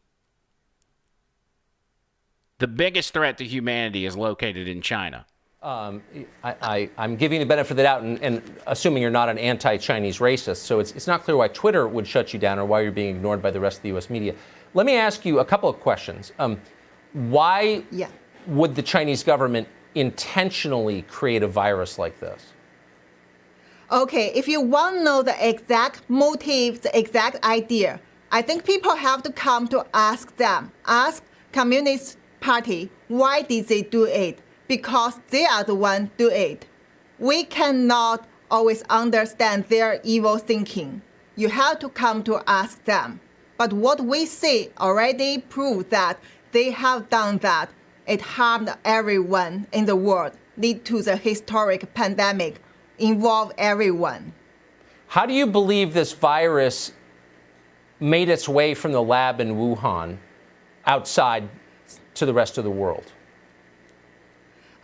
the 2.58 2.68
biggest 2.68 3.14
threat 3.14 3.38
to 3.38 3.46
humanity 3.46 4.06
is 4.06 4.18
located 4.18 4.68
in 4.68 4.82
China. 4.82 5.26
Um, 5.62 6.02
I, 6.44 6.56
I, 6.62 6.90
I'm 6.98 7.16
giving 7.18 7.40
you 7.40 7.46
the 7.46 7.50
benefit 7.50 7.72
of 7.72 7.78
the 7.78 7.84
doubt 7.84 8.02
and, 8.02 8.22
and 8.24 8.42
assuming 8.66 9.02
you're 9.02 9.12
not 9.12 9.28
an 9.30 9.38
anti-Chinese 9.38 10.20
racist, 10.20 10.58
so 10.58 10.80
it's, 10.80 10.94
it's 10.94 11.06
not 11.08 11.24
clear 11.24 11.36
why 11.36 11.50
Twitter 11.50 11.88
would 11.88 12.08
shut 12.08 12.34
you 12.34 12.40
down 12.40 12.60
or 12.60 12.66
why 12.66 12.82
you're 12.82 12.94
being 12.94 13.16
ignored 13.16 13.42
by 13.42 13.52
the 13.52 13.60
rest 13.60 13.78
of 13.78 13.84
the 13.84 13.90
U.S. 13.90 14.10
media. 14.10 14.34
Let 14.74 14.86
me 14.86 14.96
ask 14.96 15.26
you 15.26 15.40
a 15.40 15.46
couple 15.46 15.68
of 15.70 15.80
questions. 15.82 16.32
Um, 16.40 16.60
why 17.14 17.84
Yeah. 17.92 18.08
would 18.48 18.74
the 18.76 18.82
Chinese 18.82 19.22
government 19.24 19.68
intentionally 19.96 21.02
create 21.04 21.44
a 21.44 21.48
virus 21.48 22.00
like 22.00 22.20
this? 22.20 22.54
Okay, 23.92 24.32
if 24.36 24.48
you 24.48 24.62
want 24.62 24.98
to 24.98 25.04
know 25.04 25.24
the 25.24 25.50
exact 25.50 26.08
motive, 26.08 26.82
the 26.82 26.96
exact 26.96 27.44
idea, 27.44 28.00
I 28.32 28.44
think 28.44 28.64
people 28.64 28.96
have 28.96 29.24
to 29.24 29.32
come 29.32 29.68
to 29.70 29.84
ask 29.96 30.36
them, 30.38 30.72
ask 30.86 31.24
Communist 31.54 32.20
Party, 32.40 32.92
why 33.08 33.42
did 33.42 33.68
they 33.68 33.82
do 33.82 34.04
it? 34.04 34.42
Because 34.68 35.20
they 35.32 35.44
are 35.44 35.64
the 35.64 35.74
one 35.74 36.12
do 36.18 36.30
it. 36.30 36.68
We 37.18 37.46
cannot 37.46 38.28
always 38.52 38.84
understand 38.92 39.66
their 39.70 40.00
evil 40.04 40.38
thinking. 40.38 41.02
You 41.36 41.50
have 41.50 41.80
to 41.80 41.90
come 41.90 42.22
to 42.26 42.44
ask 42.46 42.84
them. 42.86 43.20
But 43.58 43.74
what 43.74 44.02
we 44.02 44.28
see 44.28 44.70
already 44.80 45.40
proves 45.40 45.90
that 45.90 46.20
they 46.52 46.70
have 46.70 47.10
done 47.10 47.40
that. 47.40 47.72
It 48.06 48.22
harmed 48.22 48.72
everyone 48.86 49.66
in 49.72 49.86
the 49.86 49.96
world, 49.96 50.34
lead 50.58 50.86
to 50.86 51.02
the 51.02 51.16
historic 51.16 51.92
pandemic, 51.96 52.62
involve 53.00 53.52
everyone. 53.58 54.34
How 55.08 55.26
do 55.26 55.34
you 55.34 55.48
believe 55.48 55.94
this 55.94 56.14
virus 56.14 56.92
made 58.00 58.30
its 58.30 58.48
way 58.48 58.74
from 58.74 58.92
the 58.92 59.02
lab 59.02 59.40
in 59.40 59.56
Wuhan 59.56 60.18
outside 60.86 61.50
to 62.14 62.26
the 62.26 62.34
rest 62.34 62.58
of 62.58 62.64
the 62.64 62.70
world? 62.70 63.12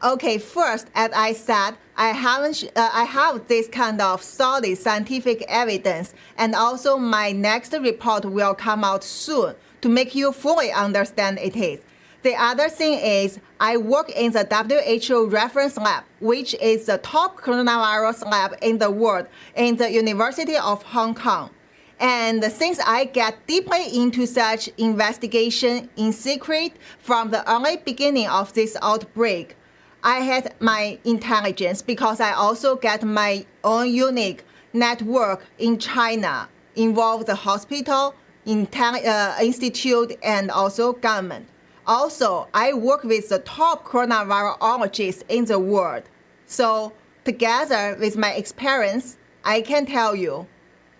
Okay, 0.04 0.38
first, 0.38 0.88
as 0.94 1.12
I 1.14 1.34
said, 1.34 1.72
I 1.96 2.10
haven't, 2.10 2.64
uh, 2.76 2.90
I 2.94 3.06
have 3.06 3.48
this 3.48 3.68
kind 3.68 4.02
of 4.02 4.22
solid 4.22 4.78
scientific 4.78 5.44
evidence, 5.48 6.14
and 6.38 6.54
also 6.54 6.98
my 6.98 7.32
next 7.32 7.74
report 7.74 8.26
will 8.26 8.54
come 8.54 8.84
out 8.84 9.04
soon 9.04 9.56
to 9.82 9.90
make 9.90 10.14
you 10.14 10.32
fully 10.32 10.72
understand 10.72 11.40
it 11.40 11.56
is. 11.56 11.80
The 12.26 12.34
other 12.34 12.70
thing 12.70 12.98
is, 12.98 13.40
I 13.60 13.78
work 13.78 14.10
in 14.10 14.32
the 14.32 14.48
WHO 14.50 15.28
reference 15.28 15.78
lab, 15.78 16.06
which 16.20 16.56
is 16.56 16.88
the 16.88 16.98
top 16.98 17.40
coronavirus 17.40 18.26
lab 18.32 18.56
in 18.64 18.80
the 18.80 18.90
world 18.90 19.28
in 19.56 19.76
the 19.76 19.92
University 19.92 20.58
of 20.58 20.82
Hong 20.82 21.14
Kong. 21.14 21.52
And 22.00 22.44
since 22.46 22.80
I 22.80 23.06
get 23.06 23.46
deeply 23.46 23.96
into 23.96 24.26
such 24.26 24.70
investigation 24.80 25.88
in 25.98 26.12
secret 26.12 26.72
from 26.98 27.30
the 27.30 27.48
early 27.48 27.78
beginning 27.78 28.28
of 28.28 28.52
this 28.54 28.76
outbreak, 28.82 29.56
I 30.04 30.22
had 30.22 30.56
my 30.60 30.98
intelligence 31.04 31.84
because 31.84 32.20
I 32.20 32.32
also 32.32 32.76
get 32.76 33.04
my 33.04 33.46
own 33.64 33.94
unique 33.94 34.44
network 34.74 35.46
in 35.60 35.78
China, 35.78 36.50
involve 36.76 37.28
the 37.28 37.36
hospital, 37.36 38.16
uh, 38.48 39.38
institute, 39.40 40.18
and 40.24 40.50
also 40.50 40.94
government. 40.94 41.50
Also, 41.88 42.48
I 42.54 42.74
work 42.74 43.04
with 43.04 43.30
the 43.30 43.40
top 43.40 43.86
coronavirologists 43.86 45.24
in 45.30 45.46
the 45.46 45.60
world. 45.60 46.04
So 46.46 46.94
together 47.24 47.98
with 48.00 48.18
my 48.18 48.34
experience, 48.34 49.18
I 49.44 49.62
can 49.62 49.86
tell 49.86 50.16
you, 50.16 50.48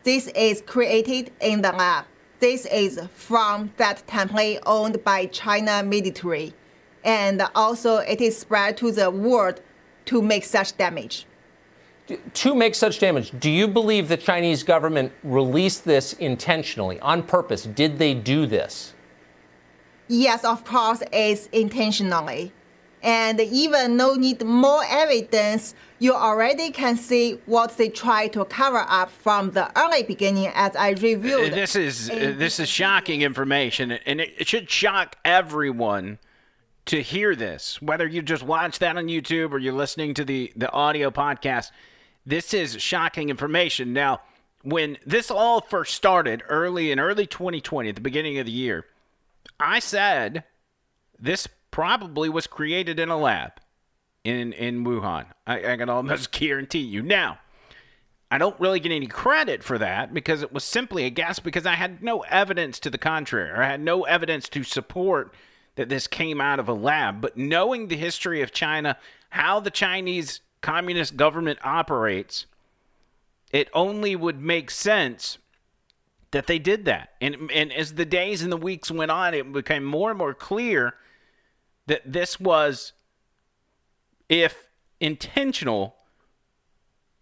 this 0.04 0.28
is 0.28 0.62
created 0.62 1.32
in 1.42 1.62
the 1.62 1.72
lab. 1.72 2.06
This 2.40 2.66
is 2.68 3.00
from 3.16 3.72
that 3.78 4.06
template 4.06 4.60
owned 4.66 5.04
by 5.04 5.26
China 5.28 5.82
military 5.82 6.54
and 7.06 7.44
also 7.54 7.98
it 7.98 8.20
is 8.20 8.38
spread 8.38 8.76
to 8.78 8.92
the 8.92 9.10
world 9.10 9.62
to 10.06 10.22
make 10.22 10.44
such 10.44 10.76
damage. 10.76 11.26
To 12.34 12.54
make 12.54 12.76
such 12.76 13.00
damage, 13.00 13.32
do 13.40 13.50
you 13.50 13.68
believe 13.68 14.10
the 14.10 14.18
Chinese 14.18 14.64
government 14.64 15.12
released 15.24 15.86
this 15.86 16.14
intentionally, 16.14 17.00
on 17.00 17.24
purpose? 17.24 17.64
Did 17.64 17.98
they 17.98 18.14
do 18.14 18.46
this? 18.46 18.94
Yes, 20.08 20.44
of 20.44 20.64
course, 20.64 21.02
it's 21.12 21.48
intentionally. 21.48 22.52
And 23.02 23.40
even 23.40 23.98
no 23.98 24.16
need 24.16 24.44
more 24.44 24.84
evidence, 24.90 25.76
you 26.00 26.14
already 26.14 26.72
can 26.72 26.98
see 26.98 27.40
what 27.46 27.78
they 27.78 27.90
try 27.90 28.28
to 28.30 28.44
cover 28.46 28.84
up 28.88 29.12
from 29.12 29.52
the 29.52 29.72
early 29.80 30.02
beginning 30.04 30.52
as 30.56 30.76
I 30.76 30.92
reviewed. 30.92 31.54
This 31.54 31.76
is 31.76 32.10
uh, 32.10 32.34
this 32.36 32.60
is 32.60 32.68
shocking 32.68 33.22
information 33.22 33.92
and 33.92 34.22
it 34.22 34.48
should 34.48 34.70
shock 34.72 35.18
everyone 35.24 36.18
to 36.86 37.02
hear 37.02 37.36
this, 37.36 37.82
whether 37.82 38.08
you 38.08 38.22
just 38.22 38.44
watch 38.44 38.80
that 38.80 38.98
on 38.98 39.08
YouTube 39.08 39.52
or 39.52 39.58
you're 39.58 39.74
listening 39.74 40.14
to 40.14 40.24
the, 40.24 40.52
the 40.56 40.72
audio 40.72 41.10
podcast, 41.10 41.72
this 42.26 42.54
is 42.54 42.80
shocking 42.82 43.30
information. 43.30 43.94
Now, 43.94 44.22
when 44.62 44.98
this 45.06 45.32
all 45.32 45.62
first 45.62 45.94
started 45.94 46.44
early 46.48 46.92
in 46.92 47.00
early 47.00 47.26
2020, 47.26 47.90
at 47.90 47.96
the 47.96 48.02
beginning 48.02 48.38
of 48.38 48.46
the 48.46 48.52
year, 48.52 48.86
I 49.60 49.80
said 49.80 50.44
this 51.20 51.48
probably 51.72 52.30
was 52.30 52.48
created 52.48 53.00
in 53.00 53.10
a 53.10 53.18
lab 53.18 53.54
in, 54.24 54.54
in 54.54 54.84
Wuhan. 54.84 55.26
I, 55.46 55.74
I 55.74 55.78
can 55.78 55.90
almost 55.90 56.32
guarantee 56.38 56.80
you. 56.80 57.02
Now, 57.02 57.40
I 58.32 58.38
don't 58.38 58.60
really 58.60 58.80
get 58.80 58.92
any 58.92 59.08
credit 59.08 59.64
for 59.64 59.78
that 59.78 60.14
because 60.14 60.42
it 60.42 60.52
was 60.52 60.64
simply 60.64 61.06
a 61.06 61.10
guess 61.10 61.40
because 61.40 61.66
I 61.66 61.76
had 61.76 62.02
no 62.02 62.22
evidence 62.22 62.80
to 62.82 62.90
the 62.90 62.98
contrary. 62.98 63.52
I 63.52 63.70
had 63.70 63.82
no 63.82 64.04
evidence 64.04 64.50
to 64.50 64.64
support– 64.64 65.34
that 65.76 65.90
this 65.90 66.08
came 66.08 66.42
out 66.42 66.60
of 66.60 66.68
a 66.68 66.74
lab, 66.74 67.22
but 67.22 67.38
knowing 67.38 67.88
the 67.88 67.98
history 67.98 68.42
of 68.42 68.52
China, 68.52 68.98
how 69.30 69.60
the 69.60 69.70
Chinese 69.70 70.42
communist 70.62 71.16
government 71.16 71.60
operates, 71.64 72.46
it 73.52 73.70
only 73.74 74.16
would 74.16 74.42
make 74.42 74.72
sense 74.72 75.38
that 76.36 76.48
they 76.48 76.60
did 76.60 76.84
that. 76.84 77.12
And 77.22 77.50
and 77.50 77.72
as 77.72 77.94
the 77.94 78.04
days 78.04 78.42
and 78.42 78.52
the 78.52 78.58
weeks 78.58 78.92
went 78.92 79.10
on, 79.10 79.34
it 79.34 79.54
became 79.54 79.86
more 79.86 80.10
and 80.10 80.18
more 80.18 80.34
clear 80.34 80.94
that 81.88 82.02
this 82.06 82.42
was 82.42 82.92
if 84.28 84.68
intentional 85.00 85.96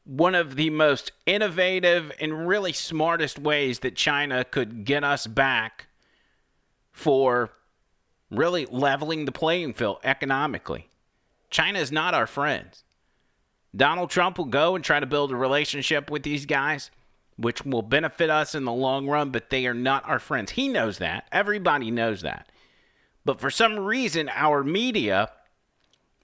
one 0.03 0.33
of 0.33 0.55
the 0.55 0.71
most 0.71 1.11
innovative 1.27 2.11
and 2.19 2.47
really 2.47 2.73
smartest 2.73 3.37
ways 3.37 3.79
that 3.79 3.95
China 3.95 4.43
could 4.43 4.83
get 4.83 5.03
us 5.03 5.27
back 5.27 5.85
for 6.91 7.51
really 8.31 8.65
leveling 8.65 9.25
the 9.25 9.31
playing 9.31 9.75
field 9.75 9.99
economically. 10.03 10.89
China 11.51 11.77
is 11.77 11.91
not 11.91 12.15
our 12.15 12.25
friends. 12.25 12.83
Donald 13.75 14.09
Trump 14.09 14.39
will 14.39 14.45
go 14.45 14.75
and 14.75 14.83
try 14.83 14.99
to 14.99 15.05
build 15.05 15.31
a 15.31 15.35
relationship 15.35 16.09
with 16.09 16.23
these 16.23 16.47
guys, 16.47 16.89
which 17.37 17.65
will 17.65 17.81
benefit 17.81 18.29
us 18.29 18.55
in 18.55 18.65
the 18.65 18.73
long 18.73 19.07
run, 19.07 19.29
but 19.29 19.49
they 19.49 19.65
are 19.65 19.73
not 19.73 20.07
our 20.07 20.19
friends. 20.19 20.51
He 20.51 20.67
knows 20.67 20.99
that. 20.99 21.27
Everybody 21.31 21.91
knows 21.91 22.21
that. 22.21 22.49
But 23.25 23.39
for 23.39 23.49
some 23.49 23.79
reason, 23.79 24.29
our 24.29 24.63
media 24.63 25.31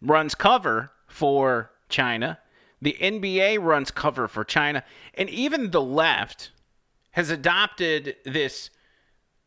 runs 0.02 0.36
cover 0.36 0.92
for 1.08 1.72
China. 1.88 2.40
The 2.82 2.98
NBA 3.00 3.62
runs 3.62 3.92
cover 3.92 4.28
for 4.28 4.44
China. 4.44 4.84
And 5.14 5.30
even 5.30 5.72
the 5.72 5.82
left 5.82 6.52
has 7.12 7.30
adopted 7.30 8.16
this 8.26 8.70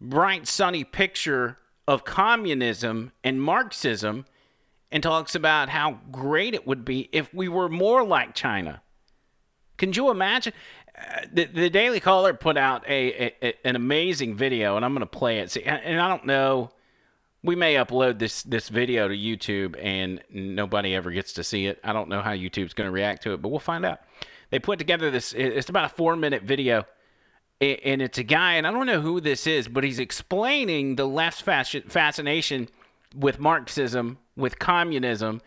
bright, 0.00 0.46
sunny 0.46 0.84
picture 0.84 1.58
of 1.86 2.04
communism 2.04 3.12
and 3.22 3.40
Marxism 3.40 4.26
and 4.90 5.02
talks 5.02 5.34
about 5.34 5.70
how 5.70 5.98
great 6.10 6.54
it 6.54 6.66
would 6.66 6.84
be 6.84 7.08
if 7.12 7.32
we 7.32 7.48
were 7.48 7.68
more 7.68 8.04
like 8.04 8.34
China. 8.34 8.82
Can 9.78 9.92
you 9.92 10.10
imagine? 10.10 10.52
Uh, 10.96 11.20
the, 11.32 11.44
the, 11.46 11.70
Daily 11.70 12.00
Caller 12.00 12.34
put 12.34 12.56
out 12.56 12.86
a, 12.86 13.24
a, 13.24 13.34
a 13.42 13.54
an 13.64 13.76
amazing 13.76 14.36
video, 14.36 14.76
and 14.76 14.84
I'm 14.84 14.92
going 14.92 15.00
to 15.00 15.06
play 15.06 15.38
it. 15.38 15.50
See, 15.50 15.62
and 15.64 16.00
I 16.00 16.08
don't 16.08 16.26
know, 16.26 16.70
we 17.42 17.56
may 17.56 17.76
upload 17.76 18.18
this 18.18 18.42
this 18.42 18.68
video 18.68 19.08
to 19.08 19.14
YouTube, 19.14 19.76
and 19.82 20.22
nobody 20.30 20.94
ever 20.94 21.10
gets 21.10 21.32
to 21.34 21.44
see 21.44 21.66
it. 21.66 21.80
I 21.82 21.92
don't 21.92 22.08
know 22.08 22.20
how 22.20 22.32
YouTube's 22.32 22.74
going 22.74 22.88
to 22.88 22.92
react 22.92 23.22
to 23.22 23.32
it, 23.32 23.40
but 23.40 23.48
we'll 23.48 23.58
find 23.58 23.84
out. 23.84 24.00
They 24.50 24.58
put 24.58 24.78
together 24.78 25.10
this. 25.10 25.32
It's 25.32 25.70
about 25.70 25.86
a 25.86 25.88
four 25.88 26.14
minute 26.14 26.42
video 26.42 26.84
and 27.62 28.02
it's 28.02 28.18
a 28.18 28.24
guy, 28.24 28.54
and 28.54 28.66
I 28.66 28.72
don't 28.72 28.86
know 28.86 29.00
who 29.00 29.20
this 29.20 29.46
is, 29.46 29.68
but 29.68 29.84
he's 29.84 30.00
explaining 30.00 30.96
the 30.96 31.06
left's 31.06 31.40
fascination 31.40 32.68
with 33.14 33.38
Marxism, 33.38 34.18
with 34.36 34.58
communism, 34.58 35.40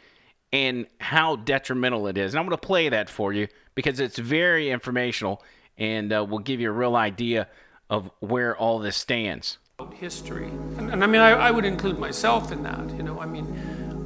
and 0.54 0.88
how 1.02 1.36
detrimental 1.36 2.08
it 2.08 2.18
is. 2.18 2.34
And 2.34 2.40
I'm 2.40 2.46
going 2.46 2.58
to 2.58 2.66
play 2.66 2.88
that 2.88 3.10
for 3.10 3.34
you 3.34 3.48
because 3.76 4.00
it's 4.00 4.18
very 4.18 4.72
informational 4.72 5.44
and 5.78 6.12
uh, 6.12 6.26
will 6.28 6.40
give 6.40 6.60
you 6.60 6.70
a 6.70 6.74
real 6.74 6.96
idea 6.96 7.48
of 7.90 8.10
where 8.20 8.56
all 8.58 8.80
this 8.80 8.98
stands. 8.98 9.58
History, 9.94 10.48
and, 10.78 10.90
and 10.92 11.04
I 11.04 11.08
mean, 11.08 11.22
I, 11.22 11.32
I, 11.32 11.52
would 11.52 11.66
include 11.66 12.00
myself 12.00 12.54
in 12.54 12.64
that. 12.64 12.90
You 12.92 13.04
know, 13.04 13.20
I 13.20 13.26
mean, 13.26 13.46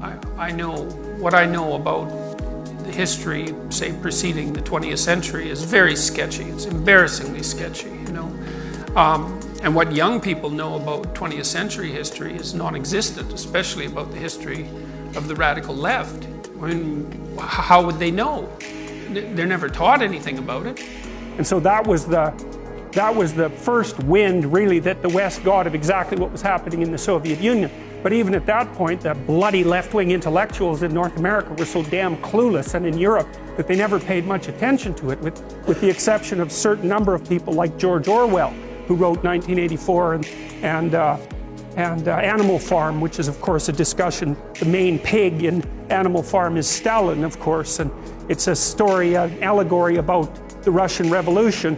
I, 0.02 0.48
I 0.48 0.52
know 0.52 0.86
what 1.20 1.36
I 1.36 1.46
know 1.46 1.76
about 1.76 2.10
the 2.84 2.92
history, 2.92 3.54
say, 3.70 3.94
preceding 4.02 4.52
the 4.52 4.62
20th 4.62 4.98
century 4.98 5.50
is 5.50 5.64
very 5.64 5.96
sketchy. 5.96 6.46
It's 6.46 6.66
embarrassingly 6.66 7.44
sketchy, 7.44 7.90
you 7.90 8.12
know. 8.12 8.26
Um, 8.96 9.40
and 9.62 9.76
what 9.76 9.94
young 9.94 10.20
people 10.20 10.50
know 10.50 10.76
about 10.76 11.14
20th 11.14 11.46
century 11.46 11.92
history 11.92 12.34
is 12.34 12.56
non-existent, 12.56 13.32
especially 13.32 13.86
about 13.86 14.10
the 14.12 14.18
history 14.18 14.68
of 15.16 15.28
the 15.28 15.36
radical 15.36 15.76
left. 15.76 16.28
I 16.62 16.74
mean, 16.74 17.38
how 17.38 17.86
would 17.86 18.00
they 18.00 18.10
know? 18.10 18.50
They're 19.14 19.46
never 19.46 19.70
taught 19.70 20.02
anything 20.02 20.38
about 20.38 20.66
it. 20.66 20.82
And 21.38 21.46
so 21.46 21.60
that 21.62 21.86
was 21.86 22.06
the 22.06 22.34
that 22.92 23.16
was 23.16 23.34
the 23.34 23.50
first 23.50 24.04
wind 24.04 24.52
really 24.52 24.80
that 24.80 25.02
the 25.04 25.10
West 25.10 25.44
got 25.44 25.68
of 25.68 25.76
exactly 25.76 26.18
what 26.18 26.32
was 26.32 26.42
happening 26.42 26.82
in 26.82 26.92
the 26.92 26.98
Soviet 26.98 27.40
Union. 27.40 27.70
But 28.02 28.14
even 28.14 28.34
at 28.34 28.46
that 28.46 28.72
point, 28.74 29.02
the 29.02 29.14
bloody 29.14 29.64
left 29.64 29.94
wing 29.94 30.12
intellectuals 30.12 30.84
in 30.84 30.94
North 30.94 31.18
America 31.18 31.54
were 31.54 31.66
so 31.66 31.84
damn 31.84 32.18
clueless, 32.18 32.74
and 32.74 32.86
in 32.86 32.98
Europe, 32.98 33.28
that 33.58 33.68
they 33.68 33.76
never 33.76 34.00
paid 34.00 34.26
much 34.26 34.48
attention 34.48 34.94
to 34.96 35.12
it, 35.12 35.20
with, 35.20 35.40
with 35.68 35.82
the 35.82 35.90
exception 35.90 36.40
of 36.40 36.48
a 36.48 36.52
certain 36.52 36.88
number 36.88 37.14
of 37.14 37.28
people 37.28 37.54
like 37.54 37.78
George 37.78 38.08
Orwell, 38.08 38.52
who 38.88 38.96
wrote 38.96 39.24
1984 39.24 40.14
and, 40.14 40.26
and, 40.64 40.96
uh, 40.96 41.18
and 41.76 42.08
uh, 42.08 42.16
Animal 42.16 42.58
Farm, 42.58 43.02
which 43.02 43.20
is, 43.20 43.28
of 43.28 43.40
course, 43.42 43.68
a 43.68 43.74
discussion. 43.74 44.38
The 44.60 44.66
main 44.66 44.98
pig 44.98 45.44
in 45.44 45.62
Animal 45.90 46.24
Farm 46.24 46.58
is 46.58 46.68
Stalin, 46.68 47.24
of 47.24 47.40
course, 47.40 47.80
and 47.80 47.92
it's 48.30 48.48
a 48.48 48.56
story, 48.56 49.16
an 49.16 49.42
allegory 49.44 49.98
about 49.98 50.30
the 50.64 50.72
Russian 50.72 51.10
Revolution 51.10 51.78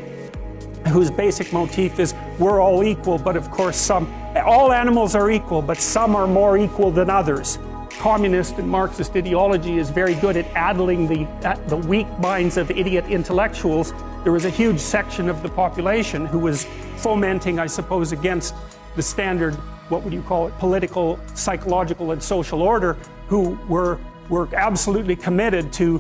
whose 0.88 1.12
basic 1.12 1.53
motif 1.53 1.99
is 1.99 2.14
we're 2.39 2.59
all 2.59 2.84
equal, 2.84 3.18
but 3.18 3.36
of 3.36 3.49
course 3.51 3.78
some, 3.78 4.12
all 4.36 4.74
animals 4.74 5.16
are 5.16 5.32
equal, 5.32 5.62
but 5.62 5.78
some 5.78 6.16
are 6.16 6.28
more 6.28 6.57
equal 6.57 6.91
than 6.91 7.09
others. 7.09 7.59
Communist 7.99 8.57
and 8.57 8.68
Marxist 8.68 9.16
ideology 9.16 9.78
is 9.78 9.89
very 9.89 10.16
good 10.16 10.36
at 10.36 10.45
addling 10.55 11.07
the, 11.07 11.24
at 11.45 11.68
the 11.70 11.78
weak 11.78 12.07
minds 12.20 12.57
of 12.57 12.72
idiot 12.72 13.05
intellectuals. 13.05 13.93
There 14.24 14.32
was 14.32 14.45
a 14.45 14.49
huge 14.49 14.80
section 14.80 15.30
of 15.30 15.43
the 15.43 15.49
population 15.49 16.26
who 16.26 16.39
was 16.39 16.66
fomenting, 16.97 17.59
I 17.59 17.68
suppose, 17.68 18.12
against 18.12 18.55
the 18.96 19.02
standard, 19.02 19.56
what 19.89 20.04
would 20.04 20.14
you 20.14 20.22
call 20.22 20.48
it, 20.48 20.58
political, 20.60 21.20
psychological, 21.34 22.12
and 22.12 22.22
social 22.22 22.62
order, 22.62 22.98
who 23.28 23.58
were, 23.68 24.00
were 24.30 24.48
absolutely 24.56 25.16
committed 25.16 25.72
to 25.74 26.00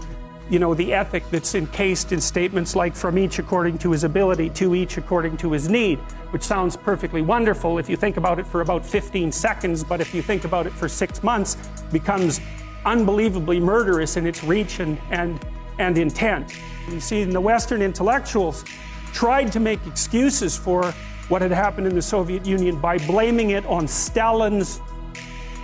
you 0.51 0.59
know, 0.59 0.73
the 0.73 0.93
ethic 0.93 1.23
that's 1.31 1.55
encased 1.55 2.11
in 2.11 2.19
statements 2.19 2.75
like 2.75 2.93
from 2.93 3.17
each 3.17 3.39
according 3.39 3.77
to 3.77 3.91
his 3.91 4.03
ability, 4.03 4.49
to 4.49 4.75
each 4.75 4.97
according 4.97 5.37
to 5.37 5.53
his 5.53 5.69
need, 5.69 5.97
which 6.31 6.43
sounds 6.43 6.75
perfectly 6.75 7.21
wonderful 7.21 7.77
if 7.77 7.89
you 7.89 7.95
think 7.95 8.17
about 8.17 8.37
it 8.37 8.45
for 8.45 8.59
about 8.59 8.85
15 8.85 9.31
seconds, 9.31 9.81
but 9.81 10.01
if 10.01 10.13
you 10.13 10.21
think 10.21 10.43
about 10.43 10.67
it 10.67 10.73
for 10.73 10.89
six 10.89 11.23
months, 11.23 11.55
becomes 11.93 12.41
unbelievably 12.85 13.61
murderous 13.61 14.17
in 14.17 14.27
its 14.27 14.43
reach 14.43 14.81
and, 14.81 14.99
and, 15.09 15.39
and 15.79 15.97
intent. 15.97 16.53
You 16.89 16.99
see, 16.99 17.23
the 17.23 17.39
Western 17.39 17.81
intellectuals 17.81 18.65
tried 19.13 19.53
to 19.53 19.61
make 19.61 19.79
excuses 19.87 20.57
for 20.57 20.93
what 21.31 21.41
had 21.41 21.49
happened 21.49 21.87
in 21.87 21.95
the 21.95 22.01
Soviet 22.01 22.45
Union 22.45 22.77
by 22.77 22.97
blaming 22.97 23.51
it 23.51 23.65
on 23.65 23.87
Stalin's 23.87 24.81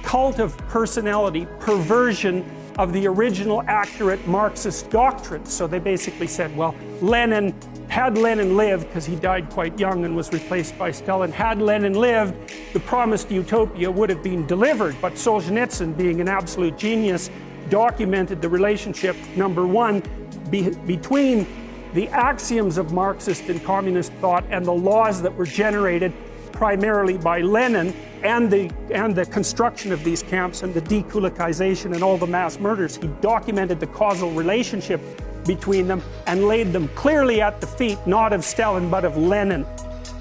cult 0.01 0.39
of 0.39 0.57
personality, 0.70 1.45
perversion 1.59 2.49
of 2.78 2.93
the 2.93 3.05
original 3.05 3.61
accurate 3.68 4.26
Marxist 4.26 4.89
doctrine. 4.89 5.45
So 5.45 5.68
they 5.68 5.80
basically 5.80 6.28
said, 6.28 6.55
well, 6.55 6.74
Lenin, 7.01 7.53
had 7.89 8.18
Lenin 8.18 8.55
lived, 8.55 8.88
because 8.88 9.05
he 9.05 9.18
died 9.18 9.49
quite 9.49 9.78
young 9.78 10.05
and 10.05 10.15
was 10.15 10.32
replaced 10.32 10.78
by 10.78 10.89
Stalin, 10.89 11.34
had 11.34 11.61
Lenin 11.61 11.95
lived, 11.95 12.34
the 12.72 12.80
promised 12.80 13.30
utopia 13.30 13.91
would 13.91 14.09
have 14.09 14.24
been 14.24 14.47
delivered. 14.47 14.95
But 15.01 15.15
Solzhenitsyn, 15.15 15.97
being 15.97 16.22
an 16.22 16.30
absolute 16.30 16.78
genius, 16.78 17.30
documented 17.68 18.41
the 18.41 18.47
relationship, 18.47 19.18
number 19.36 19.68
one, 19.68 20.01
be, 20.49 20.70
between 20.86 21.45
the 21.93 22.07
axioms 22.09 22.77
of 22.77 22.93
Marxist 22.93 23.49
and 23.49 23.63
communist 23.63 24.11
thought 24.13 24.43
and 24.49 24.65
the 24.65 24.73
laws 24.73 25.21
that 25.21 25.33
were 25.35 25.45
generated 25.45 26.13
primarily 26.51 27.17
by 27.17 27.41
Lenin 27.41 27.93
and 28.23 28.49
the, 28.49 28.71
and 28.91 29.15
the 29.15 29.25
construction 29.25 29.91
of 29.91 30.03
these 30.03 30.23
camps 30.23 30.63
and 30.63 30.73
the 30.73 30.81
dekulakization 30.81 31.93
and 31.93 32.03
all 32.03 32.17
the 32.17 32.27
mass 32.27 32.59
murders. 32.59 32.97
He 32.97 33.07
documented 33.21 33.79
the 33.79 33.88
causal 33.88 34.31
relationship 34.31 34.99
between 35.45 35.88
them 35.88 36.01
and 36.25 36.45
laid 36.45 36.73
them 36.73 36.88
clearly 36.89 37.41
at 37.41 37.61
the 37.61 37.67
feet, 37.67 37.97
not 38.05 38.33
of 38.33 38.43
Stalin, 38.43 38.89
but 38.89 39.05
of 39.05 39.17
Lenin. 39.17 39.65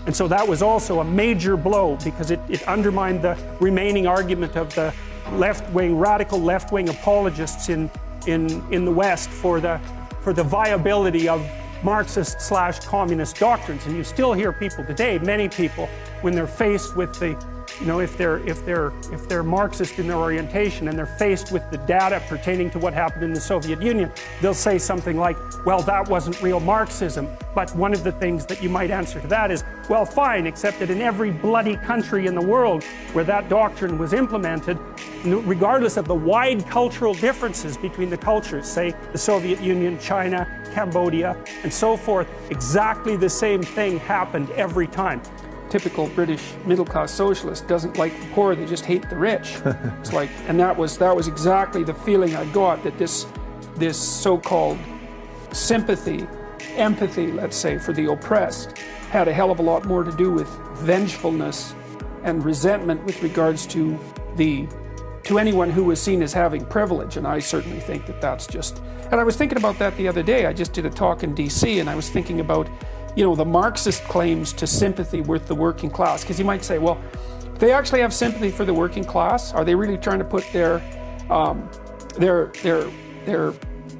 And 0.06 0.14
so 0.14 0.28
that 0.28 0.46
was 0.46 0.62
also 0.62 1.00
a 1.00 1.04
major 1.04 1.56
blow 1.56 1.96
because 2.04 2.30
it, 2.30 2.38
it 2.48 2.62
undermined 2.68 3.22
the 3.22 3.36
remaining 3.58 4.06
argument 4.06 4.56
of 4.56 4.72
the 4.74 4.94
left 5.32 5.68
wing, 5.72 5.98
radical 5.98 6.40
left 6.40 6.70
wing 6.70 6.88
apologists 6.88 7.68
in, 7.68 7.90
in, 8.26 8.62
in 8.72 8.84
the 8.84 8.92
West 8.92 9.28
for 9.28 9.58
the, 9.58 9.80
for 10.26 10.32
the 10.32 10.42
viability 10.42 11.28
of 11.28 11.48
Marxist 11.84 12.40
slash 12.40 12.80
communist 12.80 13.38
doctrines. 13.38 13.86
And 13.86 13.94
you 13.94 14.02
still 14.02 14.32
hear 14.32 14.52
people 14.52 14.84
today, 14.84 15.20
many 15.20 15.48
people, 15.48 15.88
when 16.22 16.34
they're 16.34 16.48
faced 16.48 16.96
with 16.96 17.16
the 17.20 17.36
you 17.80 17.86
know, 17.86 18.00
if 18.00 18.16
they're 18.16 18.38
if 18.46 18.64
they're 18.64 18.92
if 19.12 19.28
they're 19.28 19.42
Marxist 19.42 19.98
in 19.98 20.06
their 20.06 20.16
orientation 20.16 20.88
and 20.88 20.98
they're 20.98 21.06
faced 21.06 21.52
with 21.52 21.68
the 21.70 21.78
data 21.78 22.22
pertaining 22.28 22.70
to 22.70 22.78
what 22.78 22.94
happened 22.94 23.22
in 23.24 23.32
the 23.32 23.40
Soviet 23.40 23.82
Union, 23.82 24.10
they'll 24.40 24.54
say 24.54 24.78
something 24.78 25.16
like, 25.16 25.36
"Well, 25.64 25.82
that 25.82 26.08
wasn't 26.08 26.40
real 26.42 26.60
Marxism." 26.60 27.28
But 27.54 27.74
one 27.74 27.92
of 27.92 28.04
the 28.04 28.12
things 28.12 28.46
that 28.46 28.62
you 28.62 28.68
might 28.68 28.90
answer 28.90 29.20
to 29.20 29.26
that 29.28 29.50
is, 29.50 29.64
"Well, 29.88 30.04
fine, 30.04 30.46
except 30.46 30.78
that 30.80 30.90
in 30.90 31.00
every 31.00 31.30
bloody 31.30 31.76
country 31.76 32.26
in 32.26 32.34
the 32.34 32.40
world 32.40 32.84
where 33.12 33.24
that 33.24 33.48
doctrine 33.48 33.98
was 33.98 34.12
implemented, 34.12 34.78
regardless 35.24 35.96
of 35.96 36.06
the 36.06 36.14
wide 36.14 36.66
cultural 36.68 37.14
differences 37.14 37.76
between 37.76 38.10
the 38.10 38.16
cultures, 38.16 38.66
say 38.66 38.94
the 39.12 39.18
Soviet 39.18 39.60
Union, 39.60 39.98
China, 39.98 40.46
Cambodia, 40.74 41.36
and 41.62 41.72
so 41.72 41.96
forth, 41.96 42.26
exactly 42.50 43.16
the 43.16 43.28
same 43.28 43.62
thing 43.62 43.98
happened 44.00 44.50
every 44.52 44.86
time." 44.86 45.20
Typical 45.70 46.08
British 46.08 46.54
middle 46.64 46.84
class 46.84 47.12
socialist 47.12 47.66
doesn't 47.66 47.96
like 47.96 48.18
the 48.20 48.26
poor, 48.28 48.54
they 48.54 48.66
just 48.66 48.84
hate 48.84 49.08
the 49.08 49.16
rich. 49.16 49.58
it's 49.64 50.12
like, 50.12 50.30
and 50.48 50.58
that 50.60 50.76
was 50.76 50.98
that 50.98 51.14
was 51.14 51.28
exactly 51.28 51.84
the 51.84 51.94
feeling 51.94 52.34
I 52.36 52.44
got 52.52 52.82
that 52.84 52.98
this 52.98 53.26
this 53.76 53.98
so-called 53.98 54.78
sympathy, 55.52 56.26
empathy, 56.76 57.30
let's 57.32 57.56
say, 57.56 57.78
for 57.78 57.92
the 57.92 58.10
oppressed 58.10 58.78
had 59.10 59.28
a 59.28 59.32
hell 59.32 59.50
of 59.50 59.60
a 59.60 59.62
lot 59.62 59.84
more 59.84 60.02
to 60.02 60.12
do 60.12 60.32
with 60.32 60.48
vengefulness 60.78 61.74
and 62.24 62.44
resentment 62.44 63.02
with 63.04 63.22
regards 63.22 63.66
to 63.66 63.98
the 64.36 64.66
to 65.22 65.38
anyone 65.38 65.70
who 65.70 65.82
was 65.82 66.00
seen 66.00 66.22
as 66.22 66.32
having 66.32 66.64
privilege 66.66 67.16
and 67.16 67.26
I 67.26 67.38
certainly 67.38 67.80
think 67.80 68.06
that 68.06 68.20
that's 68.20 68.46
just 68.46 68.82
and 69.10 69.14
I 69.14 69.24
was 69.24 69.36
thinking 69.36 69.58
about 69.58 69.78
that 69.78 69.96
the 69.96 70.06
other 70.06 70.22
day 70.22 70.46
I 70.46 70.52
just 70.52 70.72
did 70.72 70.86
a 70.86 70.90
talk 70.90 71.22
in 71.22 71.34
DC 71.34 71.80
and 71.80 71.88
I 71.88 71.94
was 71.94 72.10
thinking 72.10 72.40
about 72.40 72.68
you 73.16 73.24
know, 73.24 73.34
the 73.34 73.44
Marxist 73.44 74.04
claims 74.04 74.52
to 74.52 74.66
sympathy 74.66 75.22
with 75.22 75.48
the 75.48 75.54
working 75.54 75.90
class. 75.90 76.22
Because 76.22 76.38
you 76.38 76.44
might 76.44 76.62
say, 76.62 76.78
well, 76.78 77.02
they 77.58 77.72
actually 77.72 78.02
have 78.02 78.12
sympathy 78.12 78.50
for 78.50 78.64
the 78.64 78.74
working 78.74 79.04
class. 79.04 79.52
Are 79.52 79.64
they 79.64 79.74
really 79.74 79.96
trying 79.96 80.18
to 80.18 80.24
put 80.24 80.44
their 80.52 80.82
um, 81.30 81.68
their 82.18 82.52
their 82.62 82.90
their 83.24 83.52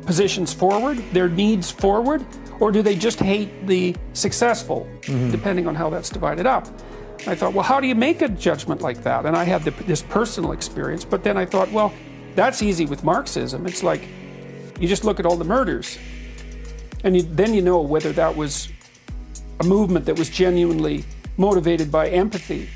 positions 0.05 0.53
forward, 0.53 0.99
their 1.13 1.29
needs 1.29 1.71
forward, 1.71 2.25
or 2.61 2.71
do 2.71 2.83
they 2.83 2.95
just 2.95 3.19
hate 3.19 3.67
the 3.67 3.97
successful, 4.13 4.87
mm-hmm. 5.01 5.31
depending 5.31 5.67
on 5.67 5.75
how 5.75 5.91
that's 5.91 6.11
divided 6.11 6.47
up? 6.47 6.69
I 7.27 7.35
thought, 7.35 7.55
well, 7.55 7.65
how 7.65 7.81
do 7.81 7.89
you 7.89 7.95
make 7.95 8.21
a 8.21 8.29
judgment 8.29 8.83
like 8.83 9.03
that? 9.03 9.25
And 9.25 9.35
I 9.35 9.45
had 9.45 9.65
the, 9.65 9.71
this 9.85 10.03
personal 10.03 10.53
experience, 10.53 11.05
but 11.05 11.25
then 11.25 11.37
I 11.37 11.47
thought, 11.47 11.73
well, 11.73 11.93
that's 12.35 12.63
easy 12.63 12.85
with 12.85 13.03
Marxism. 13.03 13.67
It's 13.67 13.83
like 13.83 14.07
you 14.79 14.87
just 14.87 15.05
look 15.05 15.19
at 15.19 15.25
all 15.25 15.37
the 15.37 15.45
murders, 15.45 15.99
and 17.03 17.17
you, 17.17 17.23
then 17.23 17.55
you 17.55 17.63
know 17.63 17.81
whether 17.81 18.13
that 18.13 18.37
was 18.37 18.69
a 19.61 19.65
movement 19.65 20.05
that 20.07 20.19
was 20.19 20.29
genuinely 20.29 21.05
motivated 21.37 21.91
by 21.91 22.09
empathy. 22.09 22.69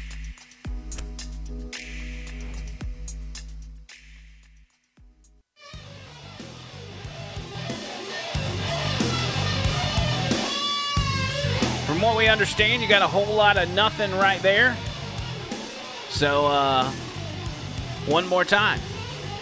From 11.87 12.01
what 12.01 12.17
we 12.17 12.29
understand, 12.29 12.81
you 12.83 12.89
got 12.89 13.03
a 13.03 13.07
whole 13.07 13.35
lot 13.35 13.57
of 13.57 13.69
nothing 13.75 14.11
right 14.13 14.41
there. 14.41 14.77
So, 16.09 16.47
uh, 16.47 16.91
one 18.07 18.27
more 18.27 18.45
time. 18.45 18.81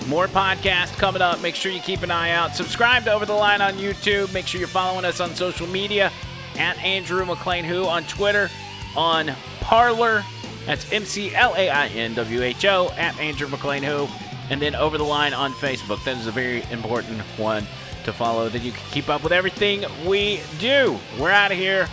More 0.06 0.26
podcasts 0.26 0.96
coming 0.96 1.22
up. 1.22 1.40
Make 1.40 1.54
sure 1.54 1.70
you 1.70 1.80
keep 1.80 2.02
an 2.02 2.10
eye 2.10 2.30
out. 2.30 2.56
Subscribe 2.56 3.04
to 3.04 3.12
Over 3.12 3.26
the 3.26 3.34
Line 3.34 3.60
on 3.60 3.74
YouTube. 3.74 4.32
Make 4.32 4.46
sure 4.46 4.58
you're 4.58 4.68
following 4.68 5.04
us 5.04 5.20
on 5.20 5.34
social 5.34 5.66
media 5.66 6.10
at 6.58 6.78
Andrew 6.78 7.24
McLain 7.24 7.64
Who 7.64 7.86
on 7.86 8.04
Twitter, 8.04 8.50
on 8.96 9.32
Parler. 9.60 10.24
That's 10.66 10.90
M 10.92 11.04
C 11.04 11.34
L 11.34 11.54
A 11.56 11.70
I 11.70 11.86
N 11.88 12.14
W 12.14 12.42
H 12.42 12.64
O 12.64 12.90
at 12.96 13.18
Andrew 13.18 13.48
McLain 13.48 13.82
Who. 13.82 14.08
And 14.50 14.60
then 14.60 14.74
over 14.74 14.96
the 14.98 15.04
line 15.04 15.34
on 15.34 15.52
Facebook. 15.52 16.02
That 16.04 16.16
is 16.16 16.26
a 16.26 16.32
very 16.32 16.62
important 16.70 17.20
one 17.38 17.66
to 18.04 18.12
follow. 18.12 18.48
that 18.48 18.62
you 18.62 18.72
can 18.72 18.82
keep 18.90 19.08
up 19.08 19.22
with 19.22 19.32
everything 19.32 19.84
we 20.06 20.40
do. 20.58 20.98
We're 21.18 21.30
out 21.30 21.52
of 21.52 21.58
here. 21.58 21.88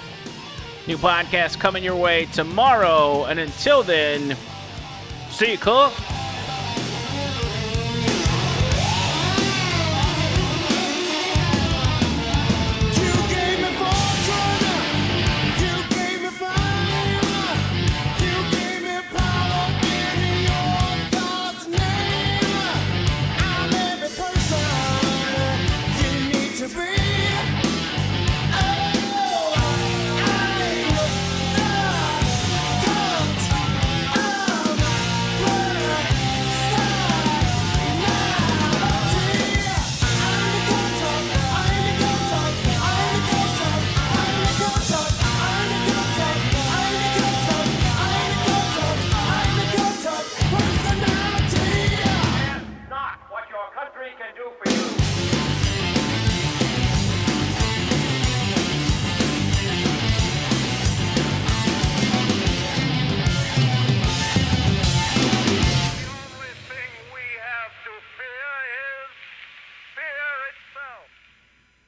New 0.88 0.97
podcast 0.97 1.59
coming 1.59 1.84
your 1.84 1.95
way 1.95 2.26
tomorrow. 2.28 3.26
And 3.26 3.39
until 3.39 3.84
then, 3.84 4.38
see 5.32 5.51
you, 5.51 5.57
Cook. 5.57 5.93